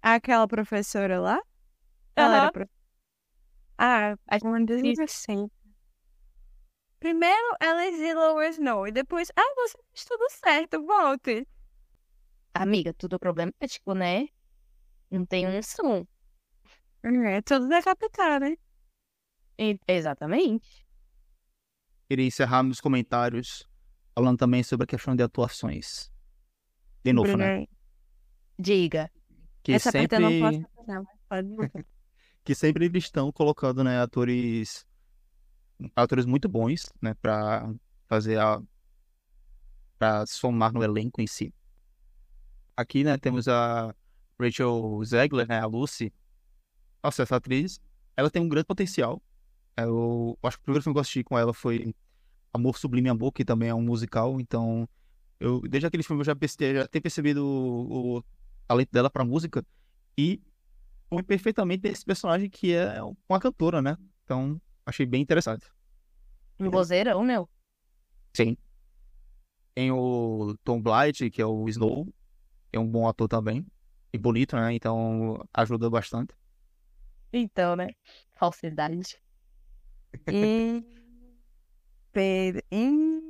Aquela 0.02 0.48
professora 0.48 1.20
lá? 1.20 1.42
Ela 2.16 2.38
era 2.38 2.52
pro... 2.52 2.70
Ah, 3.78 4.16
A 4.28 4.38
uma 4.44 4.58
adolescente. 4.58 5.52
Primeiro 7.00 7.56
ela 7.62 7.86
exila 7.88 8.34
o 8.34 8.42
Snow 8.44 8.88
e 8.88 8.92
depois, 8.92 9.32
ah, 9.36 9.54
você 9.56 9.78
fez 9.94 10.06
tudo 10.06 10.30
certo, 10.30 10.86
volte. 10.86 11.48
Amiga, 12.54 12.94
tudo 12.94 13.18
problemático, 13.18 13.94
né? 13.94 14.28
Não 15.10 15.26
tem 15.26 15.48
um 15.48 15.64
som. 15.64 16.06
É 17.02 17.42
tudo 17.42 17.70
decapitar, 17.70 18.42
né? 18.42 18.58
E- 19.58 19.80
Exatamente. 19.88 20.86
Queria 22.10 22.26
encerrar 22.26 22.64
meus 22.64 22.82
comentários 22.82 23.66
falando 24.14 24.38
também 24.38 24.62
sobre 24.64 24.84
a 24.84 24.88
questão 24.88 25.16
de 25.16 25.24
atuações. 25.24 26.12
De 27.04 27.14
novo, 27.14 27.38
né? 27.38 27.54
Bruno, 27.54 27.68
Diga. 28.60 29.10
Que 29.64 29.74
Essa 29.74 29.92
parte 29.92 30.16
eu 30.16 30.20
sempre, 30.20 30.42
não 30.42 30.52
posso 30.52 30.76
fazer, 30.76 31.00
mas 31.00 31.20
pode. 31.30 31.48
que 32.44 32.56
sempre 32.56 32.86
eles 32.86 33.06
estão 33.06 33.32
colocando, 33.32 33.84
né, 33.84 34.02
atores 34.02 34.86
atores 35.96 36.26
muito 36.26 36.50
bons, 36.50 36.92
né, 37.02 37.14
para 37.22 37.72
fazer 38.08 38.40
a 38.40 38.62
para 39.98 40.26
somar 40.26 40.72
no 40.74 40.84
elenco 40.84 41.22
em 41.22 41.28
si. 41.28 41.54
Aqui, 42.76 43.04
né, 43.04 43.18
temos 43.18 43.48
a 43.48 43.94
Rachel 44.40 45.02
Zegler, 45.04 45.48
né, 45.48 45.60
a 45.60 45.66
Lucy. 45.66 46.14
Nossa, 47.04 47.24
essa 47.24 47.36
atriz, 47.38 47.82
ela 48.16 48.30
tem 48.30 48.42
um 48.42 48.50
grande 48.50 48.66
potencial. 48.66 49.22
Eu 49.78 50.38
acho 50.44 50.58
que 50.58 50.62
o 50.64 50.66
primeiro 50.66 50.84
filme 50.84 50.96
que 50.96 50.98
eu 51.00 51.02
assisti 51.02 51.24
com 51.24 51.38
ela 51.38 51.54
foi 51.54 51.96
Amor 52.54 52.78
Sublime 52.78 53.10
Amor, 53.10 53.32
que 53.34 53.46
também 53.46 53.70
é 53.70 53.76
um 53.76 53.82
musical, 53.82 54.40
então 54.40 54.88
eu 55.40 55.62
desde 55.62 55.88
aquele 55.88 56.04
filme 56.04 56.22
eu 56.22 56.26
já, 56.26 56.36
perce- 56.36 56.76
já 56.76 56.88
tenho 56.88 57.04
percebido 57.04 57.46
o, 57.46 58.18
o 58.20 58.24
talento 58.68 58.92
dela 58.92 59.10
para 59.10 59.26
música 59.26 59.66
e 60.18 60.42
foi 61.10 61.24
perfeitamente 61.24 61.88
esse 61.88 62.06
personagem 62.06 62.50
que 62.50 62.74
é 62.74 63.02
uma 63.30 63.40
cantora, 63.40 63.82
né? 63.82 63.98
Então, 64.26 64.62
achei 64.90 65.06
bem 65.06 65.22
interessante. 65.22 65.66
Um 66.60 66.70
vozeirão, 66.70 67.24
meu. 67.24 67.50
Sim. 68.36 68.58
Tem 69.74 69.92
o 69.92 70.56
Tom 70.64 70.82
Blight, 70.82 71.30
que 71.30 71.42
é 71.42 71.46
o 71.46 71.68
Snow, 71.70 72.06
que 72.70 72.78
é 72.78 72.80
um 72.80 72.88
bom 72.88 73.08
ator 73.08 73.28
também. 73.28 73.66
E 74.12 74.18
bonito, 74.18 74.56
né? 74.56 74.74
Então 74.74 75.42
ajuda 75.54 75.90
bastante. 75.90 76.34
Então, 77.32 77.76
né? 77.76 77.90
Falsidade. 78.36 79.18
E... 80.28 80.84
per- 82.12 82.64
em- 82.72 83.30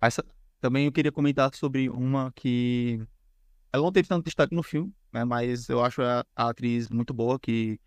Essa, 0.00 0.24
também 0.60 0.86
eu 0.86 0.92
queria 0.92 1.12
comentar 1.12 1.54
sobre 1.54 1.88
uma 1.90 2.32
que 2.32 3.00
ela 3.72 3.84
não 3.84 3.92
teve 3.92 4.08
tanto 4.08 4.24
destaque 4.24 4.54
no 4.54 4.62
filme, 4.62 4.92
né? 5.12 5.24
Mas 5.24 5.68
eu 5.68 5.84
acho 5.84 6.02
a, 6.02 6.24
a 6.34 6.48
atriz 6.50 6.88
muito 6.88 7.12
boa, 7.12 7.38
que 7.38 7.78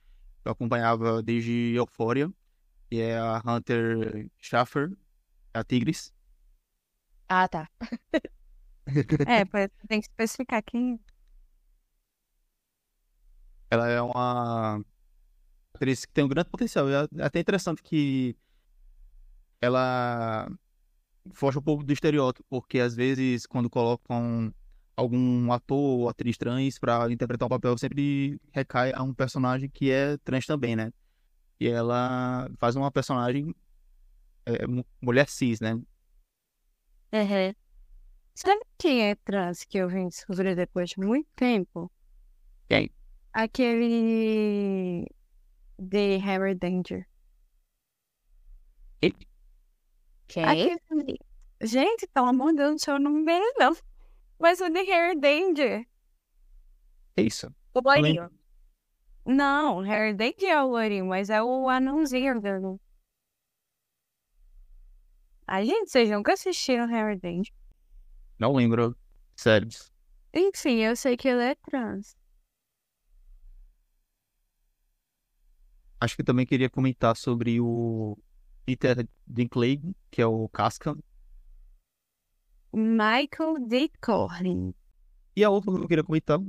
eu 0.45 0.51
acompanhava 0.51 1.21
desde 1.21 1.73
Euphoria, 1.75 2.31
que 2.89 3.01
é 3.01 3.17
a 3.17 3.41
Hunter 3.45 4.29
Schaffer, 4.39 4.91
a 5.53 5.63
Tigris. 5.63 6.13
Ah, 7.27 7.47
tá. 7.47 7.69
É, 9.25 9.45
tem 9.87 10.01
que 10.01 10.07
especificar 10.09 10.61
quem. 10.61 10.99
Ela 13.71 13.87
é 13.87 14.01
uma 14.01 14.83
atriz 15.73 16.05
que 16.05 16.11
tem 16.13 16.23
um 16.23 16.27
grande 16.27 16.49
potencial. 16.49 16.87
É 16.89 17.07
até 17.23 17.39
interessante 17.39 17.81
que 17.81 18.35
ela 19.61 20.51
foge 21.33 21.57
um 21.57 21.61
pouco 21.61 21.83
do 21.83 21.93
estereótipo, 21.93 22.45
porque 22.49 22.79
às 22.79 22.93
vezes 22.93 23.45
quando 23.45 23.69
colocam 23.69 24.53
algum 24.95 25.51
ator 25.51 25.77
ou 25.77 26.09
atriz 26.09 26.37
trans 26.37 26.77
para 26.79 27.11
interpretar 27.11 27.45
um 27.45 27.49
papel, 27.49 27.77
sempre 27.77 28.39
recai 28.51 28.91
a 28.93 29.01
um 29.03 29.13
personagem 29.13 29.69
que 29.69 29.91
é 29.91 30.17
trans 30.17 30.45
também, 30.45 30.75
né? 30.75 30.91
E 31.59 31.67
ela 31.67 32.49
faz 32.59 32.75
uma 32.75 32.91
personagem 32.91 33.55
é, 34.45 34.67
mu- 34.67 34.85
mulher 35.01 35.27
cis, 35.29 35.59
né? 35.59 35.73
Uhum. 35.73 37.53
Sabe 38.35 38.61
quem 38.77 39.09
é 39.09 39.15
trans 39.15 39.63
que 39.63 39.77
eu 39.77 39.87
vim 39.87 40.07
descobrir 40.07 40.55
depois 40.55 40.89
de 40.89 40.99
muito 40.99 41.27
tempo? 41.35 41.91
Quem? 42.67 42.89
Aquele. 43.31 45.07
The 45.77 46.17
Hammer 46.17 46.57
Danger. 46.57 47.07
Quem? 50.27 50.43
Aquele... 50.45 51.19
Gente, 51.61 52.07
pelo 52.07 52.27
amor 52.27 52.51
de 52.51 52.57
Deus, 52.57 52.71
não 52.71 52.77
sei 52.79 52.93
o 52.95 52.99
nome 52.99 53.25
dele, 53.25 53.53
não. 53.57 53.75
Mas 54.43 54.59
o 54.59 54.65
Hair 54.65 55.17
Danger. 55.17 55.87
É 57.15 57.21
isso. 57.21 57.49
O 57.73 57.79
loirinho. 57.79 58.29
Não, 59.25 59.79
Hair 59.79 60.13
Danger 60.17 60.49
é 60.49 60.61
o 60.61 60.67
loirinho, 60.67 61.05
mas 61.05 61.29
é 61.29 61.41
o 61.41 61.69
anãozinho 61.69 62.41
dele. 62.41 62.77
A 65.47 65.63
gente, 65.63 65.89
vocês 65.89 66.09
nunca 66.09 66.33
assistiram 66.33 66.93
Hair 66.93 67.17
Danger. 67.21 67.53
Não 68.37 68.53
lembro. 68.53 68.97
Sério. 69.33 69.69
Enfim, 70.33 70.79
eu 70.79 70.97
sei 70.97 71.15
que 71.15 71.29
ele 71.29 71.43
é 71.43 71.55
trans. 71.55 72.17
Acho 76.01 76.17
que 76.17 76.23
também 76.23 76.45
queria 76.45 76.69
comentar 76.69 77.15
sobre 77.15 77.61
o 77.61 78.17
Peter 78.65 79.07
Dinklage, 79.25 79.95
que 80.11 80.21
é 80.21 80.27
o 80.27 80.49
Casca. 80.49 80.97
Michael 82.73 83.67
D. 83.67 83.89
Corrin. 84.01 84.73
E 85.35 85.43
a 85.43 85.49
outra 85.49 85.71
que 85.73 85.79
eu 85.83 85.87
queria 85.87 86.03
comentar, 86.03 86.39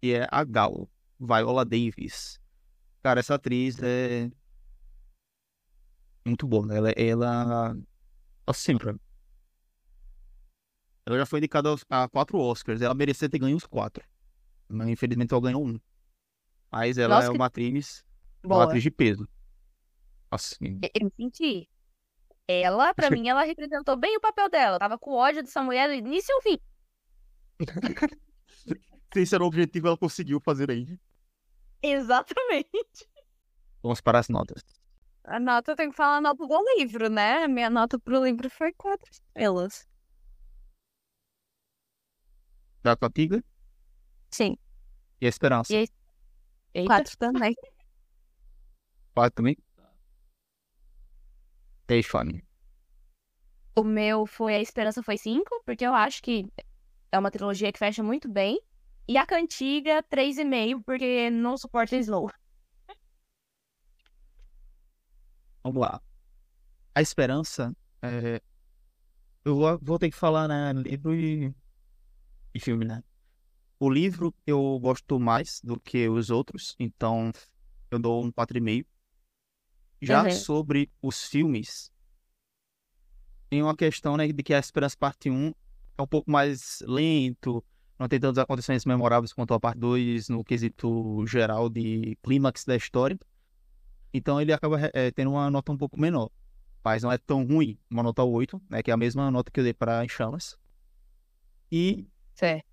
que 0.00 0.14
é 0.14 0.26
a 0.30 0.44
Gal, 0.44 0.88
Viola 1.18 1.64
Davis. 1.64 2.38
Cara, 3.02 3.20
essa 3.20 3.34
atriz 3.34 3.76
é 3.82 4.30
muito 6.24 6.46
boa, 6.46 6.66
né? 6.66 6.76
Ela, 6.76 6.90
ela 6.92 7.76
pra- 8.78 8.94
ela 11.06 11.18
já 11.18 11.26
foi 11.26 11.38
indicada 11.38 11.74
a 11.90 12.08
quatro 12.08 12.38
Oscars. 12.38 12.80
Ela 12.80 12.94
merecia 12.94 13.28
ter 13.28 13.38
ganho 13.38 13.56
os 13.56 13.66
quatro. 13.66 14.02
Mas 14.68 14.88
infelizmente 14.88 15.32
ela 15.32 15.42
ganhou 15.42 15.66
um. 15.66 15.78
Mas 16.72 16.96
ela 16.98 17.16
Nossa, 17.16 17.28
é 17.28 17.30
uma 17.30 17.46
atriz, 17.46 18.02
uma 18.42 18.54
Boa. 18.56 18.64
atriz 18.64 18.82
de 18.82 18.90
peso. 18.90 19.28
Assim, 20.30 20.80
Eu 20.94 21.12
senti. 21.16 21.68
Ela, 22.48 22.92
pra 22.94 23.08
mim, 23.10 23.28
ela 23.28 23.44
representou 23.44 23.96
bem 23.96 24.16
o 24.16 24.20
papel 24.20 24.48
dela. 24.48 24.78
Tava 24.78 24.98
com 24.98 25.12
ódio 25.12 25.42
dessa 25.42 25.62
mulher 25.62 25.88
do 25.88 25.94
início 25.94 26.34
ao 26.34 26.42
fim. 26.42 26.58
se 29.12 29.20
esse 29.20 29.34
era 29.34 29.44
o 29.44 29.46
objetivo, 29.46 29.86
ela 29.88 29.96
conseguiu 29.96 30.40
fazer 30.40 30.70
aí. 30.70 30.98
Exatamente. 31.82 33.08
Vamos 33.82 34.00
para 34.00 34.18
as 34.18 34.28
notas. 34.28 34.62
A 35.24 35.40
nota 35.40 35.74
tem 35.74 35.90
que 35.90 35.96
falar 35.96 36.16
a 36.16 36.20
nota 36.20 36.46
do 36.46 36.64
livro, 36.76 37.08
né? 37.08 37.44
A 37.44 37.48
minha 37.48 37.70
nota 37.70 37.98
pro 37.98 38.22
livro 38.22 38.50
foi 38.50 38.72
quatro 38.74 39.10
estrelas. 39.10 39.86
Da 42.82 42.94
Cantiga 42.94 43.42
Sim, 44.30 44.58
e 45.18 45.24
a 45.24 45.28
Esperança. 45.30 45.72
E- 45.72 45.88
quatro 46.86 47.16
também. 47.16 47.54
Quatro 49.14 49.36
também. 49.36 49.56
E 51.88 51.94
aí, 51.94 52.02
Fanny? 52.02 52.42
O 53.76 53.84
meu 53.84 54.24
foi 54.26 54.54
A 54.54 54.60
Esperança 54.60 55.02
foi 55.02 55.18
5, 55.18 55.62
porque 55.66 55.84
eu 55.86 55.92
acho 55.92 56.22
que 56.22 56.46
é 57.12 57.18
uma 57.18 57.30
trilogia 57.30 57.72
que 57.72 57.78
fecha 57.78 58.02
muito 58.02 58.28
bem. 58.28 58.60
E 59.06 59.18
a 59.18 59.26
Cantiga, 59.26 60.02
3,5, 60.02 60.82
porque 60.84 61.28
não 61.30 61.58
suporta 61.58 61.96
Slow. 61.96 62.30
Vamos 65.62 65.80
lá. 65.80 66.00
A 66.94 67.02
Esperança, 67.02 67.76
é, 68.00 68.40
eu 69.44 69.56
vou, 69.56 69.78
vou 69.82 69.98
ter 69.98 70.10
que 70.10 70.16
falar, 70.16 70.48
né, 70.48 70.72
livro 70.72 71.14
e, 71.14 71.54
e 72.54 72.60
filme, 72.60 72.84
né? 72.86 73.02
O 73.78 73.90
livro 73.90 74.34
eu 74.46 74.78
gosto 74.78 75.20
mais 75.20 75.60
do 75.62 75.78
que 75.78 76.08
os 76.08 76.30
outros, 76.30 76.74
então 76.78 77.30
eu 77.90 77.98
dou 77.98 78.24
um 78.24 78.30
4,5. 78.30 78.86
Já 80.04 80.24
Uhum. 80.24 80.30
sobre 80.30 80.90
os 81.02 81.24
filmes, 81.24 81.90
tem 83.48 83.62
uma 83.62 83.76
questão, 83.76 84.16
né, 84.16 84.26
de 84.28 84.42
que 84.42 84.52
a 84.52 84.58
Esperança 84.58 84.96
parte 84.98 85.30
1 85.30 85.52
é 85.96 86.02
um 86.02 86.06
pouco 86.06 86.30
mais 86.30 86.82
lento, 86.86 87.64
não 87.98 88.08
tem 88.08 88.18
tantos 88.18 88.38
acontecimentos 88.38 88.84
memoráveis 88.84 89.32
quanto 89.32 89.54
a 89.54 89.60
parte 89.60 89.78
2 89.78 90.28
no 90.28 90.42
quesito 90.44 91.24
geral 91.26 91.68
de 91.70 92.16
clímax 92.22 92.64
da 92.64 92.74
história. 92.76 93.18
Então 94.12 94.40
ele 94.40 94.52
acaba 94.52 94.78
eh, 94.92 95.10
tendo 95.12 95.30
uma 95.30 95.50
nota 95.50 95.72
um 95.72 95.76
pouco 95.76 95.98
menor. 96.00 96.30
Mas 96.84 97.02
não 97.02 97.10
é 97.10 97.16
tão 97.16 97.46
ruim, 97.46 97.78
uma 97.90 98.02
nota 98.02 98.22
8, 98.22 98.60
né, 98.68 98.82
que 98.82 98.90
é 98.90 98.94
a 98.94 98.96
mesma 98.96 99.30
nota 99.30 99.50
que 99.50 99.58
eu 99.60 99.64
dei 99.64 99.72
para 99.72 100.04
Em 100.04 100.08
Chamas. 100.08 100.56
E 101.70 102.06
Certo. 102.34 102.66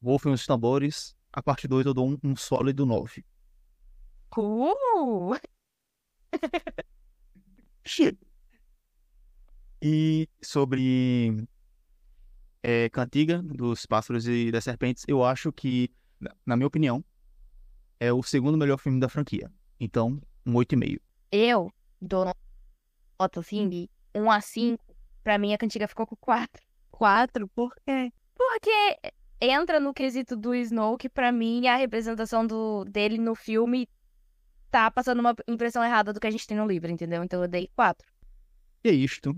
Wolf 0.00 0.26
e 0.26 0.28
os 0.28 0.46
Tambores, 0.46 1.16
a 1.32 1.42
parte 1.42 1.66
2 1.66 1.86
eu 1.86 1.94
dou 1.94 2.08
um, 2.08 2.18
um 2.22 2.36
sólido 2.36 2.86
9. 2.86 3.24
Uh! 4.36 5.34
E 9.80 10.28
sobre 10.42 11.46
eh, 12.62 12.88
Cantiga, 12.90 13.40
dos 13.42 13.86
Pássaros 13.86 14.26
e 14.26 14.50
das 14.50 14.64
Serpentes, 14.64 15.04
eu 15.06 15.24
acho 15.24 15.52
que, 15.52 15.90
na- 16.44 16.56
minha 16.56 16.66
opinião, 16.66 17.04
é 18.00 18.12
o 18.12 18.22
segundo 18.22 18.58
melhor 18.58 18.78
filme 18.78 19.00
da 19.00 19.08
franquia. 19.08 19.50
Então, 19.78 20.20
um 20.44 20.54
8,5. 20.54 21.00
Eu 21.30 21.72
dou 22.00 22.32
nota 23.20 23.40
assim 23.40 23.68
de 23.68 23.88
1 24.14 24.30
a 24.30 24.40
5. 24.40 24.84
Pra 25.22 25.38
mim, 25.38 25.52
a 25.52 25.58
Cantiga 25.58 25.86
ficou 25.86 26.06
com 26.06 26.16
4. 26.16 26.62
Quatro, 26.90 27.46
por 27.48 27.74
quê? 27.86 28.12
Porque 28.34 28.70
entra 29.40 29.78
no 29.78 29.94
quesito 29.94 30.36
do 30.36 30.54
Snow, 30.54 30.96
que 30.96 31.08
pra 31.08 31.30
mim 31.30 31.66
a 31.68 31.76
representação 31.76 32.44
do, 32.46 32.84
dele 32.84 33.18
no 33.18 33.34
filme 33.36 33.88
tá 34.70 34.90
passando 34.90 35.20
uma 35.20 35.34
impressão 35.46 35.82
errada 35.84 36.12
do 36.12 36.20
que 36.20 36.26
a 36.26 36.30
gente 36.30 36.46
tem 36.46 36.56
no 36.56 36.66
livro, 36.66 36.90
entendeu? 36.90 37.22
Então 37.22 37.42
eu 37.42 37.48
dei 37.48 37.70
4. 37.74 38.06
E 38.84 38.88
é 38.88 38.92
isto. 38.92 39.36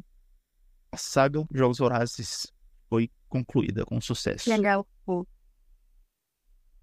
A 0.93 0.97
saga 0.97 1.45
Jogos 1.53 1.79
Vorazes 1.79 2.53
foi 2.89 3.11
concluída 3.29 3.85
com 3.85 4.01
sucesso. 4.01 4.51
Legal. 4.51 4.87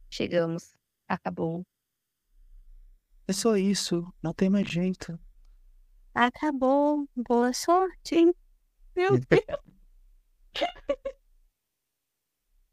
Chegamos. 0.10 0.74
Acabou. 1.08 1.66
É 3.28 3.34
só 3.34 3.58
isso, 3.58 4.12
não 4.24 4.34
tem 4.34 4.50
mais 4.50 4.68
jeito. 4.70 5.20
Acabou. 6.14 7.08
Boa 7.16 7.52
sorte. 7.54 8.34
Meu 8.96 9.20
Deus. 9.30 9.78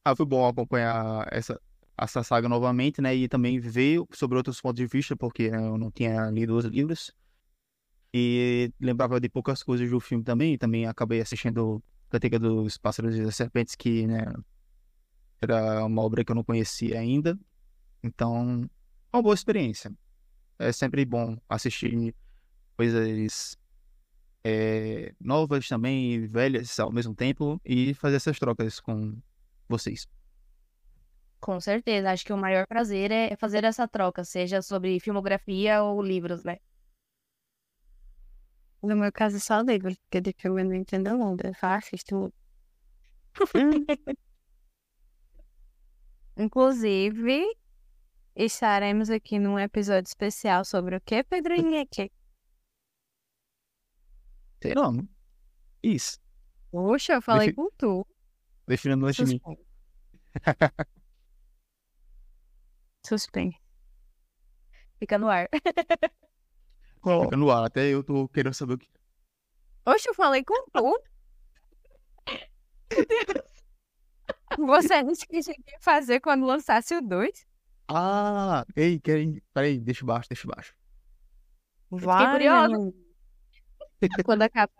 Ah, 0.04 0.14
foi 0.14 0.24
bom 0.24 0.46
acompanhar 0.46 1.26
essa, 1.32 1.60
essa 1.96 2.22
saga 2.22 2.48
novamente, 2.48 3.00
né? 3.00 3.14
E 3.14 3.28
também 3.28 3.58
ver 3.58 4.02
sobre 4.12 4.36
outros 4.36 4.60
pontos 4.60 4.76
de 4.76 4.86
vista, 4.86 5.16
porque 5.16 5.50
né, 5.50 5.58
eu 5.58 5.78
não 5.78 5.90
tinha 5.90 6.30
lido 6.30 6.56
os 6.56 6.64
livros. 6.64 7.12
E 8.12 8.72
lembrava 8.80 9.20
de 9.20 9.28
poucas 9.28 9.62
coisas 9.62 9.88
do 9.90 10.00
filme 10.00 10.24
também. 10.24 10.54
E 10.54 10.58
também 10.58 10.86
acabei 10.86 11.20
assistindo 11.20 11.82
Cantiga 12.10 12.38
dos 12.38 12.76
Pássaros 12.78 13.16
e 13.16 13.22
das 13.22 13.36
Serpentes, 13.36 13.74
que, 13.74 14.06
né, 14.06 14.32
era 15.40 15.84
uma 15.84 16.02
obra 16.02 16.24
que 16.24 16.30
eu 16.30 16.36
não 16.36 16.44
conhecia 16.44 16.98
ainda. 16.98 17.38
Então, 18.02 18.68
uma 19.12 19.22
boa 19.22 19.34
experiência. 19.34 19.92
É 20.58 20.70
sempre 20.72 21.04
bom 21.04 21.36
assistir 21.48 22.14
coisas 22.76 23.56
é, 24.44 25.14
novas 25.20 25.66
também, 25.66 26.26
velhas 26.26 26.78
ao 26.78 26.92
mesmo 26.92 27.14
tempo, 27.14 27.60
e 27.64 27.94
fazer 27.94 28.16
essas 28.16 28.38
trocas 28.38 28.78
com 28.78 29.16
vocês. 29.68 30.06
Com 31.44 31.60
certeza. 31.60 32.10
Acho 32.10 32.24
que 32.24 32.32
o 32.32 32.38
maior 32.38 32.66
prazer 32.66 33.10
é 33.10 33.36
fazer 33.36 33.64
essa 33.64 33.86
troca, 33.86 34.24
seja 34.24 34.62
sobre 34.62 34.98
filmografia 34.98 35.82
ou 35.82 36.00
livros, 36.00 36.42
né? 36.42 36.56
No 38.82 38.96
meu 38.96 39.12
caso, 39.12 39.38
só 39.38 39.60
livros, 39.60 39.94
porque 39.98 40.22
de 40.22 40.32
filme 40.32 40.62
eu 40.62 40.64
não 40.64 40.74
entendo 40.74 41.14
nada. 41.18 41.48
Eu 41.48 41.54
só 41.54 41.66
assisto. 41.66 42.32
Inclusive, 46.38 47.44
estaremos 48.34 49.10
aqui 49.10 49.38
num 49.38 49.58
episódio 49.58 50.08
especial 50.08 50.64
sobre 50.64 50.96
o 50.96 51.00
que, 51.02 51.22
Pedro 51.24 51.52
Henrique? 51.52 52.10
Sei 54.62 54.72
lá, 54.74 54.90
não? 54.90 55.06
Isso. 55.82 56.18
Poxa, 56.70 57.12
eu 57.12 57.20
falei 57.20 57.48
Defi- 57.48 57.56
com 57.56 57.70
tu. 57.76 58.06
Definindo 58.66 59.04
antes 59.04 59.28
de 59.28 59.34
mim. 59.34 59.40
Suspense. 63.06 63.58
Fica 64.98 65.18
no 65.18 65.28
ar. 65.28 65.48
Fica 67.22 67.36
no 67.36 67.50
ar, 67.50 67.64
até 67.64 67.88
eu 67.88 68.02
tô 68.02 68.26
querendo 68.28 68.54
saber 68.54 68.74
o 68.74 68.78
que. 68.78 68.88
Oxe, 69.86 70.08
eu 70.08 70.14
falei 70.14 70.42
com 70.42 70.64
tu. 70.70 71.02
Você 74.58 75.02
disse 75.02 75.26
que 75.26 75.36
ia 75.36 75.42
fazer 75.80 76.20
quando 76.20 76.46
lançasse 76.46 76.94
o 76.94 77.02
2? 77.02 77.46
Ah, 77.88 78.64
ei, 78.74 78.98
querem. 78.98 79.42
Peraí, 79.52 79.78
deixa 79.78 80.06
baixo, 80.06 80.28
deixa 80.28 80.48
baixo. 80.48 80.74
Vai, 81.90 82.32
curiosa. 82.32 82.68
menino. 82.68 82.94
Quando 84.24 84.42
acabar. 84.42 84.72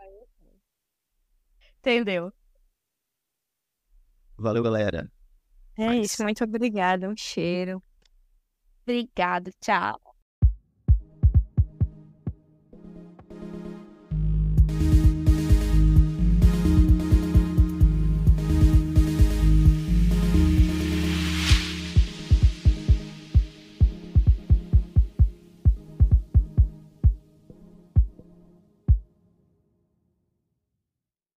Entendeu? 1.79 2.33
Valeu, 4.39 4.63
galera. 4.63 5.13
É 5.77 5.87
Mas- 5.87 6.13
isso, 6.13 6.23
muito 6.23 6.43
obrigada. 6.45 7.09
Um 7.09 7.17
cheiro. 7.17 7.83
Obrigada. 8.87 9.51
Tchau. 9.61 10.04